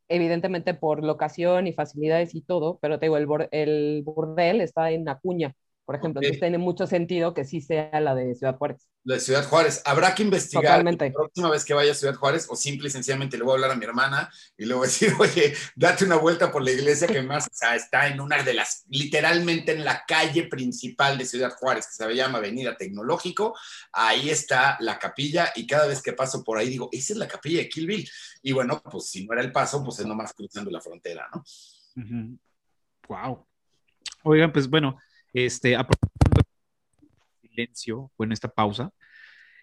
[0.09, 5.09] evidentemente por locación y facilidades y todo, pero te digo, el, el burdel está en
[5.09, 5.55] Acuña,
[5.89, 6.21] por ejemplo.
[6.21, 6.25] Ok.
[6.25, 8.87] Entonces tiene mucho sentido que sí sea la de Ciudad Juárez.
[9.05, 9.81] La de Ciudad Juárez.
[9.87, 11.07] Habrá que investigar Totalmente.
[11.07, 13.55] la próxima vez que vaya a Ciudad Juárez o simple y sencillamente le voy a
[13.55, 16.73] hablar a mi hermana y le voy a decir, oye, date una vuelta por la
[16.73, 21.17] iglesia que más o sea, está en una de las, literalmente en la calle principal
[21.17, 23.57] de Ciudad Juárez, que se llama Avenida Tecnológico.
[23.91, 27.29] Ahí está la capilla y cada vez que paso por ahí digo, esa es la
[27.29, 28.11] capilla de Kill Bill.
[28.43, 31.43] Y bueno, pues si no era el paso, pues es nomás cruzando la frontera, ¿no?
[33.09, 33.47] Wow.
[34.25, 34.99] Oigan, pues bueno,
[35.33, 36.41] este, aprovechando
[37.43, 38.91] el silencio, bueno, esta pausa,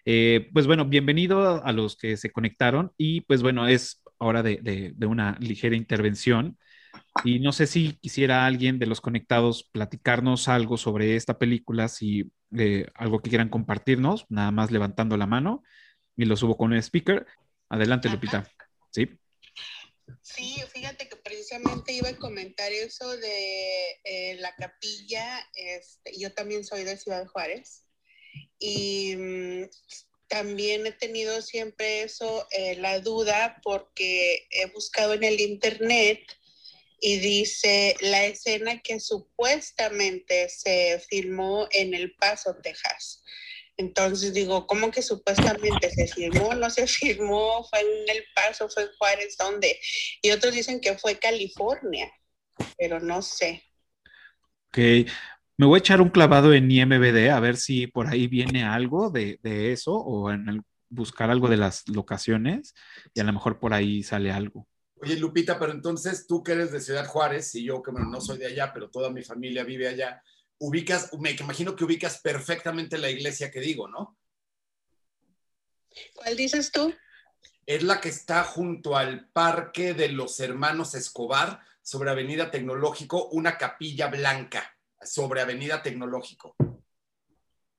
[0.04, 4.58] eh, pues bueno, bienvenido a los que se conectaron y pues bueno, es hora de,
[4.62, 6.58] de- de una ligera intervención
[7.24, 12.30] y no sé si quisiera alguien de los conectados platicarnos algo sobre esta película, si
[12.56, 15.62] eh, algo que quieran compartirnos, nada más levantando la mano
[16.16, 17.26] y lo subo con el speaker.
[17.68, 18.08] Adelante.
[18.08, 18.48] Lupita.
[18.90, 19.08] Sí.
[20.22, 25.48] Sí, fíjate que precisamente iba a comentar eso de eh, la capilla.
[25.54, 27.84] Este, yo también soy de Ciudad Juárez
[28.58, 29.64] y mm,
[30.26, 36.20] también he tenido siempre eso, eh, la duda, porque he buscado en el internet
[37.00, 43.22] y dice la escena que supuestamente se filmó en El Paso, Texas.
[43.78, 46.54] Entonces digo, ¿cómo que supuestamente se filmó?
[46.54, 49.78] No se filmó, fue en El Paso, fue en Juárez, ¿dónde?
[50.22, 52.10] Y otros dicen que fue California,
[52.78, 53.64] pero no sé.
[54.68, 54.78] Ok,
[55.58, 59.10] me voy a echar un clavado en IMBD a ver si por ahí viene algo
[59.10, 62.74] de, de eso o en el- buscar algo de las locaciones
[63.14, 64.68] y a lo mejor por ahí sale algo.
[65.00, 68.20] Oye, Lupita, pero entonces tú que eres de Ciudad Juárez y yo que bueno, no
[68.20, 70.22] soy de allá, pero toda mi familia vive allá,
[70.58, 74.16] ubicas, me imagino que ubicas perfectamente la iglesia que digo, ¿no?
[76.14, 76.94] ¿Cuál dices tú?
[77.66, 83.56] Es la que está junto al Parque de los Hermanos Escobar, sobre Avenida Tecnológico, una
[83.58, 86.56] capilla blanca sobre Avenida Tecnológico.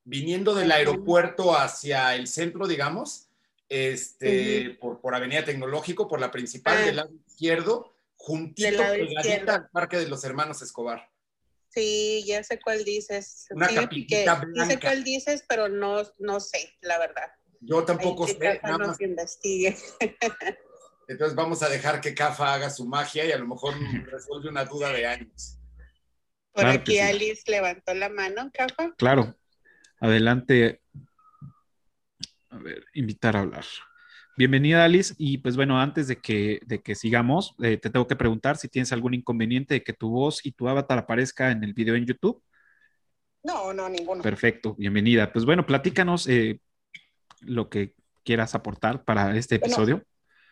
[0.04, 3.28] Viniendo del aeropuerto hacia el centro, digamos,
[3.68, 6.80] este, por, por Avenida Tecnológico, por la principal Ah.
[6.86, 9.52] del lado izquierdo, juntito, lado pegadita izquierdo.
[9.52, 11.10] al Parque de los Hermanos Escobar.
[11.70, 13.46] Sí, ya sé cuál dices.
[13.50, 14.66] Una sí, blanca.
[14.66, 17.30] sé cuál dices, pero no, no sé, la verdad.
[17.60, 19.00] Yo tampoco Ahí sé, nada nos más.
[19.00, 19.76] investigue.
[21.08, 23.74] Entonces vamos a dejar que Cafa haga su magia y a lo mejor
[24.06, 25.58] resuelve una duda de años.
[26.52, 26.98] Por Claro aquí sí.
[27.00, 28.94] Alice levantó la mano, Cafa.
[28.98, 29.34] Claro,
[30.00, 30.82] adelante.
[32.50, 33.64] A ver, invitar a hablar.
[34.38, 35.14] Bienvenida, Alice.
[35.18, 38.68] Y pues bueno, antes de que, de que sigamos, eh, te tengo que preguntar si
[38.68, 42.06] tienes algún inconveniente de que tu voz y tu avatar aparezca en el video en
[42.06, 42.40] YouTube.
[43.42, 44.22] No, no, ninguno.
[44.22, 45.32] Perfecto, bienvenida.
[45.32, 46.60] Pues bueno, platícanos eh,
[47.40, 50.04] lo que quieras aportar para este Bueno, episodio.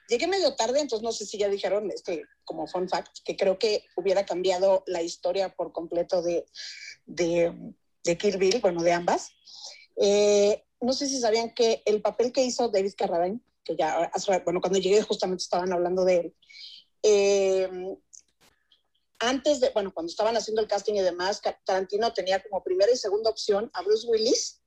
[0.08, 3.56] Llegué medio tarde, entonces no sé si ya dijeron, este, como fun fact, que creo
[3.56, 6.44] que hubiera cambiado la historia por completo de,
[7.04, 7.54] de,
[8.02, 9.30] de Kill Bill, bueno, de ambas.
[10.02, 14.10] Eh, no sé si sabían que el papel que hizo David Carradine, que ya,
[14.44, 16.34] bueno, cuando llegué justamente estaban hablando de él,
[17.02, 17.68] eh,
[19.18, 22.96] antes de, bueno, cuando estaban haciendo el casting y demás, Tarantino tenía como primera y
[22.96, 24.62] segunda opción a Bruce Willis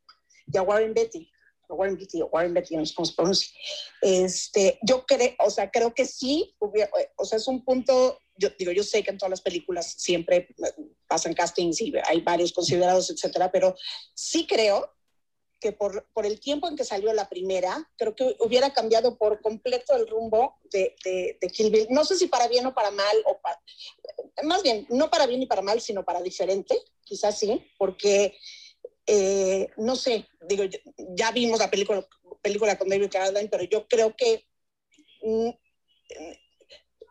[0.52, 1.30] y a Warren Beatty,
[1.68, 3.50] o Warren Beatty, o Warren Beatty, no sé cómo se pronuncia.
[4.02, 8.50] Este, yo creo, o sea, creo que sí, hubiera, o sea, es un punto, yo
[8.58, 10.74] digo, yo sé que en todas las películas siempre eh,
[11.08, 13.76] pasan castings y hay varios considerados, etcétera, pero
[14.16, 14.92] sí creo
[15.60, 19.42] que por, por el tiempo en que salió la primera, creo que hubiera cambiado por
[19.42, 21.88] completo el rumbo de, de, de Kill Bill.
[21.90, 23.62] No sé si para bien o para mal, o pa-
[24.44, 28.38] más bien, no para bien y para mal, sino para diferente, quizás sí, porque
[29.06, 30.64] eh, no sé, digo,
[31.16, 32.08] ya vimos la película,
[32.42, 34.46] película con David Carradine, pero yo creo que
[35.24, 35.50] mm,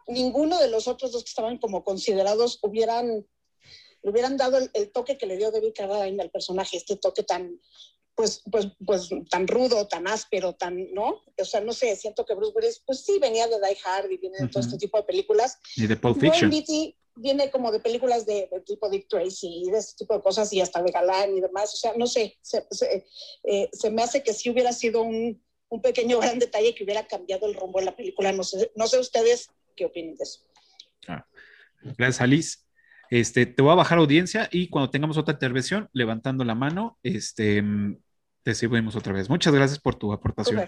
[0.06, 3.26] ninguno de los otros dos que estaban como considerados hubieran,
[4.02, 7.24] le hubieran dado el, el toque que le dio David Carradine al personaje, este toque
[7.24, 7.60] tan,
[8.18, 11.22] pues, pues, pues tan rudo, tan áspero, tan, ¿no?
[11.38, 14.16] O sea, no sé, siento que Bruce Willis, pues sí, venía de Die Hard y
[14.16, 14.70] viene de todo Ujú.
[14.70, 16.50] este tipo de películas, Y de Pulp Fiction.
[16.50, 20.20] Beatty viene como de películas de, de tipo Dick Tracy y de este tipo de
[20.20, 21.72] cosas y hasta de galán y demás.
[21.72, 23.06] O sea, no sé, se, se,
[23.44, 27.06] eh, se me hace que sí hubiera sido un, un pequeño gran detalle que hubiera
[27.06, 28.32] cambiado el rumbo de la película.
[28.32, 30.40] No sé, no sé ustedes qué opinan de eso.
[31.96, 32.58] Gracias, Alice.
[33.10, 37.62] Este, te voy a bajar audiencia y cuando tengamos otra intervención, levantando la mano, este,
[38.42, 39.28] te seguimos otra vez.
[39.28, 40.64] Muchas gracias por tu aportación.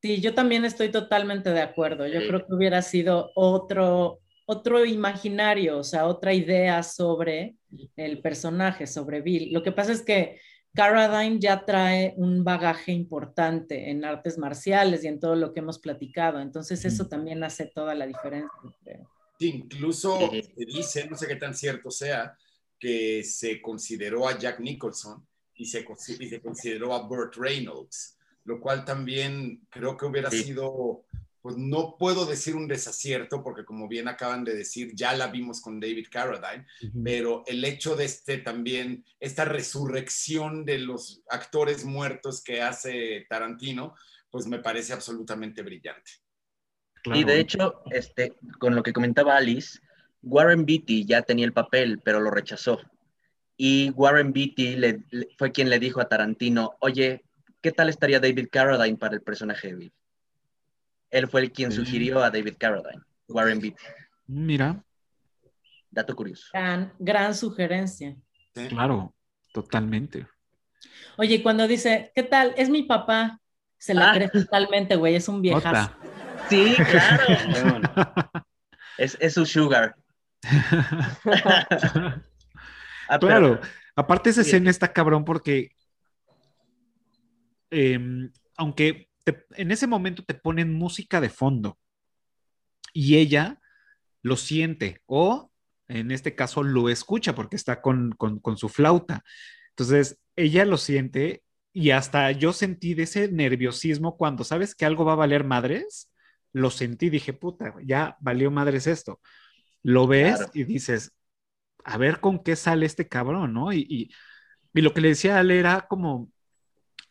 [0.00, 2.06] Sí, yo también estoy totalmente de acuerdo.
[2.06, 7.56] Yo creo que hubiera sido otro, otro imaginario, o sea, otra idea sobre
[7.96, 9.52] el personaje, sobre Bill.
[9.52, 10.40] Lo que pasa es que
[10.74, 15.80] Carradine ya trae un bagaje importante en artes marciales y en todo lo que hemos
[15.80, 16.40] platicado.
[16.40, 18.50] Entonces eso también hace toda la diferencia.
[18.84, 19.10] creo.
[19.38, 22.36] Sí, incluso se dice, no sé qué tan cierto sea,
[22.78, 25.27] que se consideró a Jack Nicholson
[25.58, 25.84] y se,
[26.20, 30.44] y se consideró a Burt Reynolds, lo cual también creo que hubiera Sí.
[30.44, 31.04] sido,
[31.42, 35.60] pues no puedo decir un desacierto, porque como bien acaban de decir, ya la vimos
[35.60, 36.66] con David Carradine,
[37.04, 43.94] pero el hecho de este también, esta resurrección de los actores muertos que hace Tarantino,
[44.30, 46.10] pues me parece absolutamente brillante.
[47.04, 49.78] Y de hecho, este, con lo que comentaba Alice,
[50.22, 52.78] Warren Beatty ya tenía el papel, pero lo rechazó.
[53.60, 57.24] Y Warren Beatty le- le- fue quien le dijo a Tarantino, oye,
[57.60, 59.92] ¿qué tal estaría David Carradine para el personaje de Bill?
[61.10, 63.82] Él fue el quien sugirió a David Carradine, Warren Beatty.
[64.28, 64.82] Mira,
[65.90, 66.46] Dato curioso.
[66.52, 68.14] Gran, gran sugerencia.
[68.54, 68.68] ¿sí?
[68.68, 69.12] claro,
[69.52, 70.26] totalmente.
[71.16, 72.54] Oye, cuando dice, ¿qué tal?
[72.56, 73.40] Es mi papá.
[73.78, 74.14] Se la Ah.
[74.14, 75.90] cree totalmente, güey, es un viejazo.
[76.48, 77.24] Sí, claro.
[77.70, 77.92] Bueno,
[78.98, 79.96] es, es su sugar.
[83.08, 83.60] Ah, pero- Claro,
[83.96, 85.70] aparte esa escena está cabrón porque
[87.70, 91.78] em, aunque te- en ese momento te ponen música de fondo
[92.92, 93.60] y ella
[94.22, 95.50] lo siente o
[95.88, 99.22] en este caso lo escucha porque está con, con- con su flauta.
[99.70, 101.42] Entonces ella lo siente
[101.72, 106.10] y hasta yo sentí de ese nerviosismo cuando sabes que algo va a valer madres,
[106.52, 109.20] lo sentí, dije, puta, ya valió madres esto.
[109.82, 110.50] Lo ves Claro.
[110.54, 111.12] y dices,
[111.88, 113.72] a ver con qué sale este cabrón, ¿no?
[113.72, 114.10] Y, y-
[114.74, 116.30] y lo que le decía a Ale era como,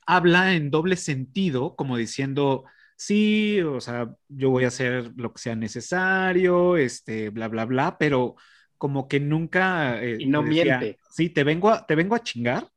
[0.05, 2.65] habla en doble sentido, como diciendo,
[2.97, 7.97] sí, o sea, yo voy a hacer lo que sea necesario, este, bla, bla, bla,
[7.97, 8.35] pero
[8.77, 10.03] como que nunca...
[10.03, 10.99] eh, Y no decía, miente.
[11.09, 12.69] Sí, te vengo, a, te vengo a chingar,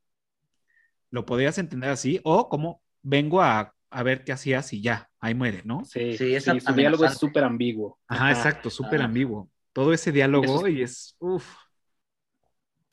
[1.09, 5.33] lo podrías entender así, o como vengo a, a ver qué hacías y ya, ahí
[5.35, 5.91] muere, ¿no?
[5.93, 7.99] sí, Sí, sí, es su diálogo es súper ambiguo.
[8.07, 9.49] Ajá, exacto, súper ambiguo.
[9.73, 11.47] Todo ese diálogo Eso y es, uff,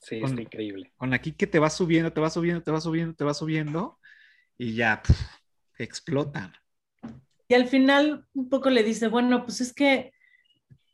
[0.00, 0.92] Sí, Con- está increíble.
[0.96, 3.98] con aquí que te va subiendo, te va subiendo, te va subiendo, te va subiendo
[4.56, 5.18] y ya pf,
[5.78, 6.52] explotan.
[7.48, 10.12] Y al final un poco le dice, bueno, pues es que,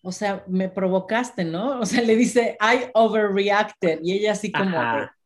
[0.03, 1.81] o sea, me provocaste, ¿no?
[1.81, 4.01] O sea, le dice, I overreacted.
[4.03, 5.17] Y ella así como, Ajá.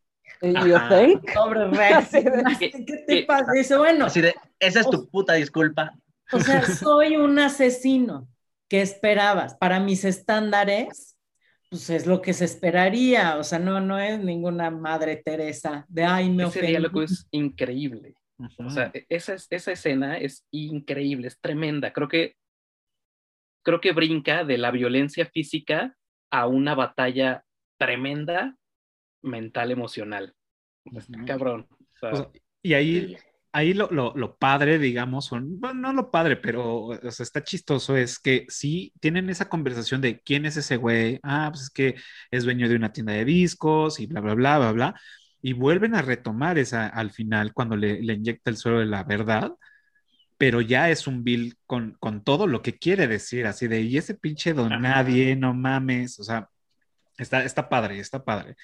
[0.43, 1.01] You Ajá.
[1.01, 1.23] think?
[1.33, 2.45] de, overreacted.
[2.59, 3.53] ¿Qué te pasa?
[3.53, 5.93] Dice, bueno, Así de, esa es tu puta disculpa.
[6.33, 8.29] o sea, soy un asesino.
[8.69, 9.55] ¿Qué esperabas?
[9.57, 11.17] Para mis estándares,
[11.69, 13.37] pues es lo que se esperaría.
[13.39, 18.15] O sea, no, no es ninguna madre Teresa de, ay, me Ese diálogo es increíble.
[18.39, 18.67] Ujú.
[18.67, 21.93] O sea, e- esa, es- esa escena es increíble, es tremenda.
[21.93, 22.35] Creo que,
[23.65, 25.97] creo que brinca de la violencia física
[26.31, 27.45] a una batalla
[27.79, 28.57] tremenda
[29.23, 30.35] mental, emocional.
[30.85, 31.67] Está cabrón.
[31.71, 32.31] O sea, O sea,
[32.63, 33.17] y ahí.
[33.53, 37.43] Ahí lo, lo, lo padre, digamos, o- bueno, no lo padre, pero o sea, está
[37.45, 41.71] chistoso, es que sí tienen esa conversación de quién es ese güey, ah, pues es
[41.71, 41.97] que
[42.31, 45.01] es dueño de una tienda de discos y bla, bla, bla, bla, bla,
[45.43, 49.05] y vuelven a retomar esa al final cuando le, le inyecta el suelo de la
[49.05, 49.53] verdad,
[50.39, 53.99] pero ya es un Bill con, con todo lo que quiere decir, así de, y
[53.99, 54.81] ese pinche don Ajá.
[54.81, 56.49] nadie, no mames, o sea,
[57.19, 58.57] está, está padre, está padre.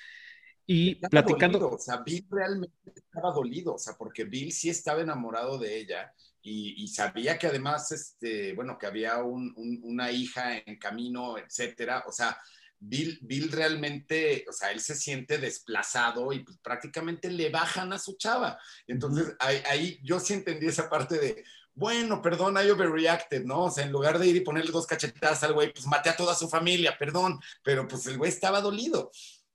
[0.67, 1.59] Y Estaba platicando...
[1.59, 5.79] dolido, o sea, Bill realmente estaba dolido, o sea, porque Bill sí estaba enamorado de
[5.79, 6.13] ella
[6.43, 11.37] y, y sabía que además, este, bueno, que había un- un- una hija en camino,
[11.39, 12.37] etcétera, o sea,
[12.79, 17.99] Bill, Bill realmente, o sea, él se siente desplazado y pues, prácticamente le bajan a
[17.99, 18.59] su chava.
[18.87, 21.45] Entonces, ahí, ahí yo sí entendí esa parte de,
[21.75, 23.65] bueno, perdón, I overreacted, ¿no?
[23.65, 26.17] O sea, en lugar de ir y ponerle dos cachetadas al güey, pues maté a
[26.17, 29.11] toda su familia, perdón, pero pues el güey estaba dolido.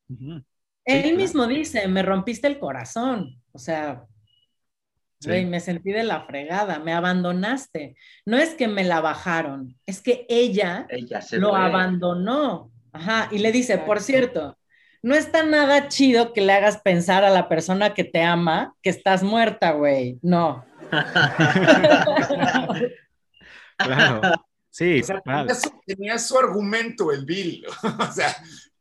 [0.10, 0.44] Ujú.
[0.90, 1.18] Él claro.
[1.18, 3.42] mismo dice, me rompiste el corazón.
[3.52, 4.04] O sea,
[5.22, 5.28] Sí.
[5.30, 7.96] güey, me sentí de la fregada, me abandonaste.
[8.26, 11.60] No es que me la bajaron, es que ella Ella se lo fue.
[11.60, 12.72] abandonó.
[12.94, 14.06] Ajá, y le dice, por Exacto.
[14.06, 14.58] cierto,
[15.04, 18.90] no está nada chido que le hagas pensar a la persona que te ama que
[18.90, 20.20] estás muerta, güey.
[20.22, 20.66] No.
[23.78, 24.22] Claro.
[24.70, 27.66] Sí, O sea, tenía, su, tenía su argumento el Bill.
[28.00, 28.36] o sea,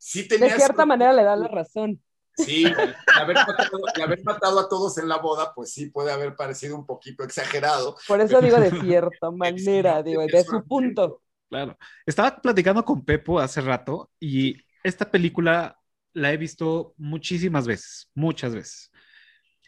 [0.09, 2.03] sí De tenía cierta manera le da la razón.
[2.35, 6.13] Sí, el haber, matado, el haber matado a todos en la boda, pues sí puede
[6.13, 7.97] haber parecido un poquito exagerado.
[8.07, 11.21] Por eso digo de cierta manera, digo, de su punto.
[11.51, 11.77] Claro.
[12.07, 15.79] Estaba platicando con Pepo hace rato y esta película
[16.13, 18.93] la he visto muchísimas veces, muchas veces.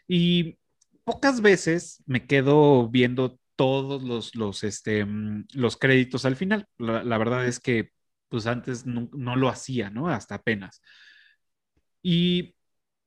[0.07, 0.59] Y
[1.05, 6.67] pocas veces me quedo viendo todos los, los, este, mm, los créditos al final.
[6.79, 7.91] La, la verdad es que
[8.31, 10.09] pues antes no, no lo hacía, ¿no?
[10.09, 10.81] Hasta apenas.
[12.03, 12.55] Y,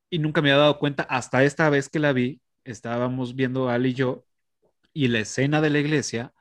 [0.10, 3.90] y nunca me había dado cuenta, hasta esta vez que la vi, estábamos viendo Ali
[3.90, 4.26] y yo,
[4.94, 6.34] y la escena de la iglesia,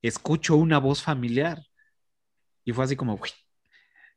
[0.00, 1.62] escucho una voz familiar.
[2.64, 3.30] Y fue así como, "Uy".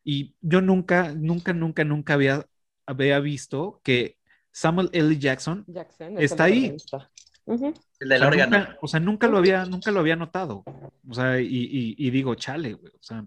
[0.04, 2.46] Y yo nunca, nunca, nunca, nunca había
[2.88, 4.18] había visto que
[4.52, 5.18] Samuel L.
[5.18, 6.62] Jackson, Jackson Está ahí.
[6.78, 7.12] protagonista.
[7.46, 7.74] Ujú.
[8.00, 8.58] El o del sea, órgano.
[8.58, 10.64] nunca, o sea, nunca lo había, nunca lo había notado.
[11.08, 13.26] O sea, y, y- y digo, chale, güey, o sea,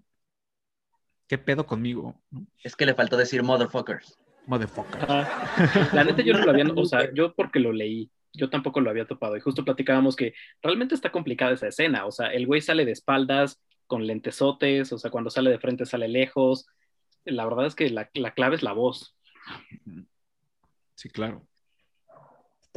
[1.28, 2.14] ¿qué pedo conmigo?
[2.30, 2.46] ¿no?
[2.62, 4.18] Es que le faltó decir motherfuckers.
[4.46, 5.10] Motherfucker.
[5.10, 5.88] Ajá.
[5.94, 8.90] La neta yo no lo había, o sea, yo porque lo leí, yo tampoco lo
[8.90, 12.60] había topado y justo platicábamos que realmente está complicada esa escena, o sea, el güey
[12.60, 16.66] sale de espaldas con lentesotes, o sea, cuando sale de frente sale lejos.
[17.24, 19.16] La verdad es que la, la clave es la voz.
[20.94, 21.46] Sí, claro.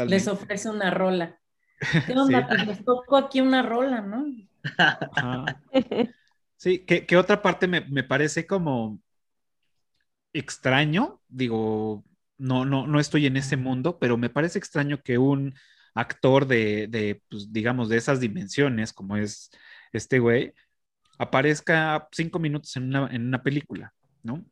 [0.06, 1.40] Les ofrece una rola.
[2.06, 2.48] ¿Qué onda?
[2.48, 4.26] Pues les tocó aquí una rola, ¿no?
[4.78, 5.62] Ajá.
[6.58, 9.00] Sí, que, que otra parte me, me parece como
[10.34, 12.04] extraño, digo,
[12.38, 15.56] no, no, no estoy en ese mundo, pero me parece extraño que un
[15.94, 19.50] actor de, de, pues, digamos, de esas dimensiones, como es
[19.94, 20.54] este güey,
[21.18, 23.94] aparezca cinco minutos en una, en una película,
[24.24, 24.46] ¿no?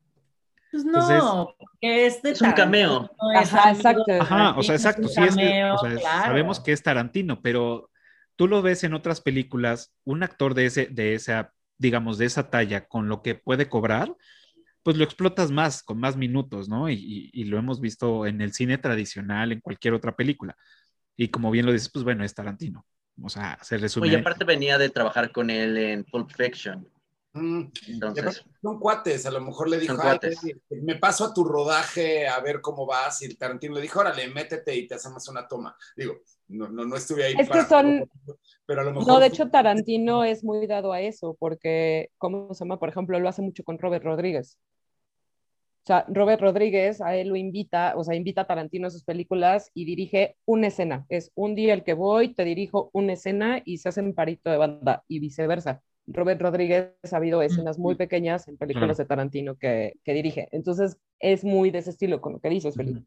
[0.72, 3.12] Pues no, Entonces- porque es de Es un cameo.
[3.40, 4.04] Es Ajá, exacto.
[4.20, 6.26] Ajá, o sea, exacto, sí es, cameo, o sea, claro.
[6.26, 7.92] sabemos que es Tarantino, pero
[8.36, 12.50] tú lo ves en otras películas, un actor de ese, de esa, digamos, de esa
[12.50, 14.16] talla, con lo que puede cobrar,
[14.84, 16.90] pues lo explotas más, con más minutos, ¿no?
[16.90, 20.56] Y, y- y lo hemos visto en el cine tradicional, en cualquier otra película.
[21.18, 22.86] Y como bien lo dices, pues bueno, es Tarantino.
[23.22, 24.08] O sea, se resume.
[24.10, 26.88] Oye, aparte venía de trabajar con él en Pulp Fiction.
[27.34, 30.40] Mm, Entonces, Son cuates, a lo mejor le dijo, Son "Ay, cuates.
[30.42, 33.22] güey, me paso a tu rodaje a ver cómo vas.
[33.22, 35.76] Y Tarantino le dijo, órale, métete y te hacemos una toma.
[35.96, 36.16] Digo,
[36.48, 37.34] no, no, no estuve ahí.
[37.38, 38.10] Es que son-
[38.66, 39.08] Pero a lo mejor.
[39.08, 42.80] No, de hecho, Tarantino es muy dado a eso, porque, ¿cómo se llama?
[42.80, 44.58] Por ejemplo, lo hace mucho con Robert Rodríguez.
[45.84, 49.04] O sea, Robert Rodríguez a él lo invita, o sea, invita a Tarantino a sus
[49.04, 51.06] películas y dirige una escena.
[51.10, 54.58] Es un día el que voy, te dirijo una escena y se hacen parito de
[54.58, 55.84] banda y viceversa.
[56.08, 59.04] Robert Rodríguez ha habido escenas muy pequeñas en películas Claro.
[59.04, 60.48] de Tarantino que, que dirige.
[60.52, 63.02] Entonces, es muy de ese estilo con lo que dices, Felipe.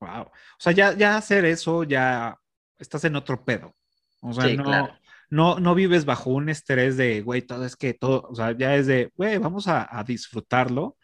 [0.00, 0.22] Wow.
[0.22, 2.36] O sea, ya, ya hacer eso, ya
[2.78, 3.74] estás en otro pedo.
[4.20, 4.92] O sea, Sí, no, claro.
[5.30, 8.74] no, no vives bajo un estrés de, güey, todo es que todo, o sea, ya
[8.76, 10.96] es de, güey, vamos a, a disfrutarlo.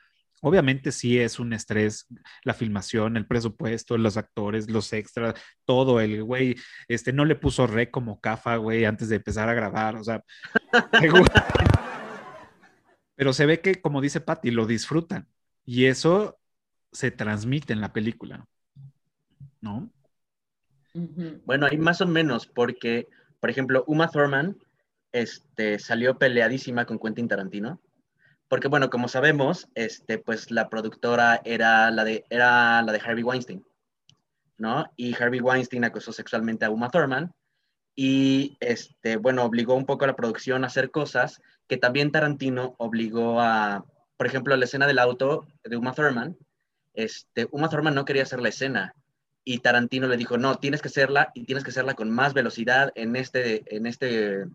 [0.42, 2.07] Obviamente sí es un estrés
[2.42, 5.34] la filmación, el presupuesto, los actores, los extras,
[5.64, 6.01] todo.
[6.01, 6.55] El güey,
[6.86, 9.97] este, no le puso re como cafa, güey, antes de empezar a grabar.
[9.97, 10.22] O sea,
[13.16, 15.28] pero se ve que, como dice Patty, lo disfrutan.
[15.64, 16.38] Y eso
[16.92, 18.45] se transmite en la película.
[19.65, 19.91] ¿No?
[21.47, 23.09] Bueno, hay más o menos, porque,
[23.41, 24.59] por ejemplo, Uma Thurman
[25.11, 27.81] este, salió peleadísima con Quentin Tarantino.
[28.47, 33.25] Porque, bueno, como sabemos, este, pues la productora era la de, era la de Harvey
[33.25, 33.65] Weinstein,
[34.59, 34.85] ¿no?
[34.97, 37.33] Y Harvey Weinstein acosó sexualmente a Uma Thurman
[37.97, 42.75] y, este, bueno, obligó un poco a la producción a hacer cosas que también Tarantino
[42.77, 43.87] obligó a,
[44.19, 46.37] por ejemplo, la escena del auto de Uma Thurman,
[46.93, 48.95] este, Uma Thurman no quería hacer la escena
[49.45, 52.92] y Tarantino le dijo, no, tienes que hacerla y tienes que hacerla con más velocidad
[52.95, 54.47] en este, en este,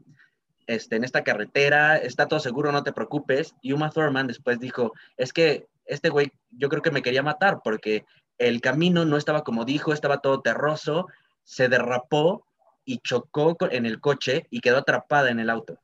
[0.66, 3.54] este, en esta carretera, está todo seguro, no te preocupes.
[3.62, 7.60] Y Uma Thurman después dijo, es que este güey, yo creo que me quería matar
[7.64, 8.06] porque
[8.40, 11.08] el camino no estaba como dijo, estaba todo terroso,
[11.44, 12.46] se derrapó
[12.84, 15.80] y chocó en el coche y quedó atrapada en el auto.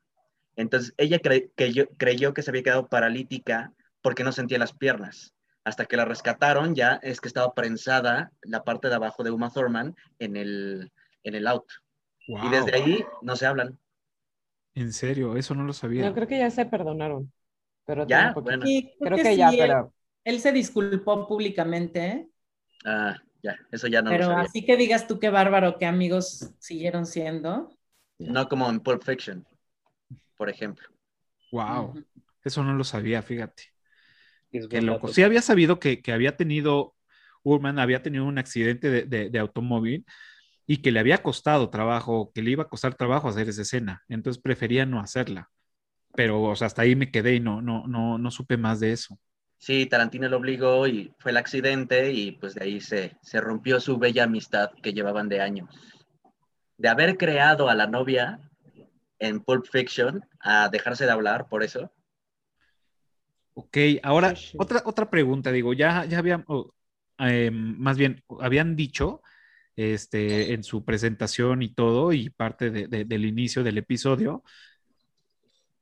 [0.55, 5.34] Entonces ella creyó que se había quedado paralítica porque no sentía las piernas.
[5.65, 9.51] Hasta que la rescataron, ya es que estaba prensada la parte de abajo de Uma
[9.51, 10.91] Thurman en el,
[11.23, 11.73] en el auto.
[12.27, 13.79] Y desde ahí no se hablan.
[14.75, 16.03] En serio, eso no lo sabía.
[16.03, 17.31] No, creo que ya se perdonaron.
[17.85, 18.65] Pero Ya, bueno.
[18.65, 19.93] Sí, Creo que ya, sí, él- pero
[20.23, 22.29] Él, se disculpó públicamente,
[22.85, 24.45] Ah, ya, eso ya no lo pero sabía.
[24.45, 27.69] así que digas tú qué bárbaro, qué amigos siguieron siendo.
[28.19, 29.45] No como en Pulp Fiction,
[30.37, 30.87] por ejemplo.
[31.51, 31.95] Wow.
[32.43, 33.74] Eso no lo sabía, fíjate.
[34.57, 35.07] Es Qué loco.
[35.09, 36.95] Sí había sabido que, que había tenido,
[37.43, 40.05] Urman había tenido un accidente de, de- de automóvil
[40.67, 44.03] y que le había costado trabajo, que le iba a costar trabajo hacer esa escena.
[44.09, 45.49] Entonces prefería no hacerla.
[46.15, 48.93] Pero, o sea, hasta ahí me quedé y no, no, no, no supe más de
[48.93, 49.19] eso.
[49.57, 53.79] Sí, Tarantino lo obligó y fue el accidente y pues de ahí se, se rompió
[53.79, 55.69] su bella amistad que llevaban de años.
[56.77, 58.39] De haber creado a la novia
[59.19, 61.91] en Pulp Fiction a dejarse de hablar por eso.
[63.57, 64.57] Ok, ahora Sí, sí.
[64.57, 66.45] otra, otra pregunta, digo, ya, ya habían,
[67.19, 69.21] eh, más bien, habían dicho
[69.77, 74.43] este, en su presentación y todo, y parte de- de- del inicio del episodio,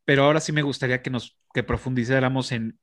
[0.05, 2.79] pero ahora sí me gustaría que nos que profundizáramos en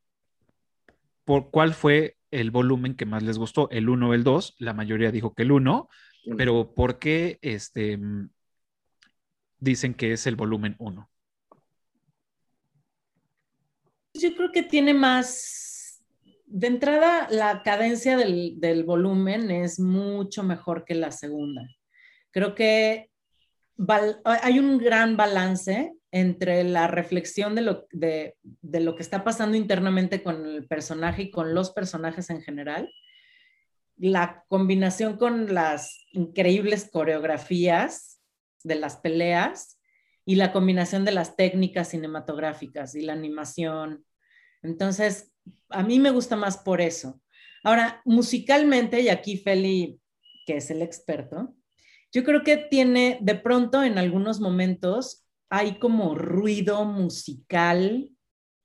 [1.24, 4.72] por cuál fue el volumen que más les gustó, el 1 o el 2, la
[4.74, 5.88] mayoría dijo que el 1,
[6.36, 7.98] pero ¿por qué este,
[9.58, 11.09] dicen que es el volumen 1?
[14.20, 16.04] Yo creo que tiene más,
[16.46, 21.62] de entrada, la cadencia del, del, volumen es mucho mejor que la segunda.
[22.30, 23.10] Creo que
[24.24, 29.56] hay un gran balance entre la reflexión de lo, de, de lo que está pasando
[29.56, 32.92] internamente con el personaje y con los personajes en general,
[33.96, 38.20] la combinación con las increíbles coreografías
[38.64, 39.78] de las peleas
[40.24, 44.04] y la combinación de las técnicas cinematográficas y la animación.
[44.62, 45.32] Entonces,
[45.68, 47.20] a mí me gusta más por eso.
[47.62, 50.00] Ahora, musicalmente, y aquí Feli,
[50.46, 51.54] que es el experto,
[52.12, 58.10] yo creo que tiene, de pronto, en algunos momentos, hay como ruido musical,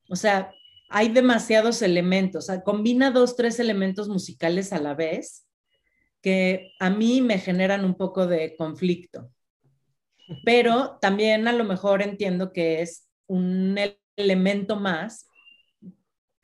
[0.09, 0.51] o sea,
[0.89, 5.47] hay demasiados elementos, o sea, combina dos, tres elementos musicales a la vez
[6.21, 9.29] que a mí me generan un poco de conflicto.
[10.45, 13.77] Pero también a lo mejor entiendo que es un
[14.15, 15.27] elemento más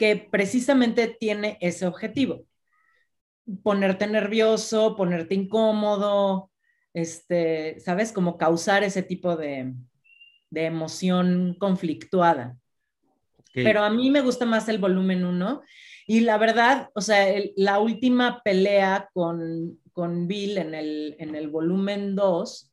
[0.02, 2.48] que precisamente tiene ese objetivo.
[3.62, 6.50] Ponerte nervioso, ponerte incómodo,
[6.92, 8.12] este, ¿sabes?
[8.12, 9.76] Como causar ese tipo de,
[10.50, 12.58] emoción conflictuada.
[13.54, 15.62] Pero a mí me gusta más el volumen 1
[16.08, 21.48] y la verdad, o sea, la última pelea con, con Bill en el, en el
[21.48, 22.72] volumen 2,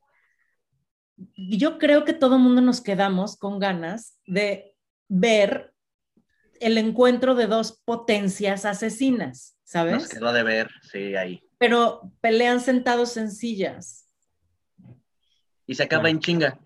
[1.37, 4.75] yo creo que todo el mundo nos quedamos con ganas de
[5.09, 5.75] ver
[6.61, 9.95] el encuentro de dos potencias asesinas, ¿sabes?
[9.95, 11.43] Nos quedó de ver, sí, ahí.
[11.59, 14.09] Pero pelean sentados en sillas.
[15.67, 16.59] Y se acaba en chinga.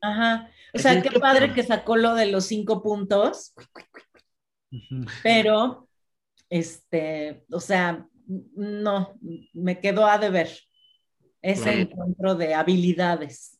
[0.00, 0.50] Ajá.
[0.74, 3.54] O sea, qué padre que sacó lo de los cinco puntos.
[5.22, 5.88] Pero,
[6.50, 9.18] este, o sea, no,
[9.52, 10.50] me quedó a deber
[11.42, 13.58] ese encuentro de habilidades.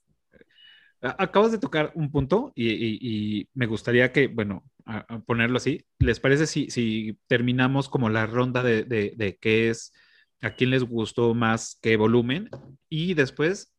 [1.01, 6.47] Acabas de tocar un punto y, me gustaría que, bueno, a, ponerlo así, ¿les parece
[6.47, 9.93] si, si, terminamos como la ronda de, de, qué es,
[10.41, 12.49] a quién les gustó más qué volumen?
[12.89, 13.75] Y después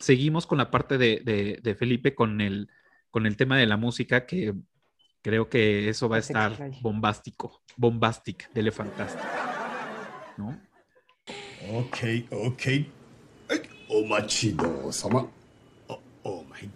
[0.00, 2.68] seguimos con la parte de, de Felipe con el,
[3.10, 4.54] con el tema de la música, que
[5.22, 9.28] creo que eso va a estar bombástico, bombastic, dele fantástico.
[10.36, 10.60] ¿No?
[11.72, 11.98] Ok,
[12.30, 12.62] ok.
[13.88, 15.26] Omachido-sama.
[15.88, 16.68] Oh, oh my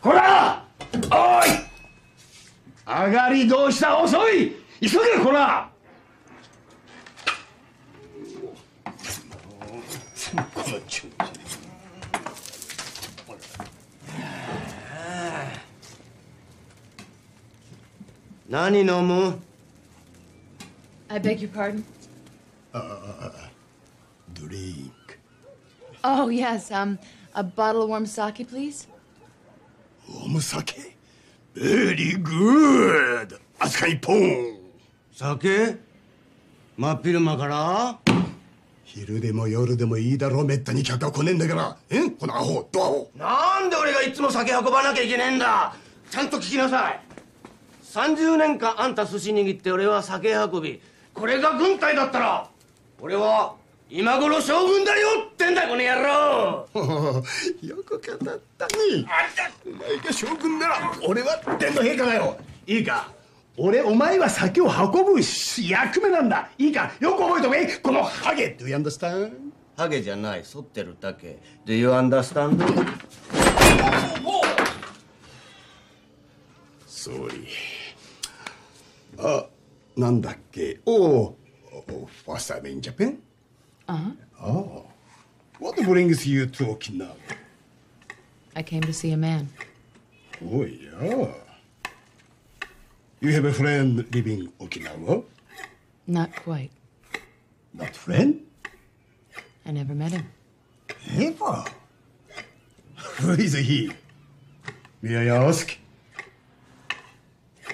[0.00, 0.64] ほら
[1.10, 1.48] おい
[2.86, 5.70] 上がりどうした遅い急げほら
[10.54, 11.36] この調子
[18.48, 19.40] 何飲む
[21.08, 21.84] I beg your pardon?
[22.74, 23.30] Uh,
[24.34, 25.18] drink.
[26.02, 26.70] Oh, yes.
[26.72, 26.98] Um,
[27.34, 28.88] a bottle of warm sake, please.
[30.11, 30.95] Warm sake?
[31.55, 33.39] Very good.
[33.59, 34.59] あすか一本。
[35.13, 35.77] 酒？
[36.77, 37.99] 真っ昼間から？
[38.83, 40.45] 昼でも夜でもいいだろう。
[40.45, 41.77] めったに客が来ねえんだから。
[41.89, 42.09] え？
[42.09, 42.67] このアホ。
[42.71, 43.11] ドアホ？
[43.15, 45.73] なんで俺がいつも酒運ばなきゃいけねえんだ？
[46.09, 46.99] ちゃんと聞きなさい。
[47.85, 50.81] 30年間あんた寿司握って俺は酒運び。
[51.13, 52.49] これが軍隊だったら。
[52.99, 53.55] 俺は
[53.93, 56.65] 今頃将軍だよってんだこの野郎。
[57.61, 59.05] よく語ったね。
[59.65, 62.37] お前が将軍なら俺は天皇陛下だよ。
[62.65, 63.11] いいか。
[63.57, 65.19] 俺お前は酒を運ぶ
[65.67, 66.49] 役目なんだ。
[66.57, 66.93] いいか。
[67.01, 67.77] よく覚えておけ。
[67.79, 68.55] このハゲ。
[68.57, 69.33] Do you understand?
[69.75, 70.43] ハゲじゃない。
[70.43, 71.39] 反ってるだけ。
[71.65, 72.63] Do you understand?
[76.87, 77.45] 総理
[79.19, 79.45] あ
[79.97, 80.79] なんだっけ。
[80.85, 81.37] おお
[82.25, 83.30] First time in Japan?
[83.87, 84.11] Uh-huh.
[84.41, 84.85] Oh.
[85.59, 87.15] What brings you to Okinawa?
[88.55, 89.49] I came to see a man.
[90.43, 91.33] Oh, yeah.
[93.19, 95.23] You have a friend living Okinawa?
[96.07, 96.71] Not quite.
[97.73, 98.41] Not friend?
[99.65, 100.25] I never met him.
[101.15, 101.63] Never?
[103.19, 103.91] Who is he?
[105.01, 105.77] May I ask?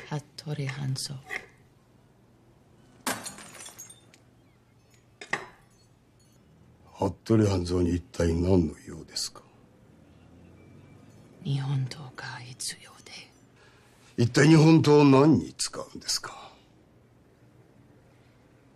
[0.10, 1.18] Hattori Hanzo.
[6.98, 9.44] 服部半蔵に一体何の用ですか？
[11.44, 13.12] 日本刀が必要で。
[14.24, 16.52] 一体日本刀何に使うんですか？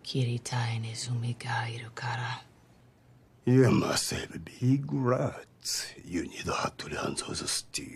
[0.04, 3.52] 切りたいネズミがいるから。
[3.52, 4.18] いマセ
[4.62, 7.90] ビグラツユニドハトリハンゾースティー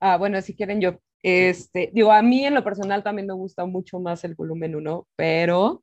[0.00, 0.18] ああ
[1.22, 5.06] Este, digo, a mí en lo personal también me gusta mucho más el volumen 1,
[5.16, 5.82] pero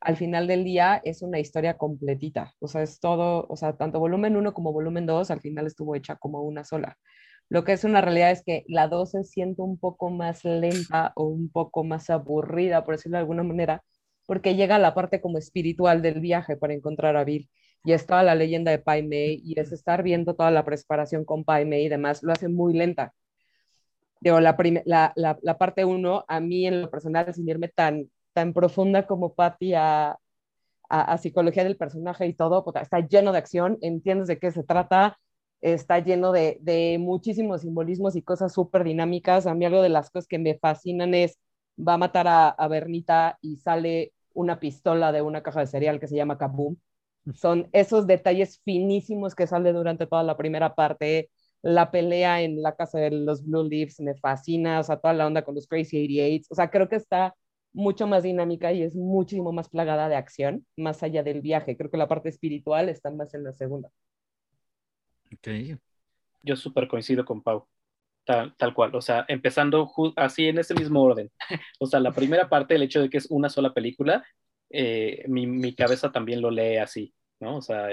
[0.00, 2.54] al final del día es una historia completita.
[2.60, 5.94] O sea, es todo, o sea, tanto volumen 1 como volumen 2 al final estuvo
[5.96, 6.96] hecha como una sola.
[7.50, 11.12] Lo que es una realidad es que la 2 se siente un poco más lenta
[11.16, 13.82] o un poco más aburrida, por decirlo de alguna manera,
[14.26, 17.48] porque llega a la parte como espiritual del viaje para encontrar a Bill.
[17.84, 21.24] Y es toda la leyenda de Pai Mei y es estar viendo toda la preparación
[21.24, 23.14] con Pai Mei y demás, lo hace muy lenta.
[24.20, 28.10] Digo, la, la, la, la parte 1, a mí en lo personal, sin irme tan,
[28.32, 30.18] tan profunda como Patty a,
[30.88, 35.18] a, psicología del personaje y todo, está lleno de acción, entiendes de qué se trata,
[35.60, 39.46] está lleno de, de muchísimos simbolismos y cosas súper dinámicas.
[39.46, 41.38] A mí algo de las cosas que me fascinan es,
[41.78, 46.00] va a matar a, a Bernita y sale una pistola de una caja de cereal
[46.00, 46.76] que se llama Kaboom.
[47.34, 51.30] Son esos detalles finísimos que salen durante toda la primera parte.
[51.62, 55.26] La pelea en la casa de los Blue Leaves me fascina, o sea, toda la
[55.26, 56.46] onda con los Crazy 88.
[56.50, 57.34] O sea, creo que está
[57.72, 61.76] mucho más dinámica y es muchísimo más plagada de acción, más allá del viaje.
[61.76, 63.90] Creo que la parte espiritual está más en la segunda.
[65.32, 65.78] Ok.
[66.42, 67.66] Yo súper coincido con Pau.
[68.24, 71.30] Tal, tal, cual, o sea, empezando así en ese mismo orden.
[71.80, 74.22] o sea, la primera parte, el hecho de que es una sola película,
[74.68, 77.56] eh, mi, mi, cabeza también lo lee así, ¿no?
[77.56, 77.88] O sea,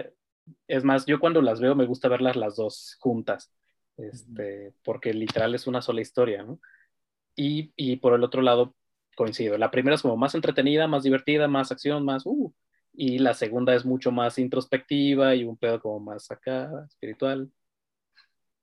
[0.67, 3.51] es más, yo cuando las veo me gusta verlas las dos juntas,
[3.97, 6.59] este, porque literal es una sola historia, ¿no?
[7.35, 8.75] Y, y por el otro lado,
[9.15, 9.57] coincido.
[9.57, 12.25] La primera es como más entretenida, más divertida, más acción, más...
[12.25, 12.53] Uh,
[12.97, 17.51] y la segunda es mucho más introspectiva y un pedo como más acá, espiritual.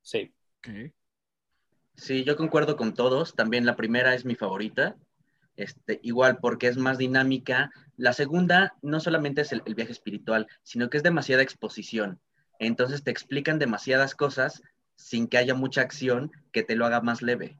[0.01, 0.33] Sí.
[1.97, 3.35] Sí, yo concuerdo con todos.
[3.35, 4.97] También la primera es mi favorita.
[5.57, 7.71] Este, igual porque es más dinámica.
[7.97, 12.21] La segunda no solamente es el, viaje espiritual, sino que es demasiada exposición.
[12.59, 14.63] Entonces te explican demasiadas cosas
[14.97, 17.59] sin que haya mucha acción que te lo haga más leve.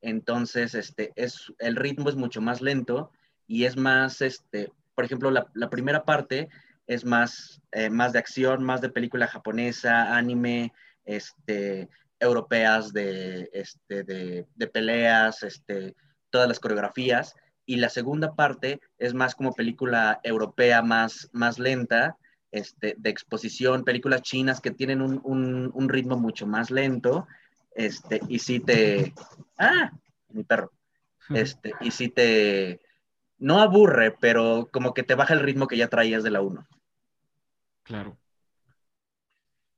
[0.00, 3.10] Entonces, este, es, el ritmo es mucho más lento
[3.46, 6.48] y es más, este, por ejemplo, la, primera parte
[6.86, 10.72] es más, eh, más de acción, más de película japonesa, anime,
[11.04, 15.94] este, europeas de, este, de, de peleas, este,
[16.30, 17.34] todas las coreografías.
[17.66, 22.16] Y la segunda parte es más como película europea, más, más lenta,
[22.50, 27.26] este, de exposición, películas chinas que tienen un, un, un ritmo mucho más lento
[27.74, 29.14] este, y si te,
[29.58, 29.92] ah,
[30.28, 30.72] mi perro,
[31.30, 32.80] este, y si te,
[33.38, 36.66] no aburre, pero como que te baja el ritmo que ya traías de la 1.
[37.84, 38.18] Claro.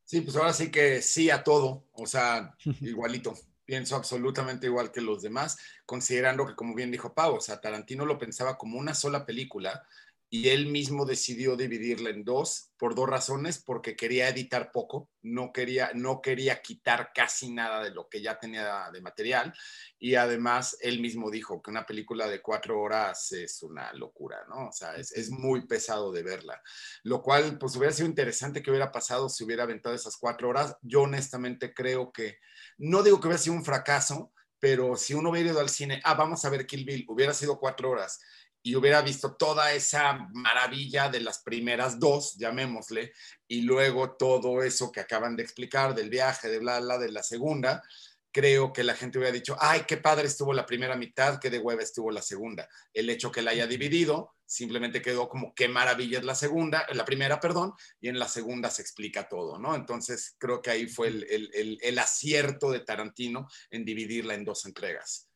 [0.05, 3.35] Sí, pues ahora sí que sí a todo, o sea, igualito.
[3.65, 8.05] Pienso absolutamente igual que los demás, considerando que, como bien dijo Pau, o sea, Tarantino
[8.05, 9.87] lo pensaba como una sola película
[10.35, 15.53] y él mismo decidió dividirla en dos por dos razones, porque quería editar poco, no
[15.53, 19.53] quería, no quería quitar casi nada de lo que ya tenía de material
[19.99, 24.69] y además él mismo dijo que una película de cuatro horas es una locura, ¿no?
[24.69, 26.63] O sea, es, es muy pesado de verla,
[27.03, 30.79] lo cual pues hubiera sido interesante que hubiera pasado si hubiera aventado esas cuatro horas.
[30.81, 32.39] Yo honestamente creo que,
[32.79, 36.15] no digo que hubiera sido un fracaso, pero si uno hubiera ido al cine, ah,
[36.15, 38.19] vamos a ver Kill Bill, hubiera sido cuatro horas
[38.63, 43.13] y hubiera visto toda esa maravilla de las primeras dos, llamémosle,
[43.49, 47.23] y luego todo eso que acaban de explicar del viaje, de bla, bla, de la
[47.23, 47.83] segunda,
[48.31, 51.59] creo que la gente hubiera dicho, ay, qué padre estuvo la primera mitad, qué de
[51.59, 52.69] hueva estuvo la segunda.
[52.95, 57.05] El hecho que la haya dividido simplemente quedó como qué maravilla es la segunda, la
[57.05, 59.75] primera, perdón, y en la segunda se explica todo, ¿no?
[59.75, 64.67] Entonces creo que ahí fue el, el, el acierto de Tarantino en dividirla en dos
[64.67, 65.32] entregas.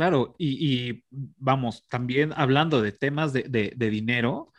[0.00, 1.04] Claro, y,
[1.36, 4.50] vamos, también hablando de temas de, dinero,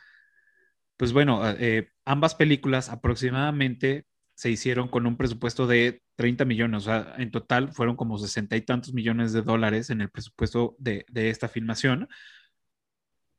[0.97, 6.85] pues bueno, eh, ambas películas aproximadamente se hicieron con un presupuesto de 30 millones, o
[6.85, 11.05] sea, en total fueron como sesenta y tantos millones de dólares en el presupuesto de,
[11.15, 12.07] esta filmación.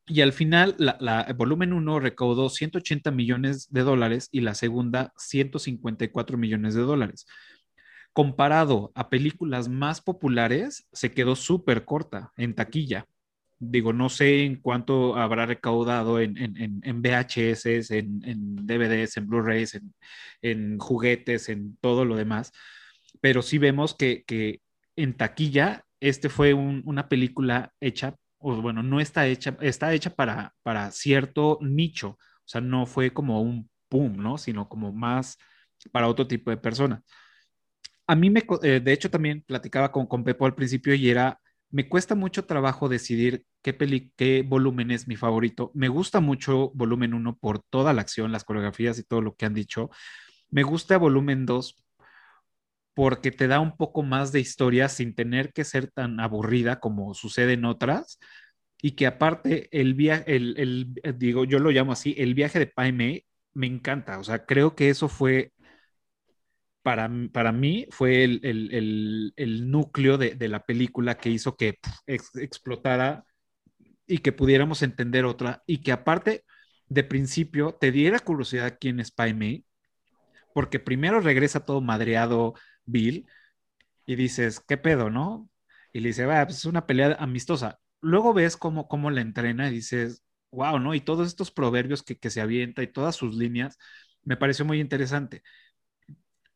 [0.08, 6.36] Y al final, la, volumen 1 recaudó 180 millones de dólares y la segunda 154
[6.36, 7.26] millones de dólares
[8.12, 13.06] comparado a películas más populares, se quedó súper corta en taquilla.
[13.58, 19.80] Digo, no sé en cuánto habrá recaudado en, VHS, en, DVDs, en Blu-rays,
[20.42, 22.52] en, juguetes, en todo lo demás,
[23.20, 24.60] pero sí vemos que,
[24.96, 30.52] en taquilla este fue una película hecha, o bueno, no está hecha, está hecha para,
[30.64, 34.38] para cierto nicho, o sea, no fue como un boom, ¿no?
[34.38, 35.38] Sino como más
[35.92, 37.02] para otro tipo de personas
[38.12, 41.40] a mí me, eh, de hecho también platicaba con, con Pepo al principio y era,
[41.70, 45.70] me cuesta mucho trabajo decidir qué, peli, qué volumen es mi favorito.
[45.74, 49.46] Me gusta mucho volumen 1 por toda la acción, las coreografías y todo lo que
[49.46, 49.88] han dicho.
[50.50, 51.82] Me gusta volumen 2
[52.92, 57.14] porque te da un poco más de historia sin tener que ser tan aburrida como
[57.14, 58.18] sucede en otras.
[58.82, 62.66] y que aparte el viaje, el, el, digo, yo lo llamo así, el viaje de
[62.66, 63.24] Pai Mei
[63.54, 65.52] me encanta, o sea, creo que eso fue,
[66.82, 71.78] para, para mí, fue el, el, el núcleo de, de, la película que hizo que
[72.06, 73.24] explotara
[74.06, 76.44] y que pudiéramos entender otra, y que aparte,
[76.88, 79.64] de principio, te diera curiosidad quién es Pai Mei,
[80.54, 82.54] porque primero regresa todo madreado
[82.84, 83.26] Bill,
[84.06, 85.48] y dices, ¿qué pedo, no?
[85.92, 89.68] Y le dice, va, pues es una pelea amistosa luego ves cómo, cómo la entrena
[89.68, 90.94] y dices, wow, ¿no?
[90.94, 93.78] Y todos estos proverbios que, que se avienta y todas sus líneas,
[94.24, 95.42] me pareció muy interesante.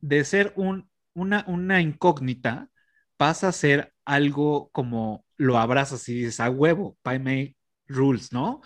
[0.00, 2.68] De ser un, una, una incógnita,
[3.16, 7.56] pasa a ser algo como lo abrazas y dices, a huevo, Pai Mei
[7.86, 8.60] rules, ¿no?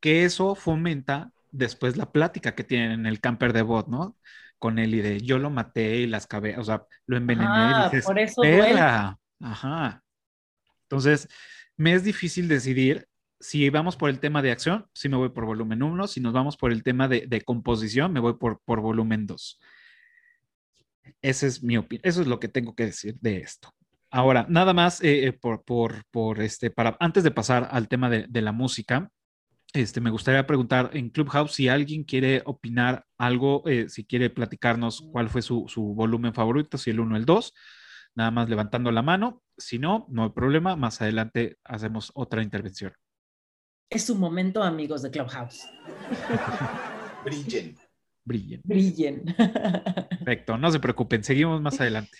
[0.00, 4.16] Que eso fomenta después la plática que tienen en el camper de bot, ¿no?
[4.58, 7.84] Con él y de yo lo maté y las cabezas, o sea, lo envenené y
[7.84, 8.42] dices, por eso
[9.40, 10.02] Ajá.
[10.84, 11.28] Entonces,
[11.76, 13.08] me es difícil decidir
[13.40, 16.32] si vamos por el tema de acción, si me voy por volumen 1, si nos
[16.32, 19.58] vamos por el tema de, composición, me voy por, por volumen 2.
[21.20, 23.74] Esa es mi opinión, eso es lo que tengo que decir de esto.
[24.10, 28.10] Ahora, nada más eh, eh, por, por, por, este, para, antes de pasar al tema
[28.10, 29.10] de, de, la música,
[29.72, 35.08] este, me gustaría preguntar en Clubhouse si alguien quiere opinar algo, eh, si quiere platicarnos
[35.12, 37.54] cuál fue su, su volumen favorito, si el 1 o el 2
[38.14, 39.42] nada más levantando la mano.
[39.56, 42.92] Si no, no hay problema, más adelante hacemos otra intervención.
[43.90, 45.68] Es un momento, amigos de Clubhouse.
[47.24, 47.76] Brillen.
[48.24, 48.60] Brillen.
[48.64, 49.24] Brillen.
[50.08, 52.18] Perfecto, no se preocupen, seguimos más adelante.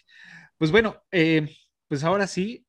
[0.59, 1.57] Pues bueno, eh,
[1.89, 2.67] pues ahora sí,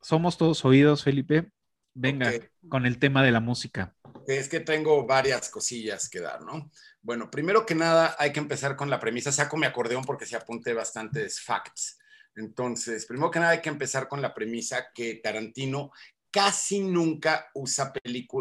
[0.00, 1.50] somos todos oídos, Felipe.
[1.98, 2.30] Venga,
[2.68, 3.96] con el tema de la música.
[4.26, 6.70] Es que tengo varias cosillas que dar, ¿no?
[7.00, 9.32] Bueno, primero que nada hay que empezar con la premisa.
[9.32, 11.98] Saco mi acordeón porque se apunte bastantes facts.
[12.34, 15.90] Entonces, primero que nada hay que empezar con la premisa que Tarantino
[16.30, 17.92] casi nunca usa,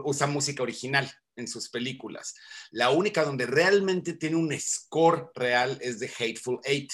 [0.04, 2.36] usa música original en sus películas.
[2.72, 6.92] La única donde realmente tiene un score real es de Hateful Eight,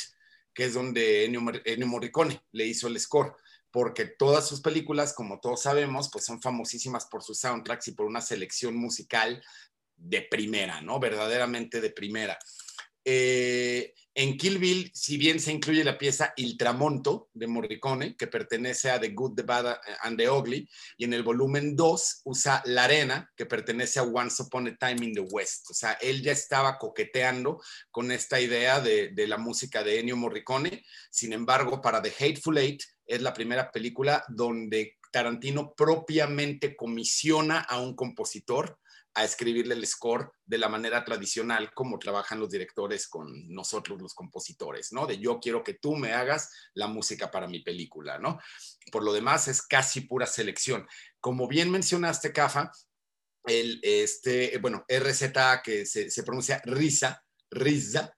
[0.53, 3.35] que es donde Ennio, Morricone le hizo el score
[3.71, 8.05] porque todas sus películas, como todos sabemos, pues son famosísimas por sus soundtracks y por
[8.05, 9.41] una selección musical
[9.95, 10.99] de primera, ¿no?
[10.99, 12.37] Verdaderamente de primera.
[13.05, 18.27] Eh, en Kill Bill, si bien se incluye la pieza Il Tramonto de Morricone, que
[18.27, 20.67] pertenece a The Good, The Bad and The Ugly,
[20.97, 25.05] y en el volumen 2 usa La Arena, que pertenece a Once Upon a Time
[25.05, 25.69] in the West.
[25.69, 30.17] O sea, él ya estaba coqueteando con esta idea de, de la música de Ennio
[30.17, 30.83] Morricone.
[31.09, 37.79] Sin embargo, para The Hateful Eight es la primera película donde Tarantino propiamente comisiona a
[37.79, 38.77] un compositor
[39.13, 44.13] a escribirle el score de la manera tradicional como trabajan los directores con nosotros los
[44.13, 45.05] compositores, ¿no?
[45.05, 48.39] De yo quiero que tú me hagas la música para mi película, ¿no?
[48.91, 50.87] Por lo demás es casi pura selección.
[51.19, 52.71] Como bien mencionaste, Cafa,
[53.45, 58.15] el, este, bueno, RZA, que se, se pronuncia Risa, Riza,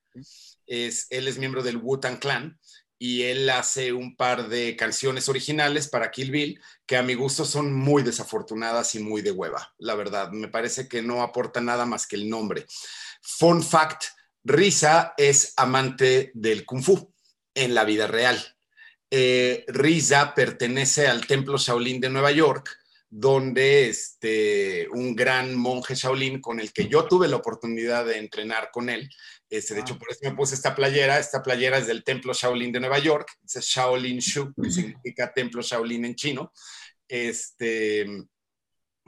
[0.65, 2.59] es, él es miembro del Wu-Tang Clan
[2.99, 7.45] y él hace un par de canciones originales para Kill Bill que a mi gusto
[7.45, 10.31] son muy desafortunadas y muy de hueva, la verdad.
[10.31, 12.65] Me parece que no aporta nada más que el nombre.
[13.21, 14.05] Fun fact,
[14.43, 17.13] Risa es amante del kung fu
[17.53, 18.41] en la vida real.
[19.09, 22.69] Eh, Risa pertenece al templo Shaolin de Nueva York,
[23.09, 28.71] donde este, un gran monje Shaolin con el que yo tuve la oportunidad de entrenar
[28.71, 29.07] con él,
[29.57, 31.19] este, de hecho, por eso me puse esta playera.
[31.19, 33.37] Esta playera es del Templo Shaolin de Nueva York.
[33.43, 36.51] Es Shaolin Shu, que significa Templo Shaolin en chino.
[37.07, 38.05] Este,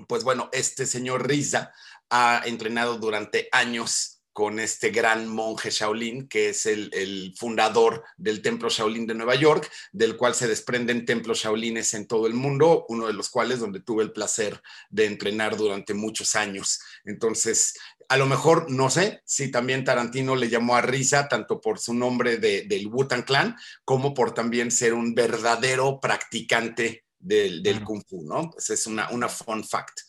[0.07, 1.71] pues bueno, este señor Riza
[2.11, 8.67] ha entrenado durante años con este gran monje Shaolin, que es el, fundador del templo
[8.67, 13.07] Shaolin de Nueva York, del cual se desprenden templos Shaolines en todo el mundo, uno
[13.07, 16.81] de los cuales donde tuve el placer de entrenar durante muchos años.
[17.05, 17.75] Entonces,
[18.09, 21.93] a lo mejor, no sé si también Tarantino le llamó a risa, tanto por su
[21.93, 28.51] nombre del Wutan Clan, como por también ser un verdadero practicante del, Kung Fu, ¿no?
[28.51, 29.99] Pues es una, una fun fact.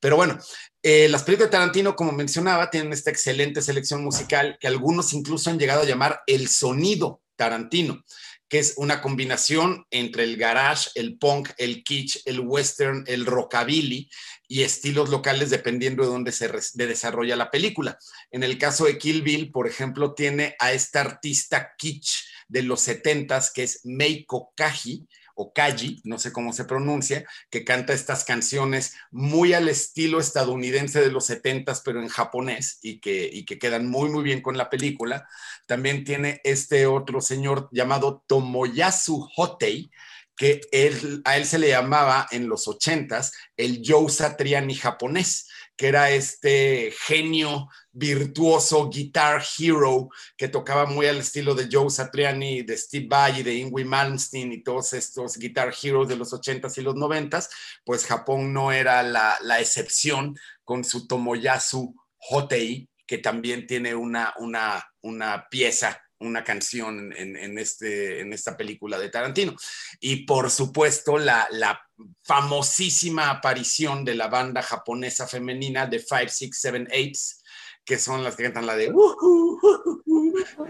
[0.00, 0.38] Pero bueno,
[0.82, 5.50] eh, las películas de Tarantino, como mencionaba, tienen esta excelente selección musical que algunos incluso
[5.50, 8.04] han llegado a llamar el sonido Tarantino,
[8.48, 14.08] que es una combinación entre el garage, el punk, el kitsch, el western, el rockabilly
[14.48, 17.98] y estilos locales dependiendo de dónde se desarrolla la película.
[18.30, 22.88] En el caso de Kill Bill, por ejemplo, tiene a esta artista kitsch de los
[22.88, 25.06] 70s que es Meiko Kaji,
[25.40, 31.00] o Kaji, no sé cómo se pronuncia, que canta estas canciones muy al estilo estadounidense
[31.00, 34.56] de los 70 pero en japonés y que, y que quedan muy, muy bien con
[34.56, 35.28] la película.
[35.66, 39.92] También tiene este otro señor llamado Tomoyasu Hotei,
[40.38, 45.88] que él, a él se le llamaba en los ochentas el Joe Satriani japonés, que
[45.88, 52.76] era este genio virtuoso guitar hero que tocaba muy al estilo de Joe Satriani, de
[52.76, 56.94] Steve Vai, de Ingrid Malmsteen y todos estos guitar heroes de los ochentas y los
[56.94, 57.50] noventas,
[57.84, 61.94] pues Japón no era la, la excepción con su Tomoyasu
[62.30, 68.98] Hotei, que también tiene una, una, una pieza una canción en, este, en esta película
[68.98, 69.54] de Tarantino.
[70.00, 71.80] Y por supuesto, la, la,
[72.22, 77.42] famosísima aparición de la banda japonesa femenina de Five, Six, Seven, Eights,
[77.84, 78.92] que son las que cantan la de...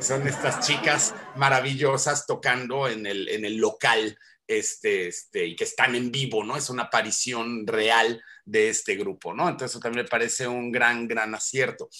[0.00, 4.16] son estas chicas maravillosas tocando en el, en el local
[4.46, 6.56] este, este, y que están en vivo, ¿no?
[6.56, 9.48] Es una aparición real de este grupo, ¿no?
[9.48, 11.90] Entonces también me parece un gran, gran acierto.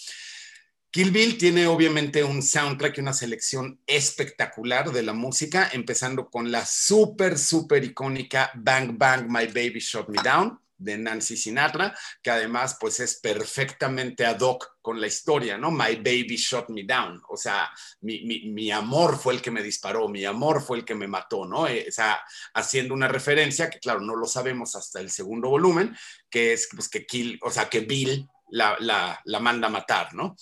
[0.91, 6.51] Kill Bill tiene obviamente un soundtrack y una selección espectacular de la música, empezando con
[6.51, 12.31] la súper, súper icónica Bang Bang My Baby Shot Me Down de Nancy Sinatra, que
[12.31, 15.71] además pues es perfectamente ad hoc con la historia, ¿no?
[15.71, 17.69] My baby shot me down, o sea,
[18.01, 21.45] mi, mi, amor fue el que me disparó, mi amor fue el que me mató,
[21.45, 21.67] ¿no?
[21.67, 22.21] Eh, o sea,
[22.55, 25.97] haciendo una referencia que claro, no lo sabemos hasta el segundo volumen,
[26.31, 30.15] que es pues que Kill, o sea, que Bill la, la, la manda a matar,
[30.15, 30.37] ¿no?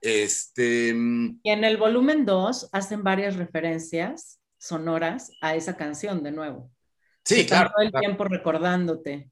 [0.00, 0.92] Este...
[0.94, 6.70] Mm, y en el volumen 2 hacen varias referencias sonoras a esa canción de nuevo.
[7.24, 7.70] Sí, claro.
[7.74, 9.30] Todo el tiempo recordándote.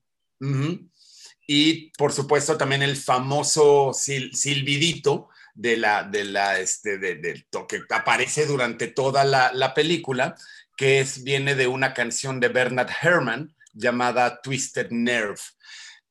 [1.47, 8.47] Y por supuesto también el famoso silbidito de la, de la, este, de, que aparece
[8.47, 10.35] durante toda la, la, película,
[10.77, 15.41] que es, viene de una canción de Bernard Herrmann llamada Twisted Nerve.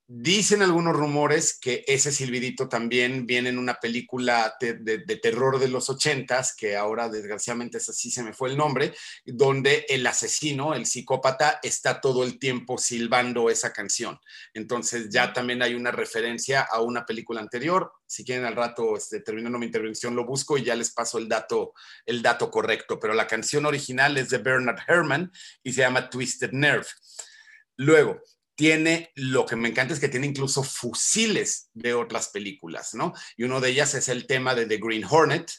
[0.08, 5.90] Dicen algunos rumores que ese silbidito también viene en una película de, terror de los
[5.90, 8.94] ochentas, que ahora desgraciadamente es así, se me fue el nombre,
[9.26, 14.20] donde el asesino, el psicópata, está todo el tiempo silbando esa canción.
[14.54, 17.92] Entonces ya también hay una referencia a una película anterior.
[18.06, 21.28] Si quieren al rato, este, terminando mi intervención, lo busco y ya les paso el
[21.28, 21.74] dato,
[22.06, 23.00] el dato correcto.
[23.00, 25.32] Pero la canción original es de Bernard Herrmann
[25.64, 26.86] y se llama Twisted Nerve.
[27.78, 28.22] Luego,
[28.56, 33.14] tiene, lo que me encanta es que tiene incluso fusiles de otras películas, ¿no?
[33.38, 35.52] Y uno de ellas es el tema de The Green Hornet,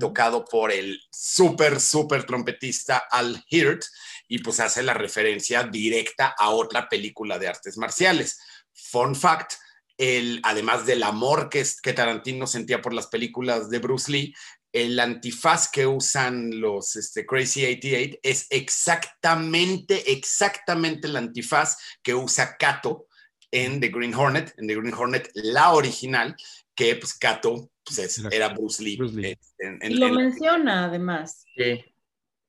[0.00, 3.82] tocado por el súper, súper trompetista Al Hirt,
[4.28, 8.38] y pues hace la referencia directa a otra película de artes marciales.
[8.72, 9.52] Fun fact,
[9.96, 14.34] el, además del amor que, que Tarantino sentía por las películas de Bruce Lee,
[14.74, 22.56] el antifaz que usan los este, Crazy 88 es exactamente, exactamente el antifaz que usa
[22.58, 23.06] Kato
[23.52, 26.34] en The Green Hornet, en The Green Hornet, la original,
[26.74, 28.98] que pues Kato pues, era Bruce Lee.
[29.22, 29.36] Eh,
[29.82, 31.44] y lo menciona además.
[31.56, 31.84] Sí.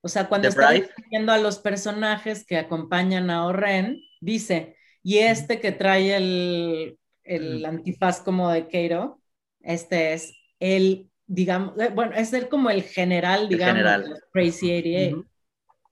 [0.01, 0.71] O sea, cuando está
[1.11, 7.63] viendo a los personajes que acompañan a Oren, dice, y este que trae el, el
[7.65, 9.21] antifaz como de Keiro,
[9.61, 15.25] este es el digamos, eh, bueno, es ser como el general, digamos, de Crazy 88.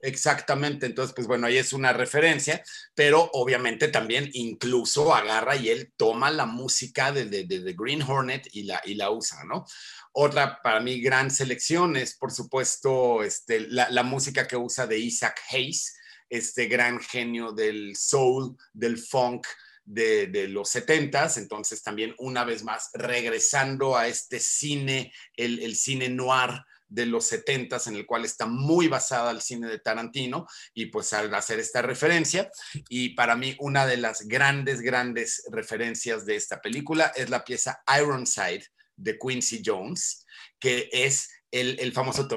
[0.03, 2.61] Exactamente, entonces, pues bueno, ahí es una referencia,
[2.93, 8.49] pero obviamente también incluso agarra y él toma la música de, de, The Green Hornet
[8.51, 9.65] y la, y la usa, ¿no?
[10.11, 14.99] Otra para mí gran selección es, por supuesto, este, la, la música que usa de
[14.99, 15.95] Isaac Hayes,
[16.29, 19.47] este gran genio del soul, del funk,
[19.85, 26.61] de, los setentas, entonces también una vez más regresando a este cine, el, cine noir
[26.87, 31.11] de los setentas, en el cual está muy basada el cine de Tarantino, y pues
[31.13, 32.49] al hacer esta referencia,
[32.89, 37.81] y para mí una de las grandes, grandes referencias de esta película es la pieza
[37.99, 38.65] Ironside
[38.95, 40.25] de Quincy Jones,
[40.59, 42.27] que es el, el, famoso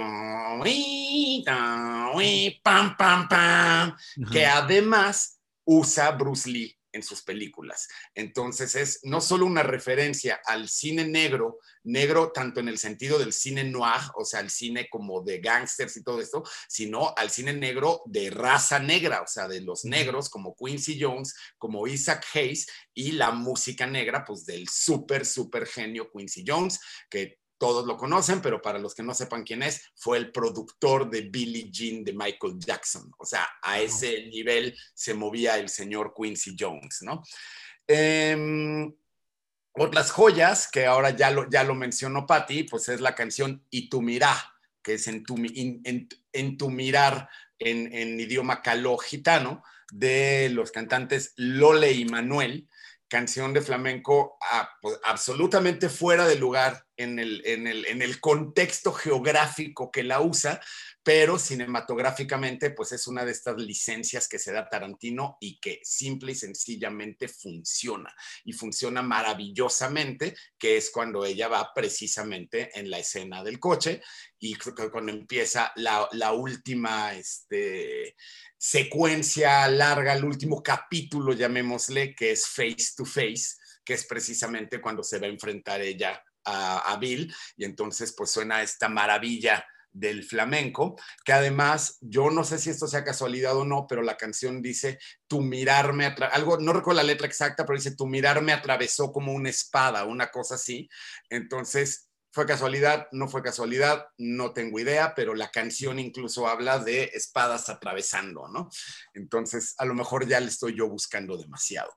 [4.31, 7.89] que además usa Bruce Lee en sus películas.
[8.15, 13.33] Entonces es no solo una referencia al cine negro, negro tanto en el sentido del
[13.33, 17.53] cine noir, o sea, el cine como de gangsters y todo esto, sino al cine
[17.53, 22.67] negro de raza negra, o sea, de los negros como Quincy Jones, como Isaac Hayes
[22.93, 28.41] y la música negra, pues del súper, súper genio Quincy Jones, que todos lo conocen,
[28.41, 32.13] pero para los que no sepan quién es, fue el productor de Billie Jean de
[32.13, 33.11] Michael Jackson.
[33.19, 37.23] O sea, a ese nivel se movía el señor Quincy Jones, ¿no?
[37.87, 38.95] Em,
[39.73, 43.89] otras joyas, que ahora ya lo, ya lo mencionó Patti, pues es la canción Y
[43.89, 47.29] tu mirá, que es en tu, en, tu mirar
[47.59, 49.63] en, en idioma caló gitano,
[49.93, 52.69] de los cantantes Lole y Manuel,
[53.09, 54.39] canción de flamenco
[54.83, 60.21] pues, absolutamente fuera de lugar en el, en el, en el contexto geográfico que la
[60.21, 60.61] usa,
[61.03, 66.33] pero cinematográficamente pues es una de estas licencias que se da Tarantino y que simple
[66.33, 68.13] y sencillamente funciona
[68.45, 74.03] y funciona maravillosamente, que es cuando ella va precisamente en la escena del coche
[74.39, 78.17] y cuando empieza la, la última este,
[78.59, 85.05] secuencia larga, el último capítulo, llamémosle, que es face to face, que es precisamente cuando
[85.05, 90.97] se va a enfrentar ella a, Bill y entonces pues suena esta maravilla del flamenco,
[91.25, 94.99] que además, yo no sé si esto sea casualidad o no, pero la canción dice,
[95.27, 99.49] tu mirarme, algo, no recuerdo la letra exacta, pero dice, tu mirarme atravesó como una
[99.49, 100.89] espada, una cosa así.
[101.31, 103.09] Entonces, ¿fue casualidad?
[103.13, 108.69] No fue casualidad, no tengo idea, pero la canción incluso habla de espadas atravesando, ¿no?
[109.15, 111.91] Entonces, a lo mejor ya le estoy yo buscando demasiado.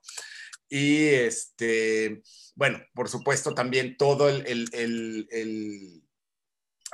[0.70, 2.22] Y este,
[2.54, 6.02] bueno, por supuesto, también todo el, el, el,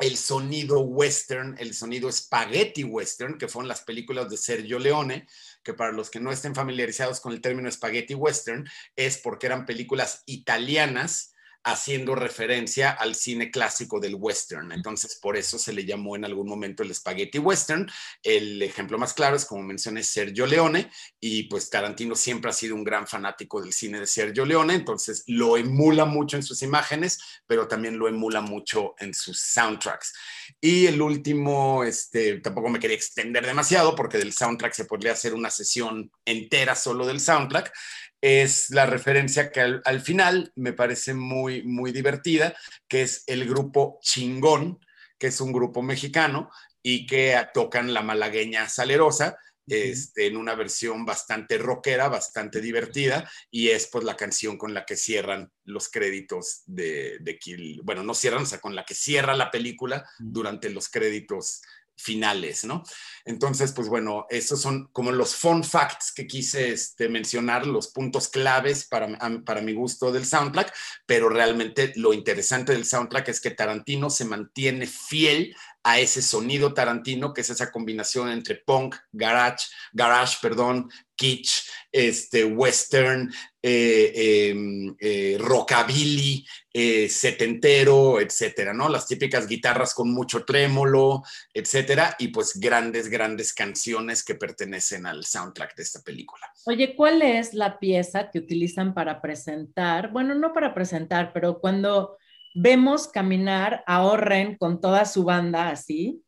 [0.00, 5.26] el sonido western, el sonido spaghetti western, que fueron las películas de Sergio Leone,
[5.62, 8.66] que para los que no estén familiarizados con el término spaghetti western,
[8.96, 11.34] es porque eran películas italianas
[11.66, 14.70] haciendo referencia al cine clásico del western.
[14.70, 17.90] Entonces, por eso se le llamó en algún momento el spaghetti western.
[18.22, 20.88] El ejemplo más claro es, como mencioné, Sergio Leone,
[21.18, 25.24] y pues Tarantino siempre ha sido un gran fanático del cine de Sergio Leone, entonces
[25.26, 27.18] lo emula mucho en sus imágenes,
[27.48, 30.14] pero también lo emula mucho en sus soundtracks.
[30.60, 35.34] Y el último, este, tampoco me quería extender demasiado, porque del soundtrack se podría hacer
[35.34, 37.72] una sesión entera solo del soundtrack
[38.20, 42.54] es la referencia que al, final me parece muy, muy divertida,
[42.88, 44.80] que es el grupo Chingón,
[45.18, 46.50] que es un grupo mexicano
[46.82, 49.38] y que tocan la malagueña salerosa.
[49.68, 54.84] Este, en una versión bastante rockera, bastante divertida, y es pues la canción con la
[54.84, 58.94] que cierran los créditos de, de Kill, bueno, no cierran, o sea, con la que
[58.94, 61.62] cierra la película durante los créditos
[61.96, 62.82] finales, ¿no?
[63.24, 68.28] Entonces, pues bueno, esos son como los fun facts que quise este, mencionar, los puntos
[68.28, 70.72] claves para, para mi gusto del soundtrack,
[71.06, 75.56] pero realmente lo interesante del soundtrack es que Tarantino se mantiene fiel
[75.86, 82.44] a ese sonido tarantino, que es esa combinación entre punk, garage, garage, perdón, kitsch, este,
[82.44, 83.32] western,
[83.62, 88.88] eh, em, eh, rockabilly, eh, setentero, etcétera, ¿no?
[88.88, 91.22] Las típicas guitarras con mucho trémolo,
[91.52, 96.46] etcétera, y pues grandes, grandes canciones que pertenecen al soundtrack de esta película.
[96.66, 100.12] Oye, ¿cuál es la pieza que utilizan para presentar?
[100.12, 102.18] Bueno, no para presentar, pero cuando
[102.54, 106.22] vemos caminar a Orren con toda su banda así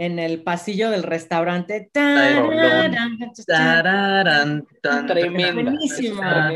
[0.00, 1.90] en el pasillo del restaurante.
[5.54, 6.52] Buenísima.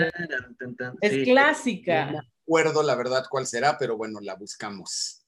[1.02, 2.10] Es clásica.
[2.10, 5.26] No acuerdo la verdad cuál será, pero bueno, la buscamos.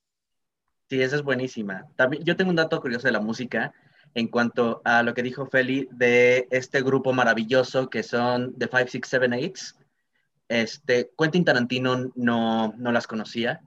[0.89, 1.87] Sí, esa es buenísima.
[1.97, 3.75] También, yo tengo un dato curioso de la música
[4.15, 8.89] en cuanto a lo que dijo Feli de este grupo maravilloso que son The 5,
[8.93, 9.51] 6, 7, 8.
[10.49, 13.61] Este, Quentin Tarantino no, no las conocía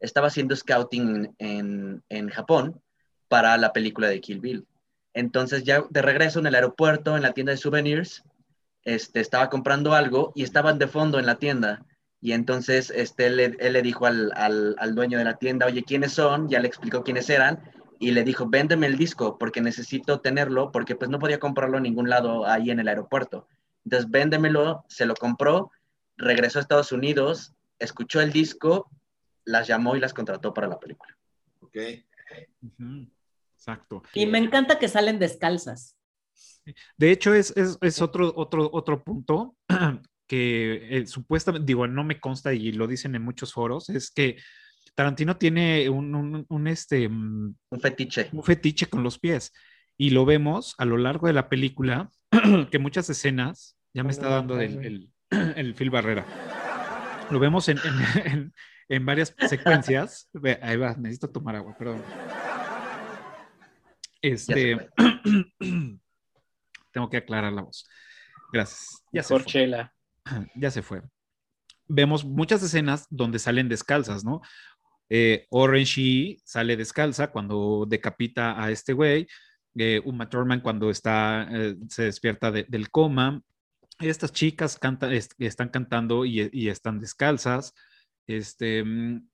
[0.00, 2.80] estaba haciendo scouting en, en, Japón
[3.28, 4.66] para la película de Kill Bill.
[5.14, 8.22] Entonces ya de regreso en el aeropuerto, en la tienda de souvenirs,
[8.84, 11.84] este, estaba comprando algo y estaban de fondo en la tienda.
[12.20, 16.12] Y entonces este, él, le dijo al, al, al, dueño de la tienda, oye, ¿quiénes
[16.12, 16.48] son?
[16.48, 17.60] Ya le explicó quiénes eran
[17.98, 21.84] y le dijo, véndeme el disco porque necesito tenerlo porque pues no podía comprarlo en
[21.84, 23.46] ningún lado ahí en el aeropuerto.
[23.84, 25.70] Entonces, véndemelo, se lo compró,
[26.16, 28.90] regresó a Estados Unidos, escuchó el disco
[29.46, 31.16] las llamó y las contrató para la película.
[31.60, 31.76] Ok.
[33.66, 34.02] Exacto.
[34.14, 35.96] Y me encanta que salen descalzas.
[36.96, 39.56] De hecho, es, es, es otro, otro, otro punto
[40.28, 44.36] que eh, supuestamente, digo, no me consta y lo dicen en muchos foros, es que
[44.94, 48.30] Tarantino tiene un, un, un, este, un fetiche.
[48.32, 49.52] Un fetiche con los pies.
[49.98, 52.10] Y lo vemos a lo largo de la película,
[52.70, 55.12] que muchas escenas, ya me está dando el, el,
[55.56, 56.24] el Phil Barrera,
[57.30, 57.78] lo vemos en,
[58.24, 58.52] en,
[58.88, 60.30] en varias secuencias.
[60.62, 62.02] Ahí va, necesito tomar agua, perdón.
[64.32, 64.88] Este.
[66.92, 67.88] Tengo que aclarar la voz.
[68.52, 69.04] Gracias.
[69.12, 69.90] Ya se fue.
[70.56, 71.02] Ya se fue.
[71.88, 74.40] Vemos muchas escenas donde salen descalzas, ¿no?
[75.08, 79.28] Eh, Orange sale descalza cuando decapita a este güey.
[79.76, 83.40] Eh, Uma Thurman cuando está, eh, se despierta del coma.
[84.00, 84.80] Estas chicas
[85.38, 87.72] están cantando y, y están descalzas.
[88.26, 89.28] Este, mm,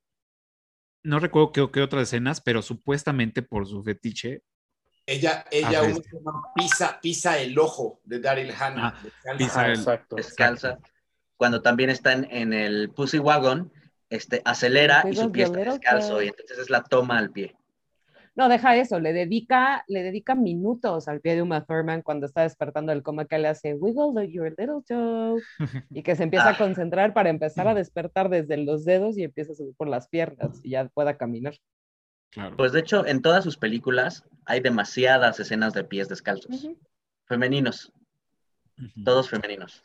[1.05, 4.43] no recuerdo qué, qué otras escenas, pero supuestamente por su fetiche.
[5.05, 5.83] Ella, ella
[6.55, 8.95] pisa, pisa el ojo de Daryl Hannah.
[8.95, 10.17] Ah, pisa el, Exacto.
[10.17, 10.79] Descalza.
[11.37, 13.73] Cuando también están en el Pussy Wagon,
[14.11, 17.57] este, acelera y su pie está descalzo y entonces es la toma al pie.
[18.35, 22.43] No, deja eso, le dedica, le dedica minutos al pie de Uma Thurman cuando está
[22.43, 25.43] despertando del coma que le hace wiggle your little toe
[25.91, 26.53] y que se empieza Ah.
[26.53, 30.09] a concentrar para empezar a despertar desde los dedos y empieza a subir por las
[30.09, 31.55] piernas y ya pueda caminar.
[32.33, 32.57] Claro.
[32.57, 36.67] Pues de hecho, en todas sus películas hay demasiadas escenas de pies descalzos.
[37.27, 37.93] Femeninos,
[39.05, 39.85] todos femeninos.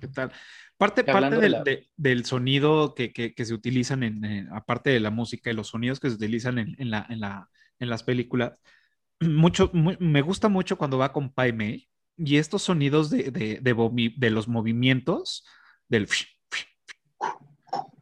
[0.00, 0.30] ¿Qué tal?
[0.76, 4.52] Parte, parte de del, la- de- del sonido que, que- que se utilizan en, en-
[4.52, 7.50] aparte de la música y los sonidos que se utilizan en, en la, en, la,
[7.78, 8.58] en las películas,
[9.20, 13.58] mucho, mu- me gusta mucho cuando va con Pai Mei y estos sonidos de, de,
[13.60, 15.44] de los movimientos
[15.88, 16.06] del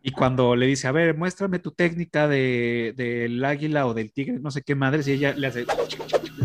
[0.03, 4.39] y cuando le dice, a ver, muéstrame tu técnica de, del águila o del tigre,
[4.41, 5.67] no sé qué madres, y ella le hace,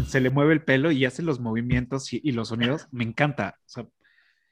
[0.08, 3.56] se le mueve el pelo y hace los movimientos y, y los sonidos, me encanta.
[3.66, 3.88] O sea,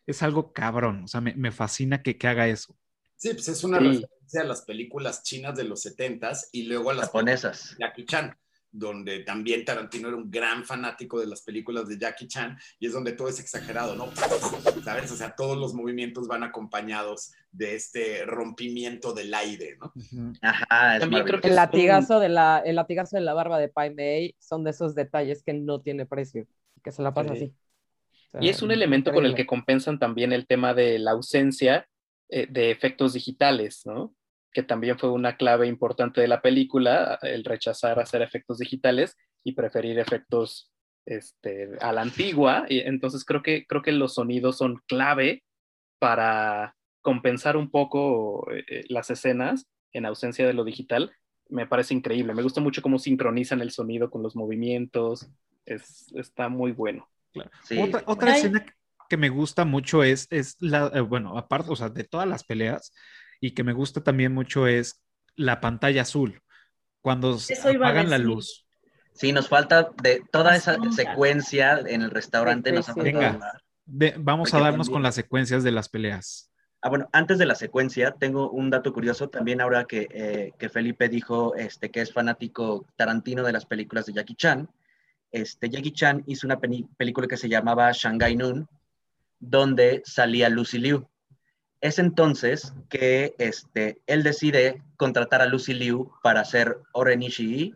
[0.07, 2.77] es algo cabrón, o sea, me, me fascina que, que haga eso.
[3.18, 3.86] Sí, pues es una Sí.
[3.86, 7.76] referencia a las películas chinas de los 70s y luego a las Japonesas.
[7.77, 8.36] de Jackie Chan,
[8.77, 12.93] donde también Tarantino era un gran fanático de las películas de Jackie Chan y es
[12.93, 14.11] donde todo es exagerado, ¿no?
[14.84, 15.11] ¿Sabes?
[15.11, 19.93] O sea, todos los movimientos van acompañados de este rompimiento del aire, ¿no?
[20.41, 23.69] Ajá, es También creo que El latigazo, de la, el latigazo de la barba de
[23.69, 26.45] Pai Mei son de esos detalles que no tiene precio,
[26.84, 27.35] que se la pasa Sí.
[27.35, 27.53] así.
[28.27, 31.11] O sea, Y es un elemento con el que compensan también el tema de la
[31.11, 31.88] ausencia
[32.27, 34.14] eh, de efectos digitales, ¿no?
[34.56, 39.52] Que también fue una clave importante de la película, el rechazar hacer efectos digitales y
[39.52, 40.72] preferir efectos
[41.06, 42.65] este, a la antigua.
[42.69, 45.44] Y entonces creo que, creo que los sonidos son clave
[45.99, 51.11] para compensar un poco eh, las escenas en ausencia de lo digital.
[51.49, 52.34] Me parece increíble.
[52.34, 55.30] Me gusta mucho cómo sincronizan el sonido con los movimientos.
[55.65, 57.10] Es, está muy bueno.
[57.64, 57.77] Sí.
[58.06, 58.65] Otra, escena
[59.10, 62.44] que me gusta mucho es, es la, eh, bueno, aparte, o sea, de todas las
[62.44, 62.94] peleas,
[63.39, 65.01] y que me gusta también mucho es
[65.35, 66.41] la pantalla azul,
[67.01, 68.65] cuando se Eso apagan la luz.
[69.13, 72.71] Sí, nos falta de toda esa secuencia en el restaurante.
[72.71, 73.61] Nos ha Venga.
[73.85, 76.51] De- vamos a darnos también- con las secuencias de las peleas.
[76.81, 80.69] Ah, bueno, antes de la secuencia, tengo un dato curioso también ahora que, eh, que
[80.69, 84.69] Felipe dijo este, que es fanático tarantino de las películas de Jackie Chan.
[85.31, 88.67] Este, Jackie Chan hizo una película que se llamaba Shanghai Noon,
[89.39, 91.07] donde salía Lucy Liu.
[91.85, 97.75] Es entonces que este, él decide contratar a Lucy Liu para hacer Oren Ishii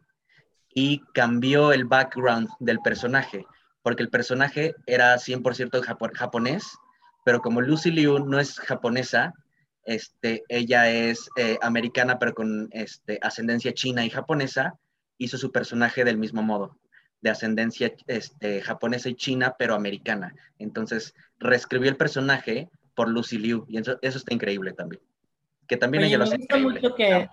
[0.74, 3.46] y cambió el background del personaje,
[3.84, 6.76] porque el personaje era 100% japo- japonés,
[7.24, 9.32] pero como Lucy Liu no es japonesa,
[9.84, 14.74] este, ella es eh, americana, pero con este, ascendencia china y japonesa,
[15.20, 16.80] hizo su personaje del mismo modo,
[17.22, 20.34] de ascendencia este, japonesa y china, pero americana.
[20.58, 22.70] Entonces, reescribió el personaje
[23.00, 25.02] por Lucy Liu, y eso, eso está increíble también.
[25.66, 26.82] Que también Oye, ella lo me hace gusta increíble.
[26.82, 27.30] mucho que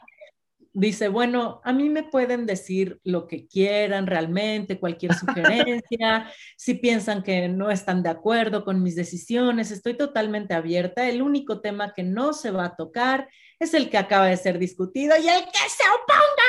[0.73, 5.13] dice, bueno, a mí me pueden decir lo que quieran realmente, cualquier
[5.81, 11.09] sugerencia, si piensan que no están de acuerdo con mis decisiones, estoy totalmente abierta.
[11.09, 13.29] El único tema que no se va a tocar
[13.59, 16.45] es el que acaba de ser discutido y el que se oponga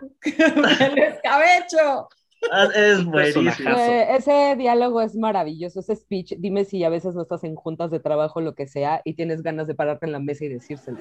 [0.00, 0.76] ahorita mismo.
[0.86, 2.08] el escabecho.
[2.50, 3.70] Ah, es buenísimo.
[3.72, 6.34] Güey, ese diálogo es maravilloso, ese speech.
[6.38, 9.42] Dime si a veces no estás en juntas de trabajo, lo que sea, y tienes
[9.42, 10.98] ganas de pararte en la mesa y decírselo.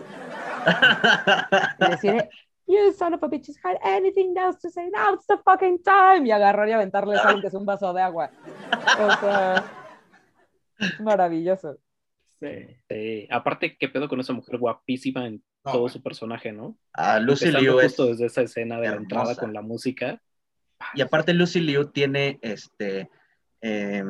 [1.80, 2.30] Y decir,
[2.68, 6.28] you son of a bitch, had anything else to say, now it's the fucking time.
[6.28, 8.30] Y agarrar y aventarle a alguien que es un vaso de agua.
[9.00, 9.64] O sea,
[10.80, 11.78] es maravilloso.
[12.40, 12.68] Sí.
[12.90, 13.28] Sí.
[13.30, 16.78] Aparte, ¿qué pedo con esa mujer guapísima en No, todo su personaje, no?
[16.94, 20.22] Ah, Lucy Liu es justo desde esa escena de la entrada con la música.
[20.94, 23.10] Y aparte Lucy Liu tiene, este,
[23.62, 24.04] eh,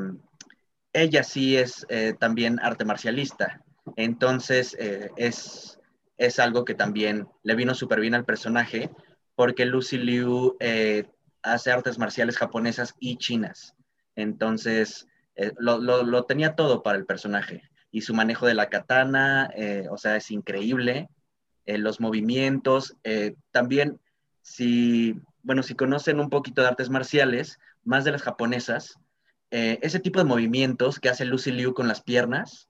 [0.93, 3.61] ella sí es eh, también arte marcialista.
[3.95, 5.80] Entonces eh, es,
[6.18, 8.89] es algo que también le vino súper bien al personaje,
[9.35, 11.06] porque Lucy Liu eh,
[11.41, 13.76] hace artes marciales japonesas y chinas.
[14.15, 15.07] Entonces
[15.57, 17.64] lo, lo- lo tenía todo para el personaje.
[17.89, 19.49] Y su manejo de la katana,
[19.89, 21.10] o sea, es increíble.
[21.65, 22.95] Los movimientos,
[23.52, 23.99] también
[24.41, 28.97] si, bueno, si conocen un poquito de artes marciales, más de las japonesas,
[29.51, 32.69] eh, ese tipo de movimientos que hace Lucy Liu con las piernas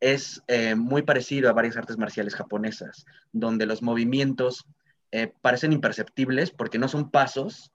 [0.00, 4.66] es eh, muy parecido a varias artes marciales japonesas, donde los movimientos
[5.12, 7.70] eh, parecen imperceptibles porque no son pasos,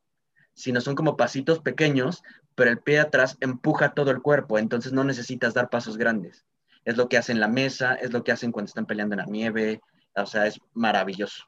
[0.54, 2.22] sino son como pasitos pequeños,
[2.54, 6.46] pero el pie atrás empuja todo el cuerpo, entonces no necesitas dar pasos grandes.
[6.84, 9.20] Es lo que hacen en la mesa, es lo que hacen cuando están peleando en
[9.20, 9.82] la nieve,
[10.16, 11.46] o sea, es maravilloso.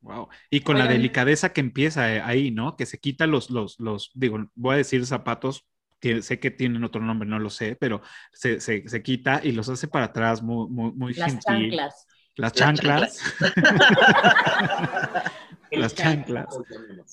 [0.00, 0.28] Wow.
[0.50, 2.76] Y con la delicadeza que empieza eh, ahí, ¿no?
[2.76, 5.66] Que se quita los, los, los, digo, voy a decir zapatos,
[6.00, 8.02] que sé que tienen otro nombre, no lo sé, pero
[8.32, 11.70] se, se, se quita y los hace para atrás muy, muy, muy Las gentil.
[11.70, 12.06] chanclas.
[12.36, 13.18] Las chanclas.
[15.72, 16.46] Las chanclas.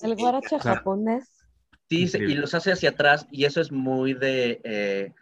[0.02, 0.78] El guarache Claro.
[0.78, 1.30] japonés.
[1.88, 5.12] Sí, y los hace hacia atrás y eso es muy de, eh,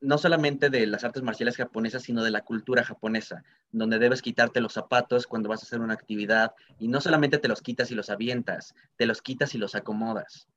[0.00, 4.60] no solamente de las artes marciales japonesas, sino de la cultura japonesa, donde debes quitarte
[4.60, 7.94] los zapatos cuando vas a hacer una actividad y no solamente te los quitas y
[7.94, 10.48] los avientas, te los quitas y los acomodas,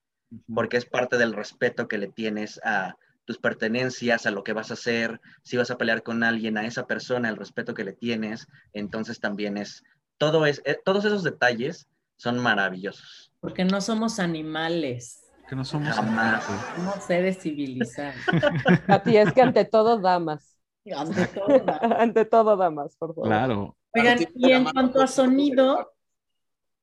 [0.54, 2.96] porque es parte del respeto que le tienes a
[3.26, 6.66] tus pertenencias, a lo que vas a hacer, si vas a pelear con alguien, a
[6.66, 9.84] esa persona, el respeto que le tienes, entonces también es,
[10.18, 13.32] todo es, eh, todos esos detalles son maravillosos.
[13.40, 16.44] Porque no somos animales, Que no somos Jamás.
[16.76, 18.16] somos seres civilizados.
[18.88, 20.58] A ti es que ante todo, damas.
[20.96, 21.74] Ante todo, ¿no?
[22.00, 23.28] ante todo, damas, por favor.
[23.28, 23.78] Claro.
[23.96, 25.94] Oigan, y en cuanto a sonido,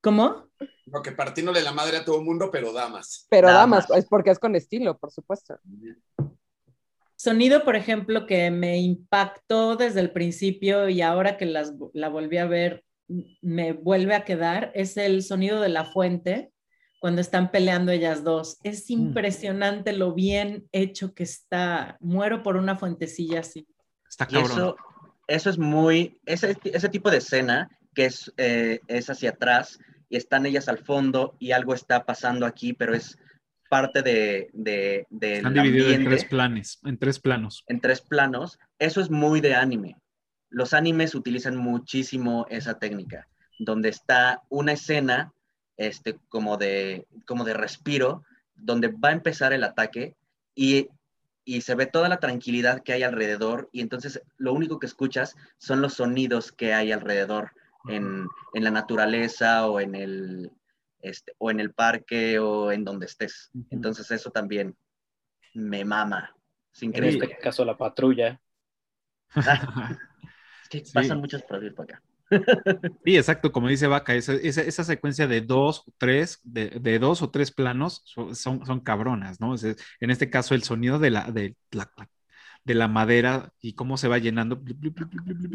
[0.01, 0.47] ¿cómo?
[0.85, 3.27] No, que partiéndole la madre a todo el mundo, pero damas.
[3.29, 3.87] Pero Damas.
[3.87, 5.59] damas, es porque es con estilo, por supuesto.
[7.15, 12.37] Sonido, por ejemplo, que me impactó desde el principio y ahora que las, la volví
[12.37, 12.83] a ver,
[13.41, 16.51] me vuelve a quedar, es el sonido de la fuente
[17.01, 18.59] cuando están peleando ellas dos.
[18.63, 21.97] Es impresionante lo bien hecho que está.
[21.99, 23.67] Muero por una fuentecilla así.
[24.07, 24.51] Está cabrón.
[24.51, 24.75] eso,
[25.27, 29.79] eso es muy, ese, ese tipo de escena que es, eh, es hacia atrás
[30.09, 33.17] y están ellas al fondo y algo está pasando aquí, pero es
[33.67, 37.63] parte de, de, del Están divididos en tres planes, en tres planos.
[37.65, 38.59] en tres planos.
[38.77, 39.97] Eso es muy de anime.
[40.51, 45.33] Los animes utilizan muchísimo esa técnica, donde está una escena
[45.87, 48.23] este, como, de, como de respiro,
[48.55, 50.15] donde va a empezar el ataque
[50.55, 50.89] y,
[51.43, 55.35] y se ve toda la tranquilidad que hay alrededor y entonces lo único que escuchas
[55.57, 57.51] son los sonidos que hay alrededor
[57.87, 60.51] en, en la naturaleza o en el,
[61.01, 63.49] este, o en el parque o en donde estés.
[63.71, 64.75] Entonces eso también
[65.55, 66.35] me mama.
[66.73, 68.39] Es En este caso, la patrulla.
[70.63, 70.93] Es que Sí.
[70.93, 72.01] pasan muchas por acá.
[73.05, 77.21] Sí, exacto, como dice Vaca, esa, esa, esa secuencia de dos, tres, de, de dos
[77.21, 79.51] o tres planos son, son, cabronas, ¿no?
[79.51, 81.91] O sea, en este caso, el sonido de la, de, la,
[82.63, 84.61] de la madera y cómo se va llenando.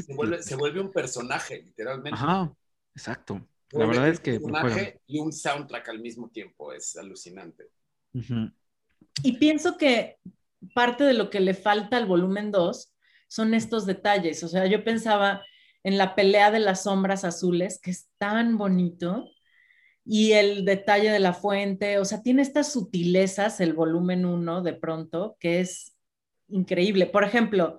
[0.07, 2.11] Se vuelve, se vuelve un personaje, literalmente.
[2.13, 2.53] Ajá,
[2.95, 3.47] exacto.
[3.71, 6.73] Se La verdad un es que pues, personaje y un soundtrack al mismo tiempo.
[6.73, 7.71] Es alucinante.
[9.23, 10.19] Y pienso que
[10.75, 12.93] parte de lo que le falta al volumen 2
[13.29, 14.43] son estos detalles.
[14.43, 15.43] O sea, yo pensaba
[15.87, 19.31] en la pelea de las sombras azules, que es tan bonito,
[20.05, 21.99] y el detalle de la fuente.
[21.99, 25.97] O sea, tiene estas sutilezas el volumen 1 de pronto, que es
[26.49, 27.07] increíble.
[27.07, 27.79] Por ejemplo,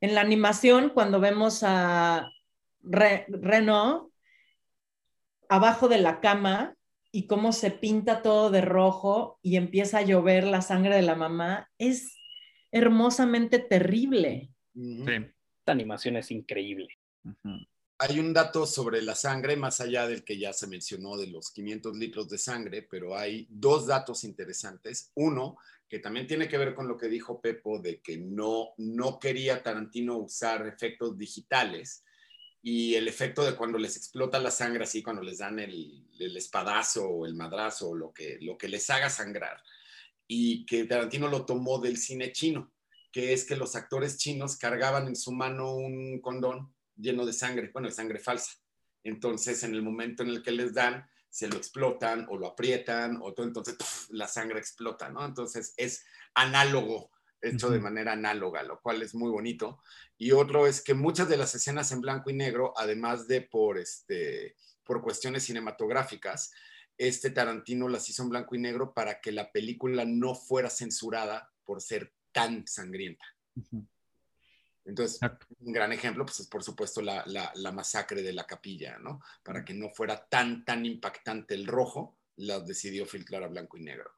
[0.00, 2.30] en la animación, cuando vemos a
[2.84, 4.12] Re- Renault
[5.48, 6.76] abajo de la cama
[7.10, 11.16] y cómo se pinta todo de rojo y empieza a llover la sangre de la
[11.16, 12.16] mamá, es
[12.70, 14.50] hermosamente terrible.
[14.72, 15.02] Sí.
[15.58, 16.99] Esta animación es increíble.
[17.98, 21.50] Hay un dato sobre la sangre, más allá del que ya se mencionó de los
[21.50, 25.10] 500 litros de sangre, pero hay dos datos interesantes.
[25.14, 29.18] Uno, que también tiene que ver con lo que dijo Pepo, de que no, no
[29.18, 32.04] quería Tarantino usar efectos digitales
[32.62, 36.36] y el efecto de cuando les explota la sangre, así cuando les dan el, el
[36.36, 39.62] espadazo o el madrazo o lo que, lo que les haga sangrar.
[40.26, 42.72] Y que Tarantino lo tomó del cine chino,
[43.10, 47.70] que es que los actores chinos cargaban en su mano un condón lleno de sangre,
[47.72, 48.52] bueno, de sangre falsa.
[49.02, 53.18] Entonces, en el momento en el que les dan, se lo explotan o lo aprietan,
[53.22, 53.76] o todo, entonces
[54.10, 55.24] la sangre explota, ¿no?
[55.24, 56.04] Entonces, es
[56.34, 57.10] análogo,
[57.40, 57.84] hecho de Ujú.
[57.84, 59.80] manera análoga, lo cual es muy bonito.
[60.18, 63.78] Y otro es que muchas de las escenas en blanco y negro, además de por,
[63.78, 66.52] este, por cuestiones cinematográficas,
[66.98, 71.50] este Tarantino las hizo en blanco y negro para que la película no fuera censurada
[71.64, 73.24] por ser tan sangrienta.
[73.54, 73.86] Ujú.
[74.84, 75.46] Entonces, Exacto.
[75.60, 79.20] un gran ejemplo, pues es por supuesto la, la- la masacre de la capilla, ¿no?
[79.42, 83.82] Para que no fuera tan, tan impactante el rojo, la decidió filtrar a blanco y
[83.82, 84.10] negro.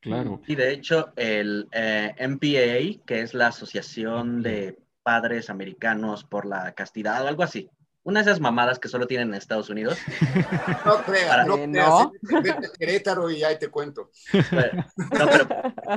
[0.00, 0.40] Claro.
[0.46, 6.72] Y de hecho, el eh, MPAA, que es la Asociación de Padres Americanos por la
[6.72, 7.68] Castidad o algo así,
[8.02, 9.98] una de esas mamadas que solo tienen en Estados Unidos,
[10.86, 12.12] No creas, Para- no Eh, creas, no.
[12.42, 14.10] vete a Querétaro y ahí te cuento.
[14.50, 15.48] Bueno, no, pero,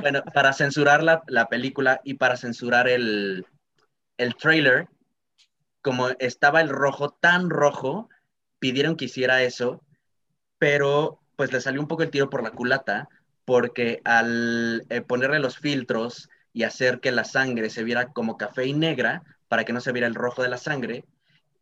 [0.02, 3.46] bueno, para censurar la, la película y para censurar el,
[4.16, 4.88] el trailer,
[5.82, 8.08] como estaba el rojo tan rojo,
[8.58, 9.82] pidieron que hiciera eso,
[10.58, 13.08] pero pues le salió un poco el tiro por la culata,
[13.44, 18.66] porque al eh, ponerle los filtros y hacer que la sangre se viera como café
[18.66, 21.04] y negra, para que no se viera el rojo de la sangre,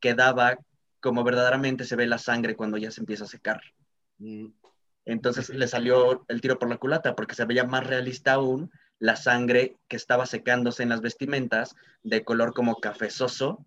[0.01, 0.59] quedaba
[1.01, 3.61] como verdaderamente se ve la sangre cuando ya se empieza a secar.
[4.19, 4.49] Mm,
[5.05, 8.71] Entonces le salió el tiro por la culata porque se veía más realista aún
[9.03, 11.75] la sangre que estaba secándose en las vestimentas
[12.05, 13.67] de color como cafezoso,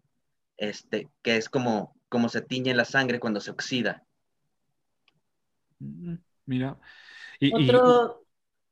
[0.56, 4.06] este, que es como como se tiñe la sangre cuando se oxida.
[6.45, 6.80] Mira.
[7.38, 8.26] Y, y- Otro,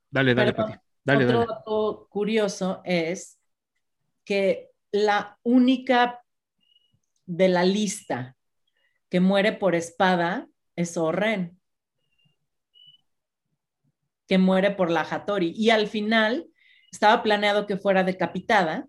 [0.10, 0.84] dale, dale, perdón, Pati.
[1.03, 1.52] Dale, otro dale.
[1.52, 3.38] dato curioso es
[4.23, 6.23] que la única
[7.26, 8.38] de la lista
[9.10, 11.60] que muere por espada es Orren,
[14.30, 15.52] que muere por la Hattori.
[15.53, 16.48] Y al final
[16.94, 18.86] estaba planeado que fuera decapitada,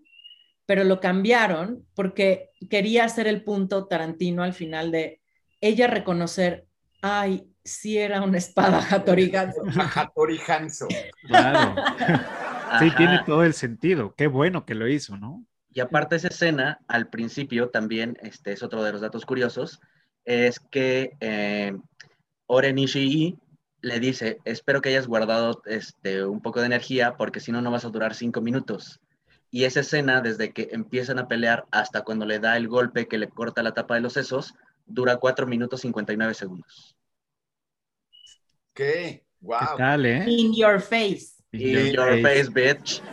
[0.65, 5.21] pero lo cambiaron porque quería hacer el punto Tarantino al final de
[5.59, 6.67] ella reconocer,
[7.01, 9.61] ay, sí era una espada Hattori Hanzo.
[9.95, 10.87] Hattori Hanzo.
[11.27, 11.75] Claro.
[12.79, 12.97] Sí, Ajá.
[12.97, 14.15] tiene todo el sentido.
[14.15, 15.45] Qué bueno que lo hizo, ¿no?
[15.71, 19.79] Y aparte esa escena, al principio también, este es otro de los datos curiosos,
[20.25, 21.77] es que eh,
[22.47, 23.37] Oren Ishii
[23.85, 27.69] le dice, espero que hayas guardado este, un poco de energía porque si no, no
[27.69, 28.99] vas a durar cinco minutos.
[29.51, 33.19] Y esa escena, desde que empiezan a pelear hasta cuando le da el golpe que
[33.19, 34.55] le corta la tapa de los sesos,
[34.87, 36.95] dura 4 minutos 59 segundos.
[38.73, 39.23] ¿Qué?
[39.23, 39.77] ¿Qué Wow.
[39.77, 40.23] tal, eh?
[40.25, 41.35] In your face.
[41.51, 43.03] In your face, bitch.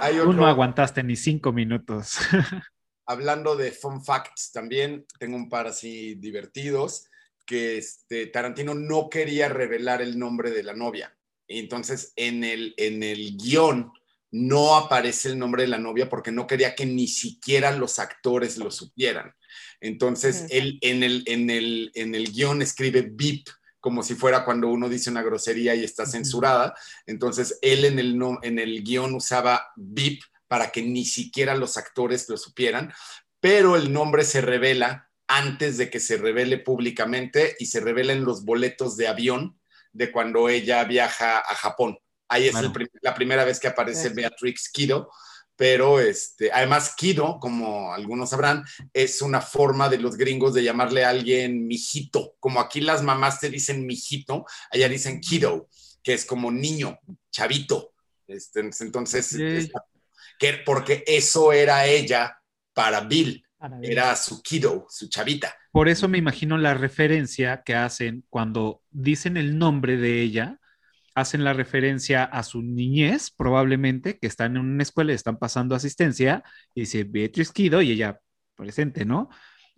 [0.00, 2.18] Hay Tú no aguantaste ni cinco minutos.
[3.06, 7.08] hablando de fun facts, también tengo un par así divertidos,
[7.44, 11.16] que este, Tarantino no quería revelar el nombre de la novia.
[11.48, 13.92] Entonces en el, en el guion
[14.30, 18.56] no aparece el nombre de la novia porque no quería que ni siquiera los actores
[18.56, 19.34] lo supieran.
[19.80, 23.44] Entonces él en el, en, el, en el guion escribe beep
[23.78, 26.74] como si fuera cuando uno dice una grosería y está censurada.
[27.06, 32.28] Entonces él en el, en el guion usaba beep para que ni siquiera los actores
[32.28, 32.92] lo supieran,
[33.40, 38.24] pero el nombre se revela antes de que se revele públicamente y se revela en
[38.24, 39.58] los boletos de avión
[39.92, 41.98] de cuando ella viaja a Japón.
[42.28, 44.08] Ahí es prim- la primera vez que aparece.
[44.14, 45.10] Beatrix Kido,
[45.56, 51.04] pero este, además Kido, como algunos sabrán, es una forma de los gringos de llamarle
[51.04, 55.68] a alguien mijito, como aquí las mamás te dicen mijito, allá dicen kiddo,
[56.02, 56.98] que es como niño,
[57.30, 57.92] chavito.
[58.26, 59.28] Este, entonces,
[60.38, 62.36] que, porque eso era ella
[62.72, 63.43] para Bill,
[63.82, 65.54] era su kiddo, su chavita.
[65.72, 70.58] Por eso me imagino la referencia que hacen cuando dicen el nombre de ella,
[71.14, 75.74] hacen la referencia a su niñez, probablemente, que están en una escuela y están pasando
[75.74, 76.42] asistencia,
[76.74, 78.18] y dice Beatriz Kido y ella
[78.56, 79.28] presente, ¿no?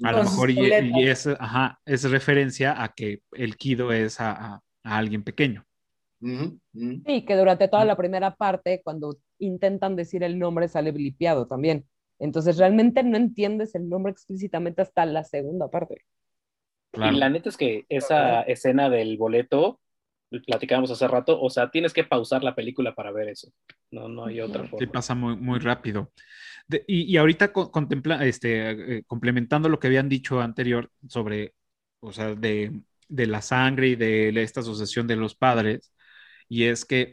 [0.03, 0.85] A lo mejor y, boletas.
[0.85, 5.65] y es, ajá, es referencia a que el Kido es a, a- a alguien pequeño.
[6.21, 11.87] Sí, que durante toda la primera parte, cuando intentan decir el nombre, sale blipeado también.
[12.19, 16.05] Entonces, realmente no entiendes el nombre explícitamente hasta la segunda parte.
[16.93, 17.13] Claro.
[17.13, 19.81] Y la neta es que esa escena del boleto,
[20.47, 23.49] platicábamos hace rato, o sea, tienes que pausar la película para ver eso.
[23.91, 24.93] No, no hay otra Sí, forma.
[24.93, 26.13] pasa muy, muy rápido.
[26.69, 31.55] De- y, y ahorita co- contempla, este, eh, complementando lo que habían dicho anterior sobre,
[32.01, 35.93] o sea, de, de la sangre y de esta asociación de los padres,
[36.49, 37.13] y es que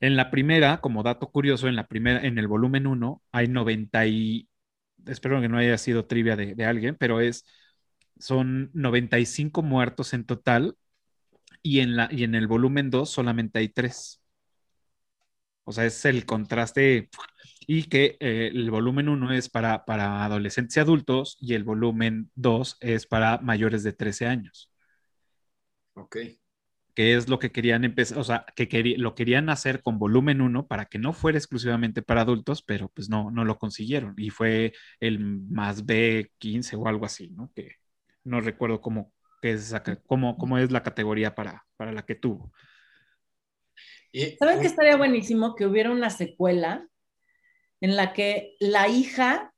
[0.00, 4.06] en la primera, como dato curioso, en la primera, en el volumen 1, hay 90
[4.06, 4.48] y,
[5.06, 7.44] espero que no haya sido trivia de, alguien, pero es,
[8.18, 10.76] son 95 muertos en total,
[11.62, 14.22] y en, la, y en el volumen 2 solamente hay 3.
[15.64, 17.10] O sea, es el contraste
[17.66, 22.30] y que eh, el volumen 1 es para, para adolescentes y adultos y el volumen
[22.36, 24.70] 2 es para mayores de 13 años,
[25.94, 26.18] Ok.
[26.96, 30.40] Que es lo que querían empezar, o sea, que querí- lo querían hacer con volumen
[30.40, 34.30] 1 para que no fuera exclusivamente para adultos, pero pues no, no lo consiguieron y
[34.30, 37.52] fue el más B15 o algo así, ¿no?
[37.54, 37.72] Que
[38.24, 39.12] no recuerdo cómo,
[39.42, 42.52] qué es, esa cómo, cómo es la categoría para, para la que tuvo.
[44.38, 46.88] ¿Saben que estaría buenísimo que hubiera una secuela
[47.82, 49.52] en la que la hija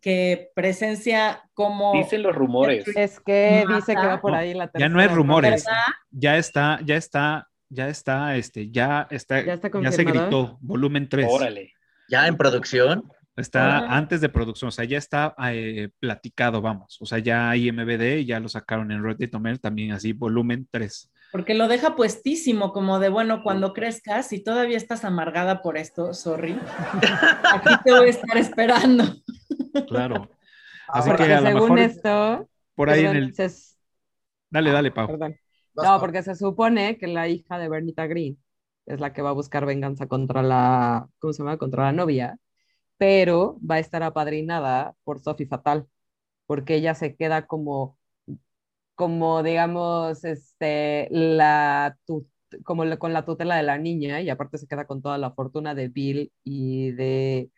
[0.00, 1.92] que presencia como...
[1.92, 2.86] Dicen los rumores.
[2.96, 3.76] Es que Mata.
[3.76, 4.88] dice que va por ahí la tercera.
[4.88, 5.82] Ya no es rumores, ¿verdad?
[6.10, 11.08] ya está, ya está, ya está, este, ya está, ¿Ya está ya se gritó, volumen
[11.08, 11.26] 3.
[11.30, 11.72] Órale.
[12.08, 13.94] Ya en producción, Está Órale.
[13.94, 16.98] antes de producción, o sea, ya está eh, platicado, vamos.
[17.00, 20.68] O sea, ya hay MVD y ya lo sacaron en Reddit Tomer también así, volumen
[20.70, 21.10] 3.
[21.32, 26.14] Porque lo deja puestísimo, como de, bueno, cuando crezcas, si todavía estás amargada por esto,
[26.14, 26.56] sorry,
[27.52, 29.04] aquí te voy a estar esperando.
[29.86, 30.30] Claro.
[30.92, 33.36] Así Porque que a lo según mejor esto, por ahí en el.
[33.36, 33.48] se-
[34.50, 35.08] Dale, dale, Pau.
[35.08, 35.38] perdón.
[35.80, 38.38] No, porque se supone que la hija de Bernita Green
[38.86, 41.58] es la que va a buscar venganza contra la, ¿cómo se llama?
[41.58, 42.38] Contra la novia,
[42.98, 45.88] pero va a estar apadrinada por Sophie Fatal,
[46.46, 47.98] porque ella se queda como,
[48.94, 51.98] como digamos, este, la,
[52.64, 55.32] como la- con la tutela de la niña y aparte se queda con toda la
[55.32, 57.50] fortuna de Bill y de,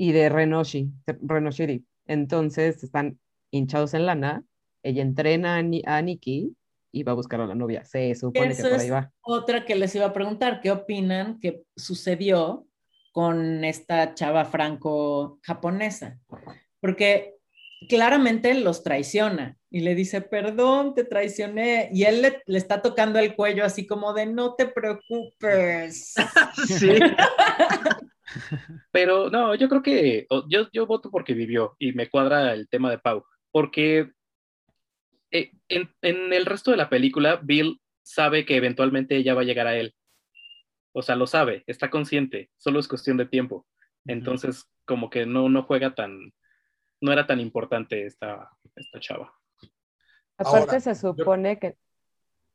[0.00, 1.84] y de Renoshi, Renoshiri.
[2.06, 3.18] Entonces están
[3.50, 4.44] hinchados en lana,
[4.84, 6.54] ella entrena a, Ni- a Nikki
[6.92, 7.84] y va a buscar a la novia.
[7.84, 9.10] Se supone que Eso por ahí es va.
[9.22, 12.64] otra que les iba a preguntar, ¿qué opinan que sucedió
[13.12, 16.18] con esta chava franco-japonesa?
[16.80, 17.34] Porque
[17.88, 23.18] claramente los traiciona y le dice, perdón, te traicioné, y él le, le está tocando
[23.18, 26.14] el cuello así como de, no te preocupes.
[26.68, 26.90] Sí.
[28.92, 32.90] Pero no, yo creo que yo, yo voto porque vivió y me cuadra el tema
[32.90, 34.10] de Pau, porque
[35.30, 39.44] eh, en, en el resto de la película, Bill sabe que eventualmente ella va a
[39.44, 39.94] llegar a él.
[40.92, 43.66] O sea, lo sabe, está consciente, solo es cuestión de tiempo.
[44.06, 46.32] Entonces, como que no, no juega tan,
[47.00, 49.32] no era tan importante esta, esta chava.
[50.38, 51.76] Aparte Ahora, se supone que...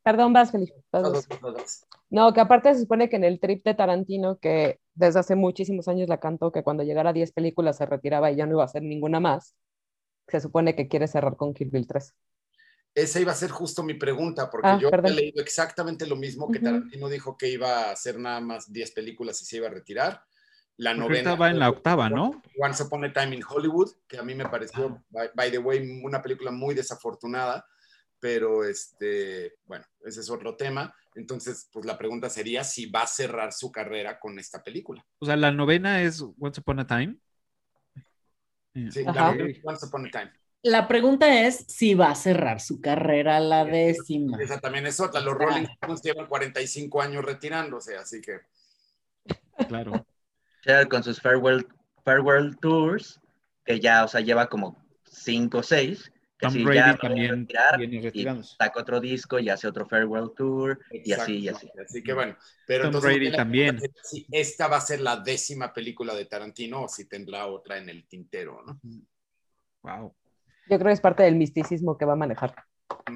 [0.04, 0.74] Perdón, vas, Felipe.
[0.91, 1.88] vas, vas.
[2.10, 5.88] No, que aparte se supone que en el trip de Tarantino, que desde hace muchísimos
[5.88, 8.61] años la cantó, que cuando llegara a 10 películas se retiraba y ya no iba
[8.64, 9.56] a hacer ninguna más,
[10.28, 12.14] se supone que quiere cerrar con Kill Bill 3.
[12.95, 15.14] Esa iba a ser justo mi pregunta, porque Ah, yo perdón.
[15.14, 16.60] he leído exactamente lo mismo que.
[16.60, 20.22] Tarantino dijo que iba a hacer nada más 10 películas y se iba a retirar.
[20.78, 21.36] La Porque novena.
[21.36, 22.41] va en la octava, ¿no?
[22.60, 26.02] Once Upon a Time in Hollywood, que a mí me pareció, by, by the way,
[26.03, 27.65] una película muy desafortunada,
[28.24, 30.95] pero este, bueno, ese es otro tema.
[31.14, 35.06] Entonces, pues la pregunta sería si va a cerrar su carrera con esta película.
[35.20, 37.18] O sea, la novena es Once Upon a Time.
[38.74, 39.12] Sí, Ajá.
[39.14, 40.32] la novena, Once Upon a Time.
[40.62, 44.41] La pregunta es si va a cerrar su carrera la décima.
[44.41, 45.20] Esa también es otra.
[45.20, 48.40] Los Rolling Stones llevan 45 años retirándose, así que
[49.68, 50.06] Claro.
[50.90, 51.68] Con sus farewell,
[52.06, 53.20] farewell tours,
[53.66, 54.82] que ya, o sea, lleva como
[55.12, 56.10] 5 o 6.
[56.44, 58.56] Tom Brady ya también retirar, viene y retirándose.
[58.57, 61.70] saca otro disco y hace otro farewell tour y así y así.
[61.84, 62.36] Así que bueno,
[62.68, 63.80] pero Tom entonces Brady la también.
[64.32, 68.06] esta va a ser la décima película de Tarantino o si tendrá otra en el
[68.07, 68.80] tintero, ¿no?
[69.82, 70.15] Wow.
[70.70, 72.56] Yo creo que es parte del misticismo que va a manejar.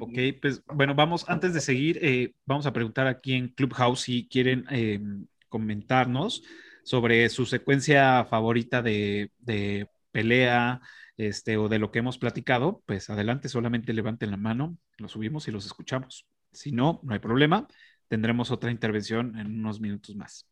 [0.00, 4.28] Ok, pues bueno, vamos, antes de seguir, eh, vamos a preguntar aquí en Clubhouse si
[4.28, 5.00] quieren eh,
[5.48, 6.42] comentarnos
[6.84, 10.80] sobre su secuencia favorita de, de pelea
[11.18, 12.82] este, o de lo que hemos platicado.
[12.86, 16.26] Pues adelante, solamente levanten la mano, lo subimos y los escuchamos.
[16.52, 17.68] Si no, no hay problema,
[18.08, 20.48] tendremos otra intervención en unos minutos más.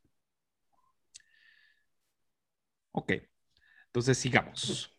[2.92, 3.12] Ok,
[3.86, 4.92] entonces sigamos.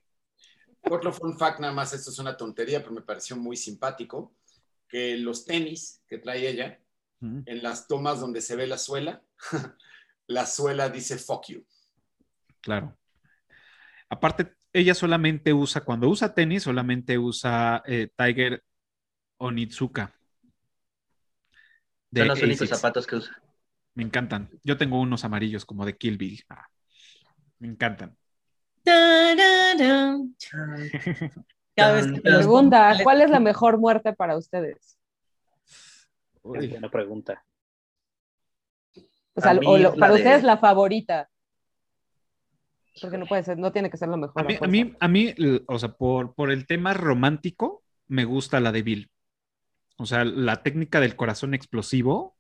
[0.82, 4.36] Otro fun fact, nada más, esto es una tontería, pero me pareció muy simpático,
[4.88, 6.80] que los tenis que trae ella,
[7.20, 9.24] en las tomas donde se ve la suela,
[10.28, 11.66] la suela dice fuck you.
[12.62, 12.96] Claro.
[14.10, 18.64] Aparte, ella solamente usa, cuando usa tenis, solamente usa eh, Tiger
[19.38, 20.14] Onitsuka.
[22.12, 23.42] De Son los únicos zapatos que usa.
[23.96, 24.50] Me encantan.
[24.64, 26.44] Yo tengo unos amarillos como de Kill Bill.
[26.50, 26.68] Ah,
[27.60, 28.16] me encantan.
[31.76, 32.72] Cada vez que pongo,
[33.04, 34.98] ¿cuál es la mejor muerte para ustedes?
[35.66, 37.44] Es Uy, buena pregunta.
[39.34, 41.30] O sea, o lo- para de- ustedes la favorita.
[43.02, 44.42] Porque no puede ser, no tiene que ser la mejor.
[44.42, 45.36] A mí, a mí, a mí,
[45.68, 49.12] o sea, por, por el tema romántico, me gusta la de Bill.
[49.98, 52.36] O sea, la técnica del corazón explosivo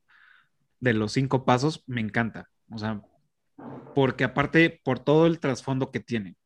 [0.79, 2.49] de los cinco pasos me encanta.
[2.69, 3.01] O sea,
[3.95, 6.37] porque aparte, por todo el trasfondo que tiene.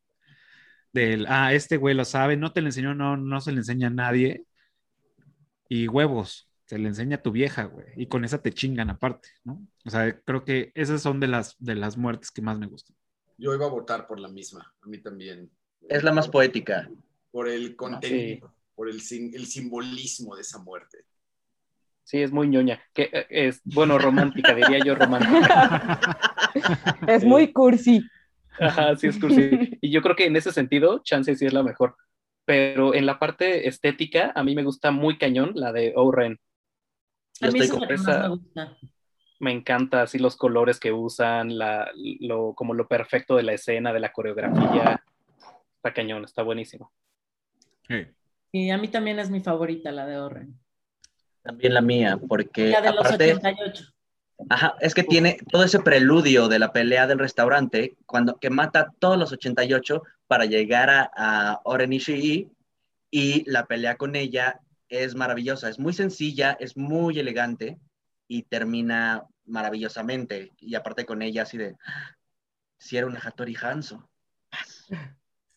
[0.93, 3.87] Del, ah, este güey lo sabe, no te le enseñó, no, no se le enseña
[3.87, 4.45] a nadie.
[5.69, 7.87] Y huevos, se le enseña a tu vieja, güey.
[7.97, 9.65] Y con esa te chingan aparte, ¿no?
[9.85, 12.95] O sea, creo que esas son de las, de las muertes que más me gustan.
[13.41, 15.49] Yo iba a votar por la misma, a mí también.
[15.89, 16.87] Es la más poética.
[17.31, 21.05] Por el contenido, por el, el simbolismo de esa muerte.
[22.03, 22.79] Sí, es muy ñoña.
[22.93, 25.99] Que eh, es, bueno, romántica, diría yo romántica.
[27.07, 28.03] Es muy cursi.
[28.59, 29.77] Ajá, sí es cursi.
[29.81, 31.95] Y yo creo que en ese sentido, Chance sí es la mejor.
[32.45, 36.39] Pero en la parte estética, a mí me gusta muy cañón la de Oren.
[37.41, 38.77] A mí estoy esa es la con que más esa- me gusta.
[39.41, 43.91] Me encanta así los colores que usan, la, lo, como lo perfecto de la escena,
[43.91, 45.03] de la coreografía.
[45.77, 46.93] Está cañón, está buenísimo.
[48.51, 50.59] Y a mí también es mi favorita, la de Orren.
[51.41, 53.83] También la mía, porque La de los aparte, 88.
[54.47, 58.79] ajá, es que tiene todo ese preludio de la pelea del restaurante, cuando que mata
[58.79, 62.47] a todos los 88 para llegar a, a Oren Ishii,
[63.09, 67.79] y la pelea con ella es maravillosa, es muy sencilla, es muy elegante
[68.27, 70.51] y termina maravillosamente.
[70.57, 71.75] Y aparte con ella así de,
[72.77, 74.09] si era una Hattori Hanzo.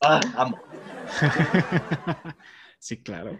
[0.00, 0.60] Ah, amo.
[2.78, 3.38] sí, claro.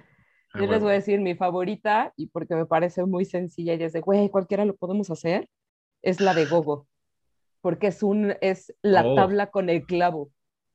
[0.52, 3.82] Ah, Yo les voy a decir mi favorita, y porque me parece muy sencilla, y
[3.82, 5.48] es de, güey, cualquiera lo podemos hacer,
[6.02, 6.86] es la de Gogo.
[7.60, 9.14] Porque es, un, es la Oh.
[9.14, 10.30] tabla con el clavo.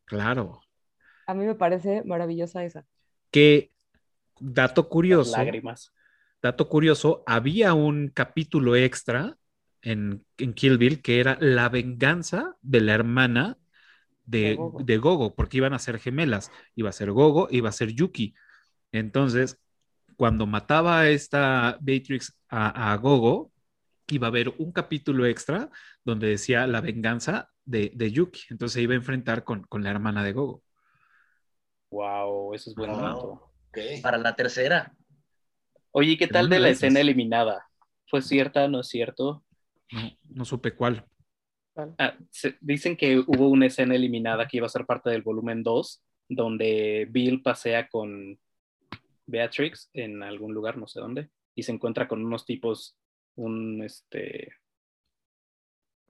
[0.06, 0.62] Claro.
[1.28, 2.86] A mí me parece maravillosa esa.
[3.32, 3.72] Que,
[4.40, 5.94] dato curioso, Lágrimas.
[6.42, 9.38] dato curioso, había un capítulo extra
[9.82, 13.58] en, en Kill Bill que era la venganza de la hermana
[14.26, 14.80] de, De Gogo.
[14.80, 16.52] de Gogo, porque iban a ser gemelas.
[16.76, 18.36] Iba a ser Gogo, iba a ser Yuki.
[18.92, 19.60] Entonces,
[20.18, 23.52] cuando mataba a esta Beatrix a, a Gogo,
[24.10, 25.70] iba a haber un capítulo extra
[26.06, 28.42] donde decía la venganza de, de Yuki.
[28.52, 30.64] Entonces se iba a enfrentar con, con la hermana de Gogo.
[31.92, 32.96] Wow, eso es buen Wow.
[32.96, 33.52] dato.
[33.70, 33.78] Ok.
[34.02, 34.96] Para la tercera.
[35.92, 37.70] Oye, ¿y ¿qué tal de la escena eliminada?
[38.08, 38.68] ¿Fue cierta?
[38.68, 39.44] ¿No es cierto?
[39.92, 41.06] No, no supe cuál.
[41.98, 45.64] Ah, se- dicen que hubo una escena eliminada que iba a ser parte del volumen
[45.64, 48.38] 2, donde Bill pasea con
[49.26, 52.98] Beatrix en algún lugar, no sé dónde, y se encuentra con unos tipos,
[53.36, 54.54] un este,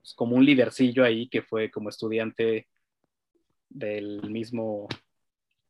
[0.00, 2.68] pues, como un lidercillo ahí que fue como estudiante
[3.68, 4.88] del mismo,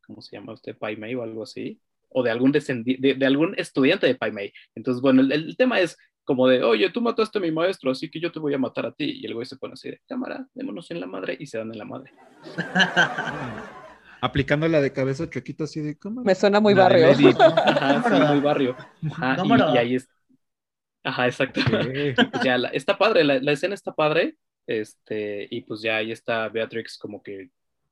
[0.07, 0.77] ¿cómo se llama usted?
[0.78, 4.32] Pai Mei o algo así, o de algún descendi- de, de algún estudiante de Pai
[4.32, 4.53] Mei.
[4.74, 5.97] Entonces, bueno, el, el tema es
[6.31, 8.86] como de, oye, tú mataste a mi maestro, así que yo te voy a matar
[8.86, 9.19] a ti.
[9.20, 11.73] Y el güey se pone así de, cámara, démonos en la madre, y se dan
[11.73, 12.12] en la madre.
[14.20, 16.23] Aplicando la de cabeza chuequita así de ¿cómo?
[16.23, 17.09] Me suena muy La barrio.
[17.66, 18.77] Ajá, sí, muy barrio.
[19.11, 19.70] Ajá, Cámara.
[19.70, 20.09] y, y ahí es.
[21.02, 21.61] Ajá, exacto.
[22.31, 24.36] Pues ya, la- está padre, la, la escena está padre.
[24.69, 27.51] Este, y pues ya ahí está Beatrix como que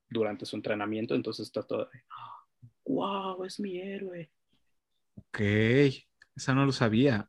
[0.09, 2.05] durante su entrenamiento, entonces está toda de,
[2.85, 4.31] wow, es mi héroe.
[5.17, 5.41] Ok,
[6.37, 7.29] esa no lo sabía.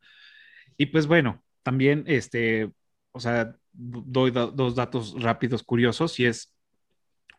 [0.79, 2.71] Y pues bueno, también, este,
[3.13, 6.55] o sea, doy do- dos datos rápidos curiosos y es,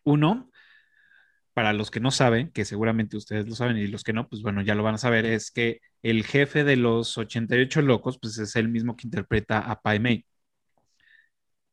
[0.04, 0.50] uno,
[1.54, 4.42] para los que no saben, que seguramente ustedes lo saben y los que no, pues
[4.42, 8.38] bueno, ya lo van a saber, es que el jefe de los 88 locos, pues
[8.38, 10.26] es el mismo que interpreta a Pai Mei.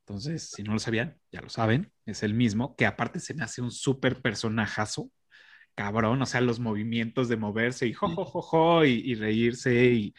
[0.06, 3.44] Entonces, si no lo sabían, ya lo saben, es el mismo, que aparte se me
[3.44, 5.11] hace un súper personajazo,
[5.76, 9.85] cabrón, o sea, los movimientos de moverse y jo, jo, jo, jo, y, y reírse
[9.85, 10.15] y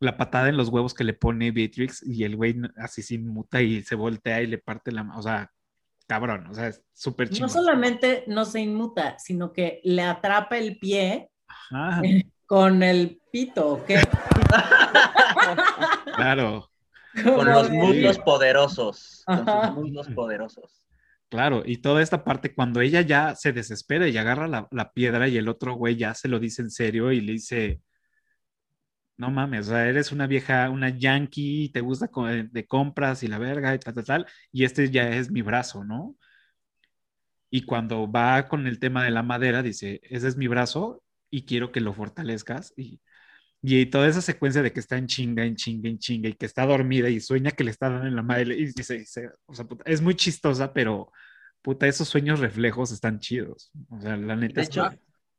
[0.00, 3.62] la patada en los huevos que le pone Beatrix y el güey así se inmuta
[3.62, 5.50] y se voltea y le parte la mano, o sea,
[6.06, 7.50] cabrón, o sea, es súper No chingón.
[7.50, 11.30] solamente no se inmuta, sino que le atrapa el pie
[11.70, 12.02] Ajá,
[12.46, 13.96] con el pito, ¿o ¿qué?
[16.16, 16.70] claro,
[17.22, 19.22] Con los muslos poderosos.
[19.26, 20.84] Con sus muslos poderosos.
[21.30, 25.28] claro, y toda esta parte cuando ella ya se desespera y agarra la, la piedra
[25.28, 27.80] y el otro güey ya se lo dice en serio y le dice,
[29.16, 33.28] no mames, o sea, eres una vieja, una yankee, te gusta co- de compras y
[33.28, 36.16] la verga y tal, tal, tal, y este ya es mi brazo, ¿no?
[37.50, 41.44] Y cuando va con el tema de la madera, dice, ese es mi brazo y
[41.44, 42.72] quiero que lo fortalezcas.
[42.76, 43.00] Y,
[43.62, 46.46] y toda esa secuencia de que está en chinga, en chinga, en chinga, y que
[46.46, 49.54] está dormida y sueña que le está dando en la madre, y dice, dice, o
[49.54, 51.12] sea, puta, es muy chistosa, pero
[51.62, 53.70] puta, esos sueños reflejos están chidos.
[53.90, 54.90] O sea, la neta De es que- hecho,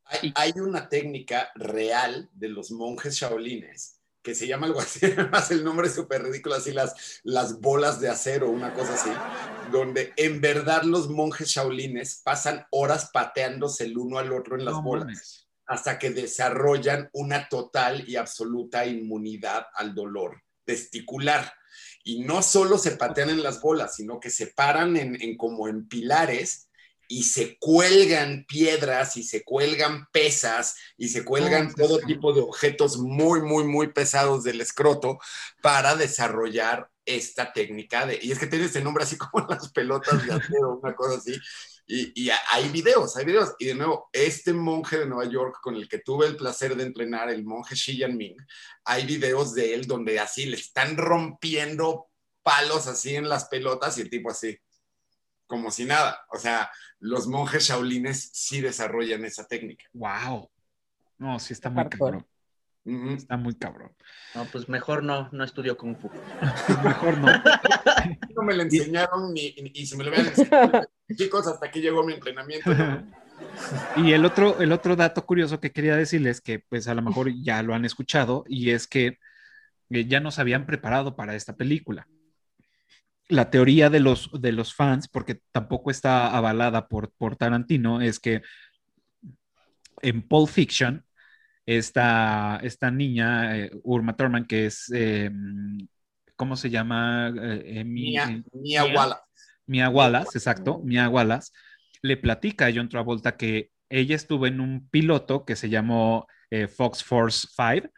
[0.05, 3.95] Hay, hay una técnica real de los monjes shaolines
[4.25, 8.01] que se llama algo así, además el nombre es súper ridículo, así las, las bolas
[8.01, 9.11] de acero, una cosa así,
[9.71, 14.73] donde en verdad los monjes shaolines pasan horas pateándose el uno al otro en las
[14.73, 15.47] no bolas mames.
[15.67, 21.53] hasta que desarrollan una total y absoluta inmunidad al dolor testicular.
[22.03, 25.67] Y no solo se patean en las bolas, sino que se paran en, en como
[25.67, 26.69] en pilares
[27.07, 32.33] y se cuelgan piedras y se cuelgan pesas y se cuelgan Oh, sí, todo tipo
[32.33, 35.19] de objetos muy, muy, muy pesados del escroto
[35.61, 40.25] para desarrollar esta técnica de, y es que tiene este nombre así como las pelotas
[40.25, 41.35] de acero, una cosa así,
[41.87, 43.53] y, y hay videos, hay videos.
[43.59, 46.83] Y de nuevo, este monje de Nueva York con el que tuve el placer de
[46.83, 48.37] entrenar, el monje Shi Yanming,
[48.85, 52.07] hay videos de él donde así le están rompiendo
[52.41, 54.57] palos así en las pelotas y el tipo así,
[55.47, 56.19] como si nada.
[56.31, 56.69] O sea,
[56.99, 59.85] los monjes shaolines sí desarrollan esa técnica.
[59.93, 60.49] Wow.
[61.17, 61.99] No, sí está muy Hardcore.
[62.19, 63.15] cabrón.
[63.17, 63.91] Está muy cabrón.
[64.35, 66.09] no, pues mejor no, no estudio Kung Fu.
[66.83, 67.27] Mejor no.
[68.35, 71.79] No me lo enseñaron ni, ni- y si me lo hubieran enseñado, chicos, hasta aquí
[71.81, 72.71] llegó mi entrenamiento.
[72.75, 73.03] ¿no?
[73.95, 77.31] Y el otro, el otro dato curioso que quería decirles, que pues a lo mejor
[77.41, 79.17] ya lo han escuchado, y es que
[79.89, 82.07] eh, ya nos habían preparado para esta película.
[83.27, 88.19] La teoría de los, de los fans, porque tampoco está avalada por, por Tarantino, es
[88.19, 88.41] que
[90.01, 91.03] en Pulp Fiction,
[91.65, 95.31] esta, esta niña, eh, Urma Thurman, que es, eh,
[96.35, 97.29] ¿cómo se llama?
[97.29, 98.95] Eh, Emi- Mia, eh, Mia Mia.
[98.95, 99.21] Wallace.
[99.67, 101.51] Mia Wallace, exacto, Mia Wallace,
[102.03, 106.27] le platica a John Travolta que ella estuvo en un piloto que se llamó
[106.77, 107.89] Fox Force 5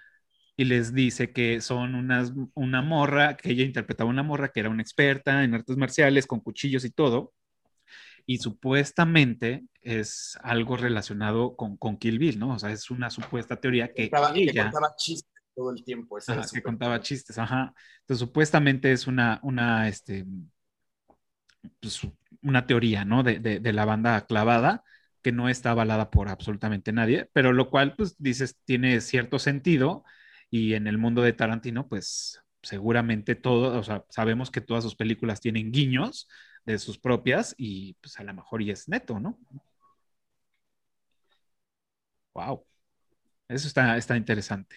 [0.57, 4.69] y les dice que son unas, una morra, que ella interpretaba una morra que era
[4.71, 7.33] una experta en artes marciales con cuchillos y todo,
[8.25, 12.53] y supuestamente es algo relacionado con, con Kill Bill, ¿no?
[12.55, 14.55] O sea, es una supuesta teoría que que ella...
[14.55, 16.17] contaba chistes todo el tiempo.
[16.17, 17.73] ese era Ajá, que contaba chistes, ajá.
[18.01, 20.25] Entonces, supuestamente es una, una, este,
[21.79, 22.01] pues,
[22.43, 23.23] una teoría, ¿no?
[23.23, 24.83] De, de- de la banda clavada,
[25.21, 30.03] que no está avalada por absolutamente nadie, pero lo cual, pues, dices, tiene cierto sentido,
[30.49, 34.95] y en el mundo de Tarantino, pues, seguramente todo, o sea, sabemos que todas sus
[34.95, 36.27] películas tienen guiños
[36.65, 39.39] de sus propias, y pues a lo mejor y es neto, ¿no?
[42.33, 42.65] Wow.
[43.47, 44.75] Eso está, está interesante.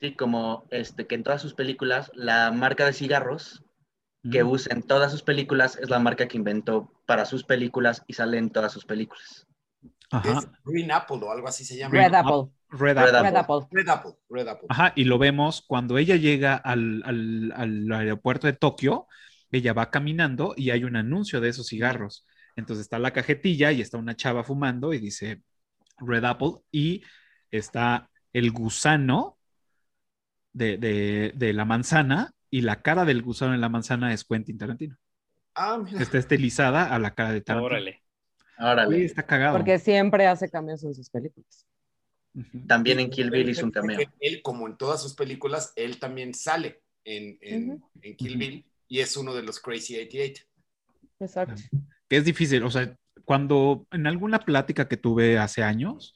[0.00, 3.62] Sí, como este, que en todas sus películas, la marca de cigarros
[4.30, 4.50] que Mm.
[4.50, 8.38] usa en todas sus películas es la marca que inventó para sus películas y sale
[8.38, 9.46] en todas sus películas.
[10.10, 10.38] Ajá.
[10.38, 11.94] Es Green Apple o algo así se llama.
[11.94, 12.52] Red Apple.
[12.72, 13.22] Red Red Apple.
[13.22, 13.66] Red Apple.
[13.70, 14.12] Red Apple.
[14.30, 14.66] Red Apple.
[14.70, 19.06] Ajá, y lo vemos cuando ella llega al, al- al aeropuerto de Tokio,
[19.50, 22.26] ella va caminando y hay un anuncio de esos cigarros.
[22.56, 25.42] Entonces está la cajetilla y está una chava fumando y dice
[25.98, 27.02] Red Apple y
[27.50, 29.38] está el gusano
[30.52, 34.58] de, de- de la manzana y la cara del gusano en la manzana es Quentin
[34.58, 34.96] Tarantino.
[35.54, 36.00] Ah, mira.
[36.00, 37.66] Está estilizada a la cara de Tarantino.
[37.66, 37.92] Órale.
[37.92, 39.04] Sí, Órale.
[39.04, 39.56] está cagado.
[39.56, 41.66] Porque siempre hace cambios en sus películas.
[42.66, 44.00] También en Kill Bill hizo un cameo.
[44.20, 48.36] Él, como en todas sus películas, él también sale en, en- en Kill.
[48.36, 50.44] Bill y es uno de los Crazy 88.
[51.20, 51.54] Exacto.
[52.08, 52.94] que es difícil, o sea,
[53.24, 56.14] cuando en alguna plática que tuve hace años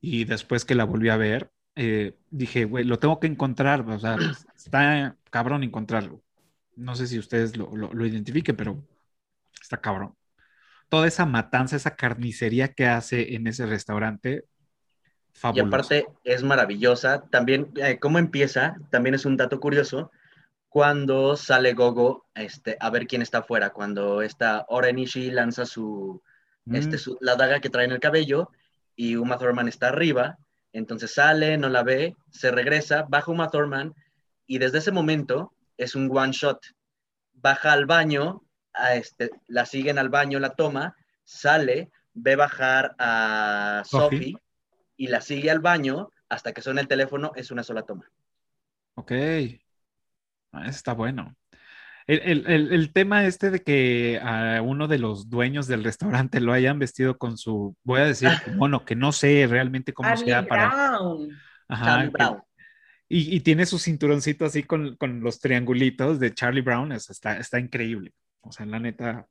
[0.00, 3.98] y después que la volví a ver, eh, dije, güey, lo tengo que encontrar, o
[3.98, 4.16] sea,
[4.56, 6.22] está cabrón encontrarlo.
[6.76, 8.86] No sé si ustedes lo, lo, lo identifiquen, pero
[9.60, 10.14] está cabrón.
[10.88, 14.44] Toda esa matanza, esa carnicería que hace en ese restaurante,
[15.34, 15.66] Y fabuloso.
[15.68, 17.22] aparte es maravillosa.
[17.30, 18.76] También, eh, ¿cómo empieza?
[18.90, 20.10] También es un dato curioso.
[20.68, 26.22] Cuando sale Gogo este, a ver quién está afuera, cuando esta Orenishi lanza su,
[26.66, 28.50] Mm, este, su- la daga que trae en el cabello
[28.96, 30.38] y Uma Thurman está arriba,
[30.72, 33.92] entonces sale, no la ve, se regresa, baja Uma Thurman
[34.46, 36.58] y desde ese momento es un one shot.
[37.34, 38.40] Baja al baño,
[38.72, 44.32] a este, la siguen al baño, la toma, sale, ve bajar a Sophie.
[44.32, 44.36] Sophie
[44.96, 48.10] y la sigue al baño hasta que suena el teléfono, es una sola toma.
[48.94, 49.12] Ok.
[50.52, 51.34] Ah, está bueno.
[52.06, 56.40] El, el- el- el tema este de que a uno de los dueños del restaurante
[56.40, 60.26] lo hayan vestido con su, voy a decir, mono, que no sé realmente cómo Charlie
[60.26, 60.68] sea para...
[60.68, 61.30] Brown.
[61.68, 62.42] Ajá, Charlie que- Brown.
[63.08, 67.60] Y, y tiene su cinturoncito así con, con los triangulitos de Charlie Brown, está, está
[67.60, 68.12] increíble.
[68.40, 69.26] O sea, la neta,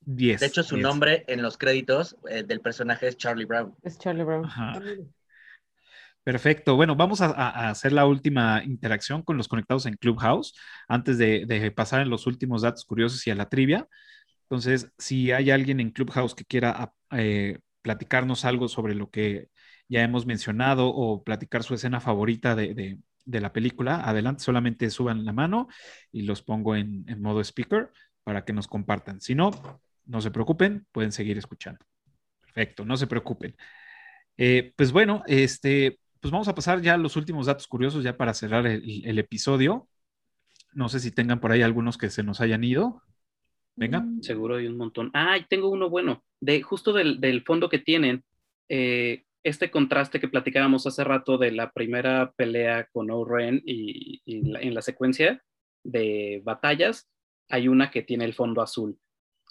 [0.00, 0.40] 10.
[0.40, 0.86] De hecho, su 10.
[0.86, 3.74] nombre en los créditos eh, del personaje es Charlie Brown.
[3.82, 4.44] Es Charlie Brown.
[4.44, 4.72] Ajá.
[6.22, 6.76] Perfecto.
[6.76, 10.54] Bueno, vamos a, hacer la última interacción con los conectados en Clubhouse
[10.86, 13.88] antes de, de pasar en los últimos datos curiosos y a la trivia.
[14.42, 19.48] Entonces, si hay alguien en Clubhouse que quiera a- eh, platicarnos algo sobre lo que
[19.88, 24.90] ya hemos mencionado o platicar su escena favorita de, de- de la película, adelante, solamente
[24.90, 25.68] suban la mano
[26.12, 27.90] y los pongo en, en modo speaker
[28.24, 29.20] para que nos compartan.
[29.20, 29.50] Si no,
[30.06, 31.84] no se preocupen, pueden seguir escuchando.
[32.40, 33.56] Perfecto, no se preocupen.
[34.36, 38.16] Eh, pues bueno, este, pues vamos a pasar ya a los últimos datos curiosos ya
[38.16, 39.88] para cerrar el, episodio.
[40.72, 43.02] No sé si tengan por ahí algunos que se nos hayan ido.
[43.76, 44.04] Venga.
[44.20, 45.10] Seguro hay un montón.
[45.14, 46.24] Ah, tengo uno bueno.
[46.40, 48.24] De justo del, del fondo que tienen,
[48.68, 54.74] eh, este contraste que platicábamos hace rato de la primera pelea con Oren y, en
[54.74, 55.42] la secuencia
[55.82, 57.08] de batallas,
[57.48, 58.98] hay una que tiene el fondo azul.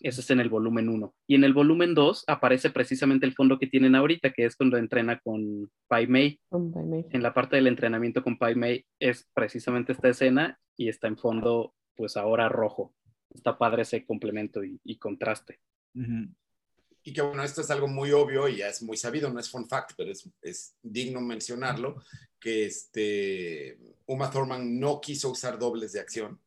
[0.01, 1.13] Ese es en el volumen 1.
[1.27, 4.77] Y en el volumen 2 aparece precisamente el fondo que tienen ahorita, que es cuando
[4.77, 6.39] entrena con Pai Mei.
[6.49, 6.71] Oh.
[7.11, 11.17] En la parte del entrenamiento con Pai Mei es precisamente esta escena y está en
[11.17, 12.93] fondo, pues ahora rojo.
[13.33, 15.59] Está padre ese complemento y, y contraste.
[17.03, 19.49] Y que bueno, esto es algo muy obvio y ya es muy sabido, no es
[19.49, 22.01] fun fact, pero es, es digno mencionarlo,
[22.39, 26.39] que este, Uma Thurman no quiso usar dobles de acción.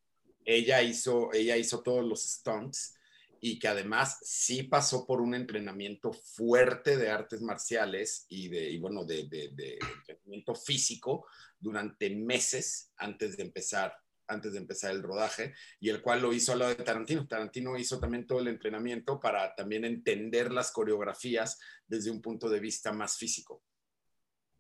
[0.45, 2.97] Ella hizo, ella hizo todos los stunts
[3.45, 8.79] y que además sí pasó por un entrenamiento fuerte de artes marciales y de, y
[8.79, 11.27] bueno, de, de- de entrenamiento físico
[11.59, 13.93] durante meses antes de empezar
[14.29, 17.27] antes de empezar el rodaje y el cual lo hizo al lado de Tarantino.
[17.27, 22.61] Tarantino hizo también todo el entrenamiento para también entender las coreografías desde un punto de
[22.61, 23.63] vista más físico.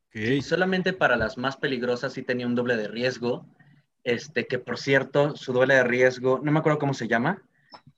[0.08, 0.42] Ok.
[0.42, 3.46] Solamente para las más peligrosas sí tenía un doble de riesgo.
[4.04, 7.42] Este, que por cierto, su doble de riesgo, no me acuerdo cómo se llama,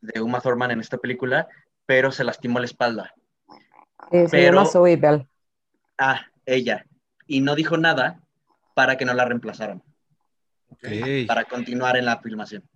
[0.00, 1.48] de Uma Thurman en esta película,
[1.86, 3.14] pero se lastimó la espalda.
[4.10, 5.26] Eh, se Pero- llama Zoe Bell.
[5.98, 6.84] Ah, ella.
[7.26, 8.20] Y no dijo nada
[8.74, 9.82] para que no la reemplazaran,
[10.70, 10.88] Ok.
[11.26, 12.68] para continuar en la filmación.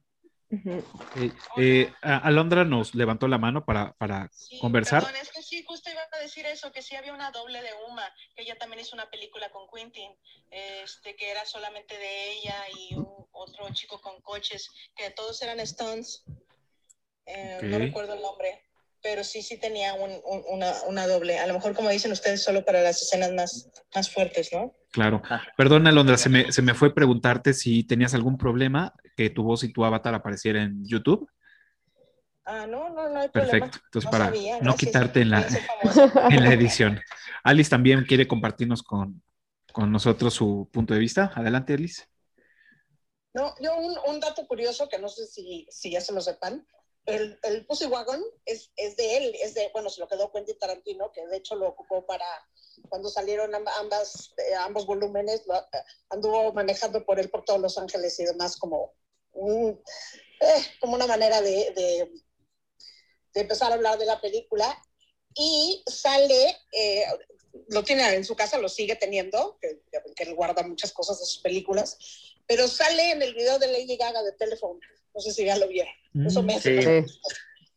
[0.50, 1.32] Ok.
[1.58, 5.04] Eh, a- Alondra nos levantó la mano para, para Sí, conversar.
[5.04, 7.68] Perdón, es que sí, justo iba a decir eso, que sí había una doble de
[7.90, 8.04] Uma,
[8.34, 10.10] que ella también hizo una película con Quentin,
[10.50, 15.58] este, que era solamente de ella y un- otro chico con coches, que todos eran
[15.66, 16.24] stunts.
[17.28, 18.62] Eh, No recuerdo el nombre,
[19.02, 21.38] pero sí, sí tenía un- un- una, una doble.
[21.38, 24.74] A lo mejor, como dicen ustedes, solo para las escenas más, más fuertes, ¿no?
[24.90, 25.20] Claro.
[25.28, 25.42] Ah.
[25.56, 29.62] Perdón, Alondra, se me, se me fue preguntarte si tenías algún problema que tu voz
[29.64, 31.30] y tu avatar apareciera en YouTube.
[32.44, 33.50] Ah, no, no, no hay problema.
[33.66, 33.78] Perfecto.
[33.84, 35.46] Entonces, No para sabía, no quitarte en la,
[36.30, 36.98] en la edición.
[37.44, 39.22] Alice también quiere compartirnos con,
[39.70, 41.30] con nosotros su punto de vista.
[41.34, 42.04] Adelante, Alice.
[43.34, 46.66] No, yo un, un dato curioso que no sé si, si ya se lo sepan.
[47.08, 50.58] El, el Pussy Wagon es, es de él, es de, bueno, se lo quedó Quentin
[50.58, 52.26] Tarantino, que de hecho lo ocupó para
[52.88, 57.60] cuando salieron amb- ambas, eh, ambos volúmenes, lo, eh, anduvo manejando por él por todos
[57.60, 58.94] Los Ángeles y demás como,
[59.32, 59.82] un,
[60.40, 62.12] eh, como una manera de, de,
[63.32, 64.80] de empezar a hablar de la película.
[65.34, 67.04] Y sale, eh,
[67.68, 69.82] lo tiene en su casa, lo sigue teniendo, que,
[70.14, 71.96] que él guarda muchas cosas de sus películas,
[72.46, 74.80] pero sale en el video de Lady Gaga de Telephone.
[75.14, 75.92] No sé si ya lo vieron.
[76.26, 77.08] Eso me hace Sí.
[77.08, 77.14] Sí.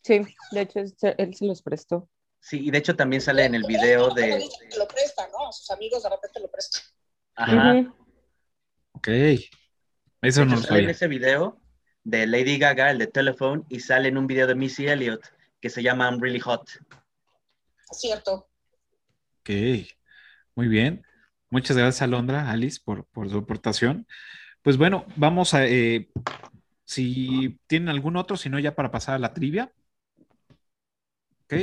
[0.03, 2.09] Sí, de hecho, él se los prestó.
[2.39, 4.37] Sí, y de hecho también sale en el video de...
[4.37, 5.47] dice que lo presta, ¿no?
[5.47, 6.79] A sus amigos de repente lo presta.
[7.35, 7.75] Ajá.
[7.75, 7.93] Ujú.
[8.93, 9.07] Ok.
[10.23, 11.61] Eso no sale en ese video
[12.03, 15.23] de Lady Gaga, el de Telephone, y sale en un video de Missy Elliott
[15.59, 16.67] que se llama I'm Really Hot.
[17.91, 18.49] Cierto.
[19.41, 19.49] Ok.
[20.55, 21.05] Muy bien.
[21.51, 24.07] Muchas gracias, Alondra, Alice, por, por su aportación.
[24.63, 25.67] Pues bueno, vamos a.
[25.67, 26.09] eh,
[26.91, 29.71] si tienen algún otro, si no, ya para pasar a la trivia.
[31.45, 31.53] Ok.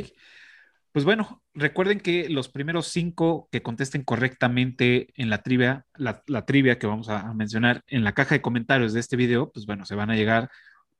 [0.92, 6.78] Pues bueno, recuerden que los primeros cinco que contesten correctamente en la trivia, la, trivia
[6.78, 9.84] que vamos a, a mencionar en la caja de comentarios de este video, pues bueno,
[9.84, 10.50] se van a llegar,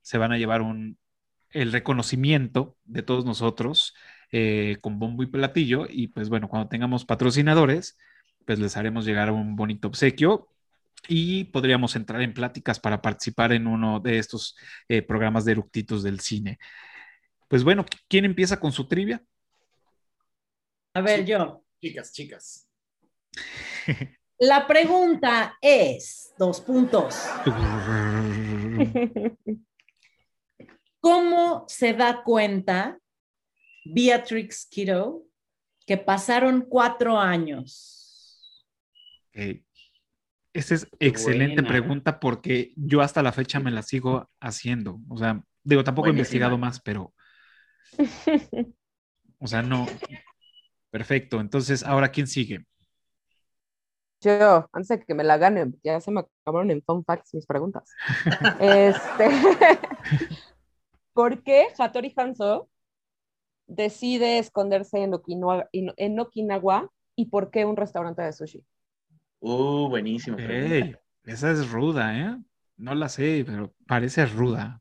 [0.01, 0.97] se van a llevar un,
[1.49, 3.95] el reconocimiento de todos nosotros
[4.31, 5.87] eh, con bombo y platillo.
[5.89, 7.97] Y pues bueno, cuando tengamos patrocinadores,
[8.45, 10.49] pues les haremos llegar un bonito obsequio
[11.07, 14.55] y podríamos entrar en pláticas para participar en uno de estos
[14.87, 16.59] eh, programas de eructitos del cine.
[17.47, 19.23] Pues bueno, ¿quién empieza con su trivia?
[20.93, 21.63] A ver, yo.
[21.81, 22.69] Chicas, chicas.
[24.39, 27.15] La pregunta es, dos puntos.
[31.01, 32.99] ¿Cómo se da cuenta
[33.85, 35.23] Beatrix Kiddo
[35.85, 37.99] que pasaron cuatro años?
[40.59, 41.69] Esa es excelente buena.
[41.69, 44.99] pregunta porque yo hasta la fecha me la sigo haciendo.
[45.07, 47.13] O sea, digo, tampoco he investigado más, pero,
[49.39, 49.85] o sea, no.
[50.91, 51.39] Perfecto.
[51.39, 52.65] Entonces, ahora, ¿quién sigue?
[54.19, 57.45] Yo, antes de que me la ganen, ya se me acabaron en fun facts mis
[57.45, 57.89] preguntas.
[58.59, 59.29] este,
[61.13, 62.69] ¿Por qué Hattori Hanzo
[63.65, 68.65] decide esconderse en Okinawa, en Okinawa y por qué un restaurante de sushi?
[69.41, 70.37] Uh, buenísimo.
[71.23, 72.37] Esa es ruda, ¿eh?
[72.77, 74.79] No la sé, pero parece ruda.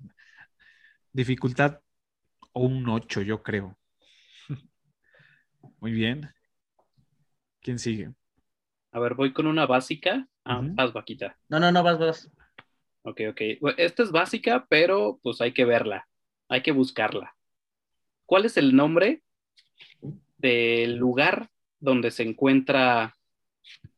[1.13, 1.83] Dificultad
[2.53, 3.79] o un 8, yo creo.
[5.81, 6.31] Muy bien.
[7.61, 8.13] ¿Quién sigue?
[8.93, 10.29] A ver, voy con una básica.
[10.45, 10.75] Ah, Ujú.
[10.77, 11.39] vas, vaquita.
[11.49, 12.31] No, no, no, vas, vas.
[13.03, 13.41] Ok, ok.
[13.61, 16.09] Bueno, Esta es básica, pero pues hay que verla.
[16.49, 17.37] Hay que buscarla.
[18.27, 19.23] ¿Cuál es el nombre
[20.39, 23.17] del lugar donde se encuentra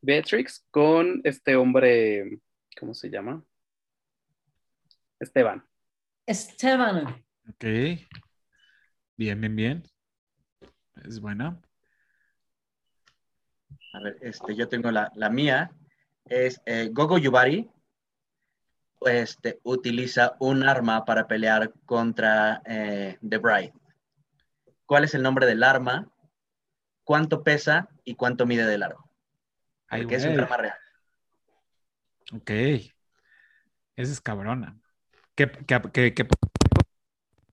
[0.00, 2.40] Beatrix con este hombre,
[2.78, 3.44] ¿cómo se llama?
[5.18, 5.64] Esteban.
[6.26, 7.24] Esteban.
[7.48, 7.64] Ok.
[9.16, 9.82] Bien, bien, bien.
[11.04, 11.60] Es buena.
[13.92, 15.70] A ver, este, yo tengo la, la mía.
[16.24, 17.68] Es eh, Gogo Yubari.
[19.02, 23.72] Este, utiliza un arma para pelear contra eh, The Bride.
[24.86, 26.10] ¿Cuál es el nombre del arma?
[27.04, 29.09] ¿Cuánto pesa y cuánto mide de largo?
[29.90, 30.74] Ay, Porque es un arma real.
[32.32, 32.50] Ok.
[33.96, 34.78] Esa es cabrona.
[35.34, 36.28] Que, que, que- que-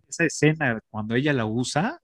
[0.07, 2.01] esa escena, cuando ella la usa,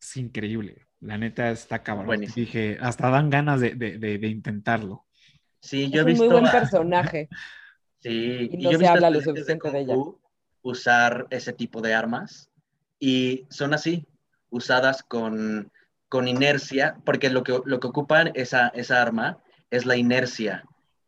[0.00, 0.86] es increíble.
[1.00, 2.06] La neta está cabrón.
[2.06, 2.36] Buenísimo.
[2.46, 5.04] Dije, hasta dan ganas de, de- de- de intentarlo.
[5.60, 6.24] Sí, Es yo he un visto.
[6.24, 7.28] muy buen personaje.
[8.00, 9.94] Sí, Y y no yo he se visto habla lo suficiente de ella.
[10.60, 12.50] Usar ese tipo de armas
[12.98, 14.06] y son así,
[14.50, 15.72] usadas con,
[16.14, 19.38] con inercia, porque lo que, lo que ocupan esa, esa arma
[19.72, 20.62] es la inercia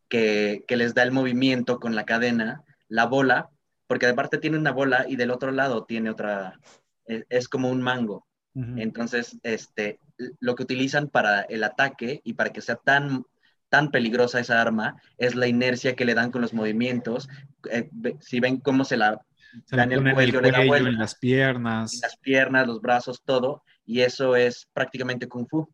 [0.08, 3.48] que, que les da el movimiento con la cadena, la bola,
[3.86, 6.58] porque de parte tiene una bola y del otro lado tiene otra,
[7.04, 8.26] es, es como un mango.
[8.56, 10.00] Entonces, este,
[10.40, 13.22] lo que utilizan para el ataque y para que sea tan,
[13.68, 17.28] tan peligrosa esa arma es la inercia que le dan con los movimientos.
[17.70, 17.88] Eh,
[18.18, 19.20] si ven cómo se la
[19.66, 20.88] Se Dan el cuello, el le da cuello, vuelta.
[20.88, 22.00] en las piernas.
[22.02, 25.68] las piernas, los brazos, todo, y eso es prácticamente kung fu.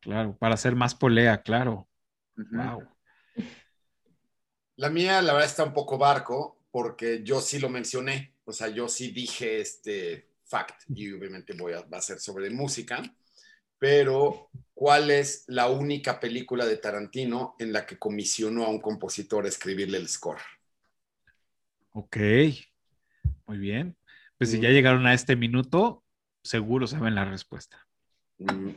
[0.00, 1.88] Claro, para hacer más polea, claro.
[2.36, 2.56] Ujú.
[2.56, 2.88] Wow.
[4.76, 8.34] La mía, la verdad, está un poco barco, porque yo sí lo mencioné.
[8.44, 12.50] O sea, yo sí dije este fact, y obviamente voy a, va a ser sobre
[12.50, 13.02] música.
[13.78, 19.44] Pero, ¿cuál es la única película de Tarantino en la que comisionó a un compositor
[19.44, 20.40] a escribirle el score?
[21.92, 22.16] Ok.
[23.46, 23.96] Muy bien.
[24.38, 24.62] Pues si Mm.
[24.62, 26.03] ya llegaron a este minuto,
[26.44, 27.86] seguro saben la respuesta.
[28.38, 28.70] Mm,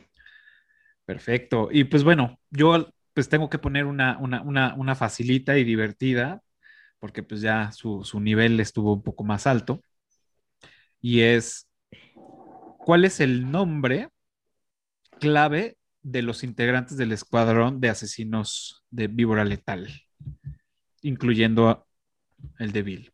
[1.04, 1.68] Perfecto.
[1.72, 6.42] Y pues bueno, yo pues tengo que poner una, una, una, una facilita y divertida,
[6.98, 9.82] porque pues ya su, su nivel estuvo un poco más alto.
[11.00, 11.68] Y es,
[12.78, 14.08] ¿cuál es el nombre
[15.20, 19.88] clave de los integrantes del escuadrón de asesinos de víbora letal,
[21.02, 21.86] incluyendo
[22.58, 23.12] el de Bill?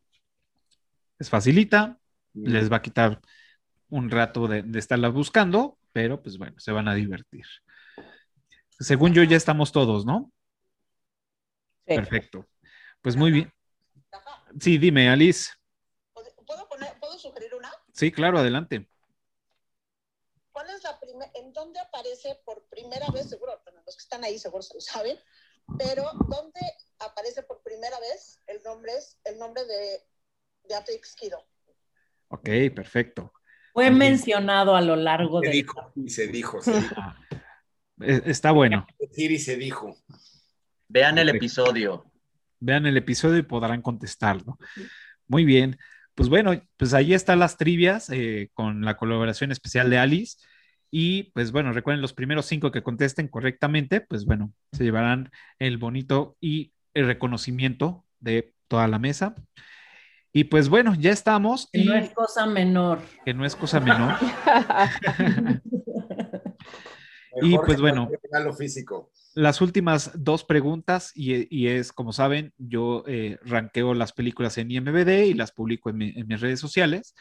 [1.19, 1.99] Es facilita,
[2.35, 3.21] les va a quitar
[3.95, 7.47] un rato de, de estarla buscando, pero pues bueno, se van a divertir.
[8.81, 10.33] Según yo ya estamos todos, ¿no?
[11.87, 11.95] Sí.
[11.95, 12.45] Perfecto.
[13.01, 13.53] Pues muy bien.
[14.59, 15.53] Sí, dime, Alice.
[16.13, 17.71] ¿Puedo, poner, ¿Puedo sugerir una?
[17.93, 18.89] Sí, claro, adelante.
[20.51, 24.25] ¿Cuál es la primera, en dónde aparece por primera vez, seguro, bueno, los que están
[24.25, 25.19] ahí seguro se lo saben,
[25.79, 26.61] pero ¿dónde
[26.99, 30.05] aparece por primera vez el nombre, es, el nombre de
[30.69, 31.45] Beatrix Kido?
[32.29, 33.33] Ok, perfecto.
[33.75, 35.53] Fue mencionado a lo largo Se de...
[35.53, 36.95] dijo, y se dijo, se dijo.
[36.97, 37.17] Ah,
[38.01, 38.87] Está bueno.
[38.99, 39.97] Decir y se dijo.
[40.89, 42.05] Vean el episodio.
[42.61, 44.59] Vean el episodio y podrán contestarlo.
[45.27, 45.77] Muy bien.
[46.15, 50.39] Pues bueno, pues ahí están las trivias eh, con la colaboración especial de Alice.
[50.93, 55.79] Y pues bueno, recuerden los primeros cinco que contesten correctamente, pues bueno, se llevarán el
[55.79, 59.35] bonito y el reconocimiento de toda la mesa.
[60.37, 61.69] Y pues bueno, ya estamos.
[61.73, 62.99] Que Y no es cosa menor.
[63.25, 64.15] que no es cosa menor.
[67.43, 68.09] Y, pues, bueno.
[68.23, 69.11] regalo físico.
[69.35, 74.71] las últimas dos preguntas y, y es, como saben, yo eh, ranqueo las películas en
[74.71, 77.17] IMBD y las publico en, mi- en mis redes sociales.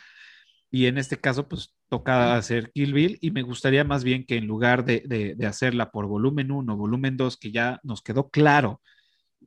[0.70, 4.38] Y en este caso, pues toca hacer Kill Bill y me gustaría más bien que
[4.38, 8.30] en lugar de, de- de hacerla por volumen 1, volumen 2, que ya nos quedó
[8.30, 8.82] claro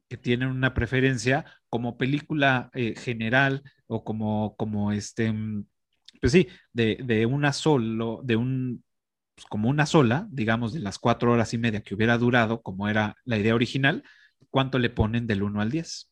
[0.08, 5.66] que tienen una preferencia como película eh, general o como, como este, mm,
[6.20, 8.84] pues sí, de, de una solo, de un,
[9.34, 12.88] pues, como una sola, digamos, de las cuatro horas y media que hubiera durado, como
[12.88, 14.02] era la idea original,
[14.50, 16.10] ¿cuánto le ponen del 1 al 10?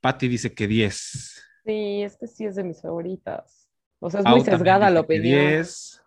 [0.00, 1.42] Patty dice que 10.
[1.64, 3.68] Sí, es que sí es de mis favoritas.
[4.00, 5.40] O sea, es Pau muy sesgada la opinión.
[5.40, 6.02] 10.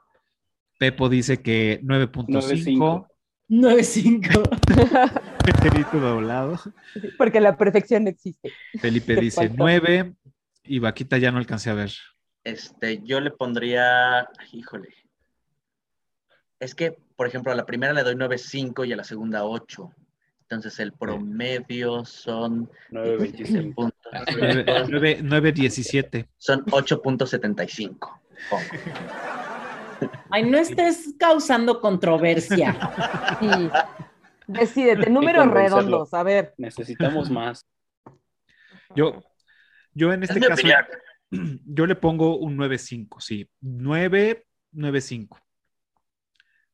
[0.78, 3.08] Pepo dice que 9.5.
[3.50, 5.44] 9.5.
[5.46, 6.60] Peterito doblado.
[7.18, 8.52] Porque la perfección no existe.
[8.80, 9.56] Felipe dice faltó.
[9.58, 10.14] 9.
[10.64, 11.92] Y Vaquita ya no alcancé a ver.
[12.44, 14.90] Este, yo le pondría, híjole.
[16.60, 19.92] Es que, por ejemplo, a la primera le doy 9.5 y a la segunda 8.
[20.42, 23.74] Entonces el promedio son 9.25.
[23.74, 24.00] puntos.
[24.90, 26.28] 9, 9.17.
[26.38, 28.20] Son 8.75.
[30.30, 32.78] Ay, no estés causando controversia.
[33.40, 33.70] Sí.
[34.48, 36.54] Decídete, números redondos, a ver.
[36.58, 37.66] Necesitamos más.
[38.96, 39.24] Yo,
[39.94, 40.68] yo en este Es caso,
[41.32, 43.50] yo le pongo un 9.5, sí.
[43.62, 45.40] 9, 9.5.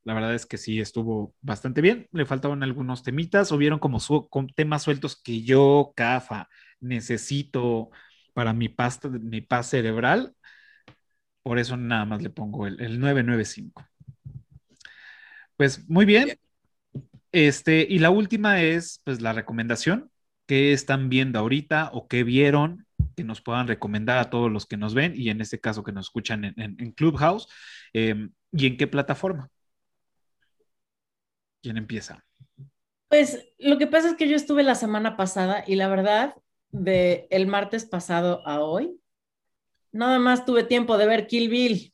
[0.03, 2.07] La verdad es que sí, estuvo bastante bien.
[2.11, 6.49] Le faltaban algunos temitas, hubieron como su- con temas sueltos que yo, CAFA,
[6.79, 7.91] necesito
[8.33, 10.33] para mi paz, mi paz cerebral.
[11.43, 13.85] Por eso nada más le pongo el, el 995.
[15.57, 16.39] Pues muy bien.
[17.31, 20.11] Este, y la última es pues la recomendación.
[20.47, 22.85] ¿Qué están viendo ahorita o qué vieron
[23.15, 25.91] que nos puedan recomendar a todos los que nos ven y en este caso que
[25.91, 27.47] nos escuchan en, Clubhouse?
[27.93, 29.49] eh, ¿Y en qué plataforma?
[31.61, 32.25] ¿Quién empieza?
[33.07, 36.35] Pues lo que pasa es que yo estuve la semana pasada y la verdad,
[36.71, 39.00] de el martes pasado a hoy,
[39.91, 41.93] nada más tuve tiempo de ver Kill Bill.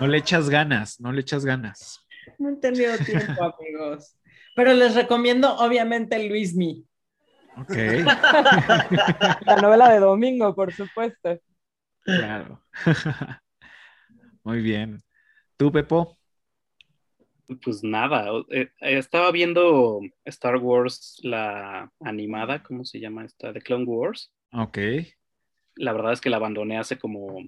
[0.00, 2.04] No le echas ganas, no le echas ganas.
[2.38, 4.16] No he tenido tiempo, amigos.
[4.54, 6.84] Pero les recomiendo, obviamente, Luis Mi.
[7.56, 7.74] Ok,
[9.46, 11.40] La novela de domingo, por supuesto.
[12.02, 12.62] claro.
[14.44, 15.00] Muy bien.
[15.56, 16.16] ¿Tú, Pepo?
[17.62, 23.52] Pues nada, eh, eh, estaba viendo Star Wars, la animada, ¿cómo se llama esta?
[23.52, 24.32] The Clone Wars.
[24.52, 24.78] Ok.
[25.78, 27.38] La verdad es que la abandoné hace como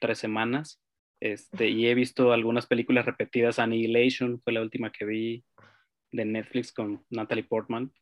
[0.00, 0.80] tres semanas.
[1.20, 3.58] Este, y he visto algunas películas repetidas.
[3.58, 5.44] Annihilation fue la última que vi
[6.12, 7.92] de Netflix con Natalie Portman.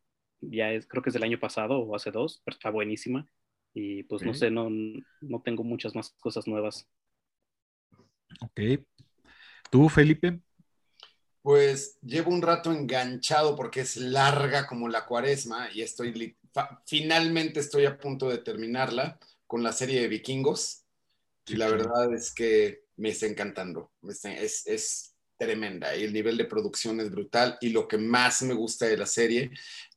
[0.40, 3.26] ya es, creo que es del año pasado o hace dos, pero está buenísima.
[3.74, 4.36] Y pues no Ok.
[4.36, 4.68] sé, no,
[5.20, 6.88] no tengo muchas más cosas nuevas.
[8.40, 8.60] Ok.
[9.70, 10.40] ¿Tú, Felipe?
[11.42, 16.36] Pues llevo un rato enganchado porque es larga como la cuaresma y estoy
[16.84, 19.18] finalmente estoy a punto de terminarla
[19.48, 20.84] con la serie de vikingos
[21.46, 26.44] y la verdad es que me está encantando, es, es tremenda y el nivel de
[26.44, 29.50] producción es brutal y lo que más me gusta de la serie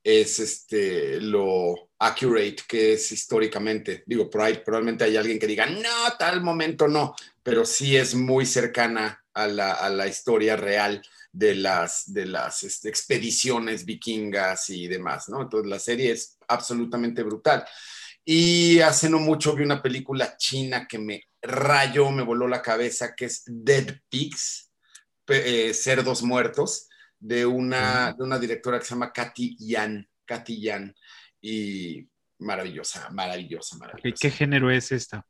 [0.04, 4.04] es este, lo accurate que es históricamente.
[4.06, 8.16] Digo, por ahí probablemente hay alguien que diga, no, tal momento no, pero sí es
[8.16, 11.02] muy cercana a la, a la historia real
[11.32, 15.42] de las, de las este, expediciones vikingas y demás, ¿no?
[15.42, 17.66] Entonces la serie es absolutamente brutal.
[18.24, 23.16] Y hace no mucho vi una película china que me rayó, me voló la cabeza,
[23.16, 24.72] que es Dead Pigs,
[25.28, 26.88] eh, Cerdos Muertos,
[27.20, 30.96] de una, de una directora que se llama Katy Yan, Katy Yan,
[31.42, 32.08] y
[32.40, 34.20] maravillosa, maravillosa, ¿Qué, maravillosa.
[34.22, 35.26] qué género es esta?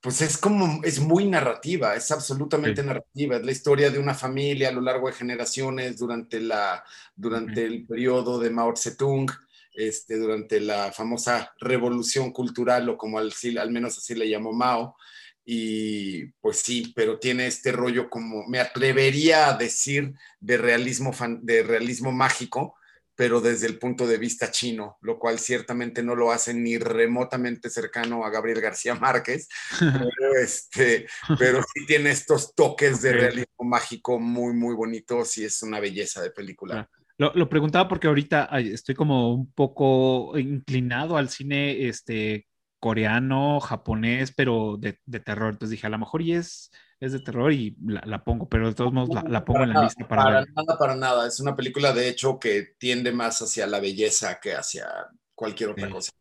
[0.00, 2.86] Pues es como, es muy narrativa, es absolutamente Sí.
[2.86, 6.84] narrativa, es la historia de una familia a lo largo de generaciones durante, la,
[7.16, 9.30] durante el periodo de Mao Zedong,
[9.74, 13.32] este, durante la famosa revolución cultural, o como al,
[13.70, 14.96] menos así le llamó Mao.
[15.44, 21.40] Y pues sí, pero tiene este rollo como, me atrevería a decir, de realismo, fan-
[21.42, 22.76] de realismo mágico,
[23.16, 27.70] pero desde el punto de vista chino, lo cual ciertamente no lo hace ni remotamente
[27.70, 29.48] cercano a Gabriel García Márquez,
[29.78, 31.06] pero, este,
[31.38, 36.22] pero sí tiene estos toques de realismo mágico muy, muy bonitos y es una belleza
[36.22, 36.88] de película.
[37.18, 42.46] Lo, lo preguntaba porque ahorita estoy como un poco inclinado al cine este,
[42.80, 45.52] coreano, japonés, pero de, de terror.
[45.52, 46.70] Entonces dije, a lo mejor y es,
[47.00, 49.70] es de terror y la, la pongo, pero de todos modos la, la pongo en
[49.70, 50.48] la nada, lista para, para ver.
[50.54, 51.26] nada, para nada.
[51.26, 54.86] Es una película, de hecho, que tiende más hacia la belleza que hacia
[55.34, 56.12] cualquier otra cosa.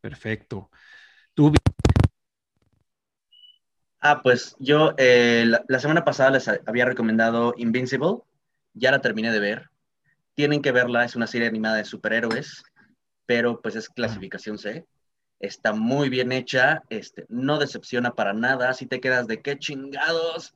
[0.00, 0.70] Perfecto.
[1.34, 1.52] Tú,
[4.00, 8.18] Ah, pues yo eh, la, la semana pasada les había recomendado Invincible,
[8.72, 9.70] ya la terminé de ver.
[10.34, 12.62] Tienen que verla, es una serie animada de superhéroes,
[13.26, 14.86] pero pues es clasificación C.
[15.38, 20.54] Está muy bien hecha, este, no decepciona para nada, si te quedas de qué chingados,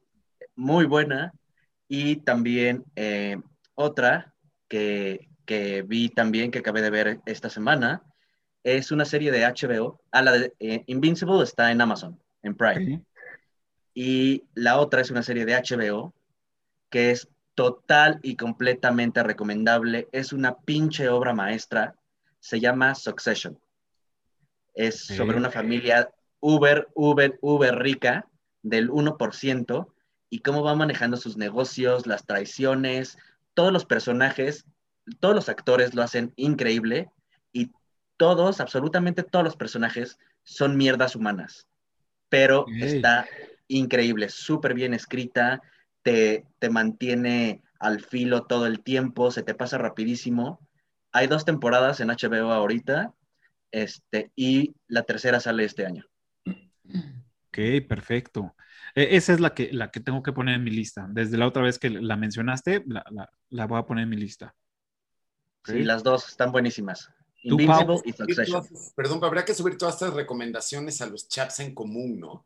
[0.54, 1.32] muy buena.
[1.88, 3.36] Y también eh,
[3.74, 4.34] otra
[4.68, 8.02] que, que vi también, que acabé de ver esta semana,
[8.64, 10.00] es una serie de HBO.
[10.10, 13.04] Ah, la de eh, Invincible está en Amazon, en Prime.
[13.92, 16.12] Y la otra es una serie de HBO
[16.90, 20.08] que es total y completamente recomendable.
[20.12, 21.94] Es una pinche obra maestra.
[22.40, 23.58] Se llama Succession.
[24.74, 26.10] Es sobre una familia
[26.40, 28.28] uber, uber, uber rica
[28.62, 29.86] del 1%
[30.30, 33.16] y cómo va manejando sus negocios, las traiciones,
[33.54, 34.66] todos los personajes,
[35.20, 37.10] todos los actores lo hacen increíble
[37.52, 37.70] y
[38.16, 41.68] todos, absolutamente todos los personajes son mierdas humanas.
[42.28, 43.26] Pero está
[43.68, 45.62] increíble, súper bien escrita,
[46.04, 50.60] te, te mantiene al filo todo el tiempo, se te pasa rapidísimo.
[51.12, 53.12] Hay dos temporadas en HBO ahorita,
[53.72, 56.04] este, y la tercera sale este año.
[57.48, 57.58] Ok,
[57.88, 58.54] perfecto.
[58.94, 61.06] E- esa es la que, la que tengo que poner en mi lista.
[61.10, 64.16] Desde la otra vez que la mencionaste, la, la- la voy a poner en mi
[64.16, 64.54] lista.
[65.60, 65.70] Ok.
[65.70, 67.10] Sí, las dos están buenísimas.
[67.42, 68.66] ¿Tú, Invincible y Succession.
[68.66, 72.44] todas- Perdón, pero habría que subir todas estas recomendaciones a los chats en común, ¿no?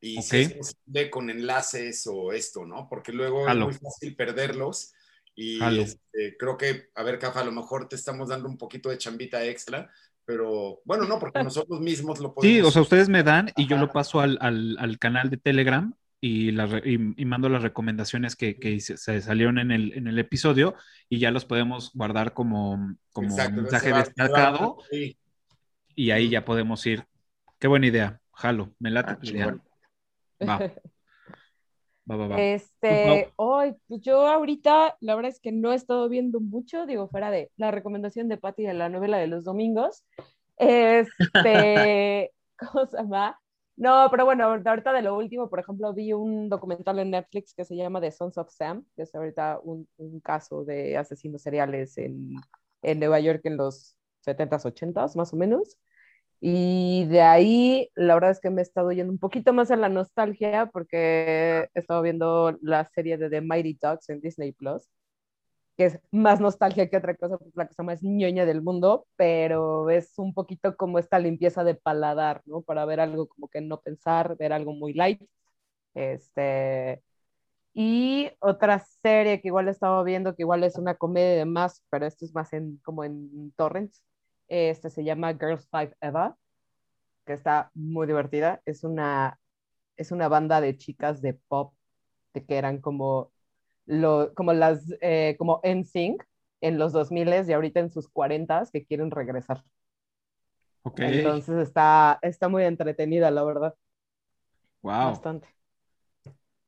[0.00, 0.24] Y Ok.
[0.24, 2.88] si es posible con enlaces o esto, ¿no?
[2.88, 4.92] Porque luego es muy fácil perderlos.
[5.34, 8.88] Y este, creo que, a ver, Cafa, a lo mejor te estamos dando un poquito
[8.90, 9.90] de chambita extra,
[10.24, 12.54] pero bueno, no, porque nosotros mismos lo podemos.
[12.56, 15.36] Sí, o sea, ustedes me dan y yo lo paso al, al- al canal de
[15.38, 19.92] Telegram y, la y- y mando las recomendaciones que, que se, se salieron en el,
[19.94, 20.74] en el episodio
[21.08, 25.16] y ya los podemos guardar como, como Exacto, mensaje va- va- destacado sí.
[25.94, 27.04] y ahí ya podemos ir.
[27.58, 28.20] Qué buena idea.
[28.32, 29.12] Jalo, me late
[29.42, 29.56] Ah.
[30.48, 30.58] Va.
[32.10, 32.40] Va, va, va.
[32.40, 37.06] Este, hoy, pues yo ahorita, la verdad es que no he estado viendo mucho, digo,
[37.08, 40.02] fuera de la recomendación de Patty de la novela de los domingos.
[40.56, 43.38] Este, ¿cómo se llama?
[43.76, 47.64] No, pero bueno, ahorita de lo último, por ejemplo, vi un documental en Netflix que
[47.64, 51.96] se llama The Sons of Sam, que es ahorita un, un caso de asesinos seriales
[51.96, 52.34] en,
[52.82, 53.96] en Nueva York en los
[54.26, 55.78] 70s, 80s, más o menos.
[56.40, 59.76] Y de ahí, la verdad es que me he estado yendo un poquito más a
[59.76, 64.88] la nostalgia porque he estado viendo la serie de The Mighty Ducks en Disney Plus,
[65.76, 69.90] que es más nostalgia que otra cosa, pues la cosa más ñoña del mundo, pero
[69.90, 72.62] es un poquito como esta limpieza de paladar, ¿no?
[72.62, 75.22] Para ver algo como que no pensar, ver algo muy light.
[75.94, 77.02] Este,
[77.74, 81.84] Y otra serie que igual he estado viendo, que igual es una comedia de más,
[81.90, 84.02] pero esto es más en, como en torrents,
[84.50, 86.36] este se llama Girls Five Eva,
[87.26, 88.62] que está muy divertida.
[88.66, 89.38] Es una,
[89.96, 91.74] es una banda de chicas de pop
[92.34, 93.32] de que eran como,
[93.86, 96.24] lo, como las, eh, como NSYNC
[96.62, 99.64] en los 2000 y ahorita en sus 40 que quieren regresar.
[100.82, 101.00] Ok.
[101.00, 103.74] Entonces está, está muy entretenida, la verdad.
[104.82, 105.24] Wow.
[105.24, 105.48] Bastante.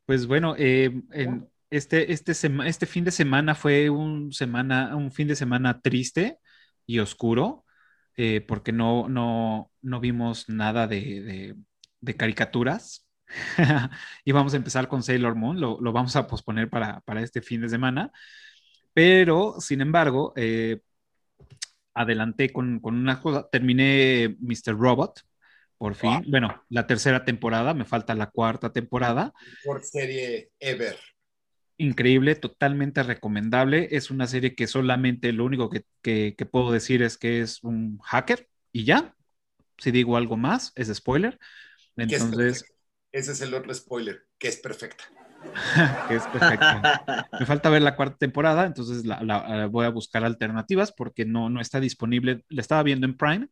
[0.06, 5.12] Pues bueno, eh, en este, este, sema- este fin de semana fue un, semana, un
[5.12, 6.38] fin de semana triste
[6.86, 7.64] y oscuro,
[8.16, 11.56] eh, porque no, no, no vimos nada de, de-
[12.00, 13.06] de caricaturas.
[14.24, 17.42] Y vamos a empezar con Sailor Moon, lo, lo vamos a posponer para, para este
[17.42, 18.12] fin de semana.
[18.94, 20.80] Pero, sin embargo, eh,
[21.94, 24.74] adelanté con, con una cosa, terminé Mr.
[24.76, 25.20] Robot,
[25.78, 26.24] por fin.
[26.28, 29.32] Bueno, la tercera temporada, me falta la cuarta temporada.
[29.64, 30.96] Por serie ever.
[31.78, 33.88] Increíble, totalmente recomendable.
[33.92, 37.62] Es una serie que solamente lo único que, que- que puedo decir es que es
[37.64, 39.14] un hacker y ya.
[39.78, 41.38] Si digo algo más, es spoiler.
[42.08, 42.72] es Entonces, perfecta.
[43.12, 45.04] Ese es el otro spoiler, que es perfecta.
[46.06, 46.88] que es perfecto.
[47.38, 51.48] Me falta ver la cuarta temporada, entonces la, la- voy a buscar alternativas porque no,
[51.50, 52.44] no está disponible.
[52.48, 53.48] La estaba viendo en Prime,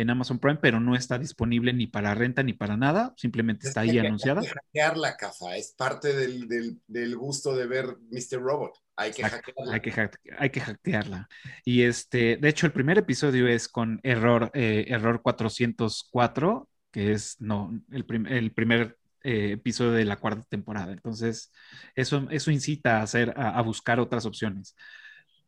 [0.00, 3.14] en Amazon Prime, pero no está disponible ni para renta ni para nada.
[3.16, 4.40] Simplemente está ahí anunciada.
[4.40, 5.56] Hay que hackearla, Cafa.
[5.56, 8.40] Es parte del, del- del gusto de ver Mr.
[8.40, 8.72] Robot.
[8.96, 9.72] Hay que hackearla.
[9.74, 11.28] Hay que, hay que hackearla.
[11.64, 17.40] Y este, de hecho, el primer episodio es con error, eh, error 404, que es
[17.40, 20.92] no, el, prim- el primer eh, episodio de la cuarta temporada.
[20.92, 21.52] Entonces,
[21.94, 24.74] eso, eso incita a hacer, a, a buscar otras opciones.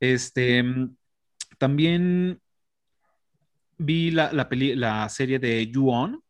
[0.00, 0.96] Este, mm,
[1.58, 2.40] también
[3.80, 6.22] vi la, la, serie de You-On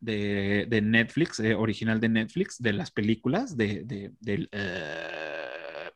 [0.00, 5.90] de, de Netflix, eh, original de Netflix, de las películas, de, de- del, eh,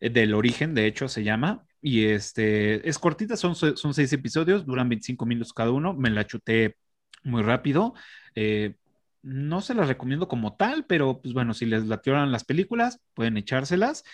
[0.00, 1.64] del origen, de hecho, se llama.
[1.80, 5.94] Y este, es cortita, son, son seis episodios, duran 25 minutos cada uno.
[5.94, 6.76] Me la chuté
[7.24, 7.94] muy rápido.
[8.34, 8.76] Eh,
[9.22, 13.36] no se las recomiendo como tal, pero pues bueno, si les latieron las películas, pueden
[13.36, 14.04] echárselas.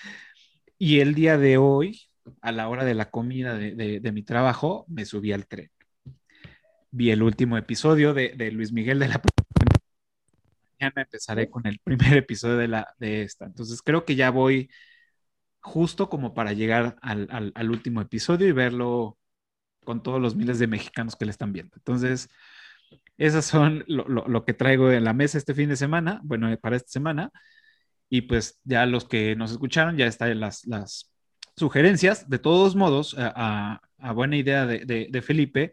[0.78, 2.02] Y el día de hoy,
[2.40, 5.70] a la hora de la comida de, de- mi trabajo, me subí al tren.
[6.92, 9.20] Vi el último episodio de, de Luis Miguel de la
[10.80, 13.46] mañana empezaré con el primer episodio de, la, de esta.
[13.46, 14.70] Entonces creo que ya voy
[15.62, 19.18] justo como para llegar al, al- al último episodio y verlo
[19.84, 21.76] con todos los miles de mexicanos que le están viendo.
[21.76, 22.28] Entonces,
[23.18, 26.54] esas son lo, lo- lo que traigo en la mesa este fin de semana, bueno,
[26.60, 27.32] para esta semana.
[28.10, 31.13] Y pues ya los que nos escucharon, ya están las, las
[31.56, 32.28] sugerencias.
[32.28, 35.72] De todos modos, a, a- buena idea de, Felipe,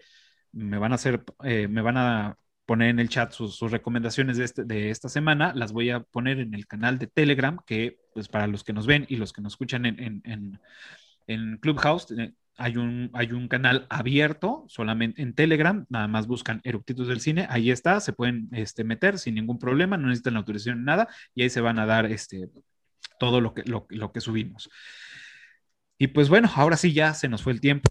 [0.51, 4.45] me van a hacer, eh, me van a poner en el chat sus, recomendaciones de,
[4.45, 5.53] este- de esta semana.
[5.55, 8.87] Las voy a poner en el canal de Telegram, que pues para los que nos
[8.87, 10.59] ven y los que nos escuchan en, en-
[11.27, 16.61] en- Clubhouse, eh, hay un, hay un canal abierto solamente en Telegram, nada más buscan
[16.63, 20.79] Eructitos del Cine, ahí está, se pueden este, meter sin ningún problema, no necesitan autorización
[20.79, 22.49] ni nada, y ahí se van a dar este,
[23.19, 24.69] todo lo que, lo que subimos.
[26.01, 27.87] Y pues bueno, ahora sí ya se nos fue el tiempo.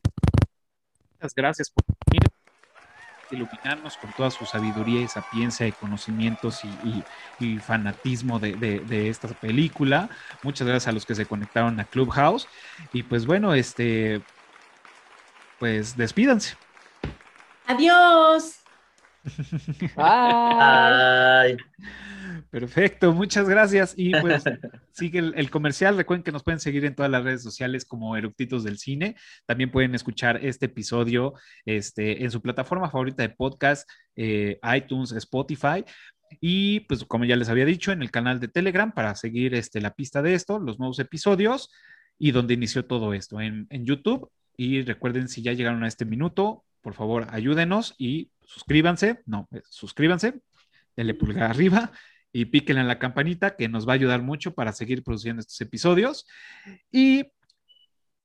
[1.12, 2.28] Muchas gracias por venir,
[3.30, 7.06] iluminarnos con toda su sabiduría y sapiencia y conocimientos y, y-
[7.38, 10.08] y fanatismo de, de- de esta película.
[10.42, 12.48] Muchas gracias a los que se conectaron a Clubhouse.
[12.92, 14.24] Y pues bueno, este,
[15.60, 16.56] pues despídanse.
[17.68, 18.58] Adiós.
[19.96, 21.56] Bye.
[22.50, 23.94] Perfecto, muchas gracias.
[23.96, 24.44] Y pues
[24.92, 25.96] sigue el, el comercial.
[25.96, 29.16] Recuerden que nos pueden seguir en todas las redes sociales como Eructitos del Cine.
[29.46, 31.34] También pueden escuchar este episodio
[31.64, 35.84] este, en su plataforma favorita de podcast, eh, iTunes, Spotify.
[36.40, 39.80] Y pues como ya les había dicho, en el canal de Telegram para seguir este,
[39.80, 41.70] la pista de esto, los nuevos episodios
[42.18, 44.30] y donde inició todo esto, en, en YouTube.
[44.56, 49.22] Y recuerden, si ya llegaron a este minuto, por favor, ayúdenos y suscríbanse.
[49.26, 50.40] No, eh, suscríbanse,
[50.96, 51.92] denle pulgar arriba
[52.32, 55.60] y píquenle en la campanita que nos va a ayudar mucho para seguir produciendo estos
[55.60, 56.26] episodios.
[56.92, 57.32] Y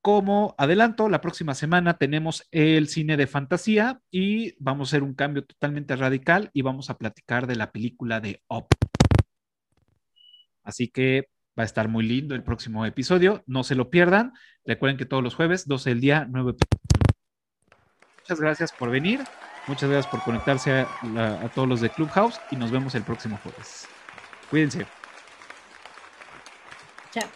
[0.01, 5.15] como adelanto, la próxima semana tenemos el cine de fantasía y vamos a hacer un
[5.15, 8.67] cambio totalmente radical y vamos a platicar de la película de Up.
[10.63, 14.33] Así que va a estar muy lindo el próximo episodio, no se lo pierdan.
[14.63, 16.53] Recuerden que todos los jueves, 12 del día, 9
[18.19, 19.21] Muchas gracias por venir,
[19.67, 23.39] muchas gracias por conectarse a, a todos los de Clubhouse y nos vemos el próximo
[23.41, 23.87] jueves.
[24.55, 24.87] Cuídense.
[27.11, 27.27] Chao.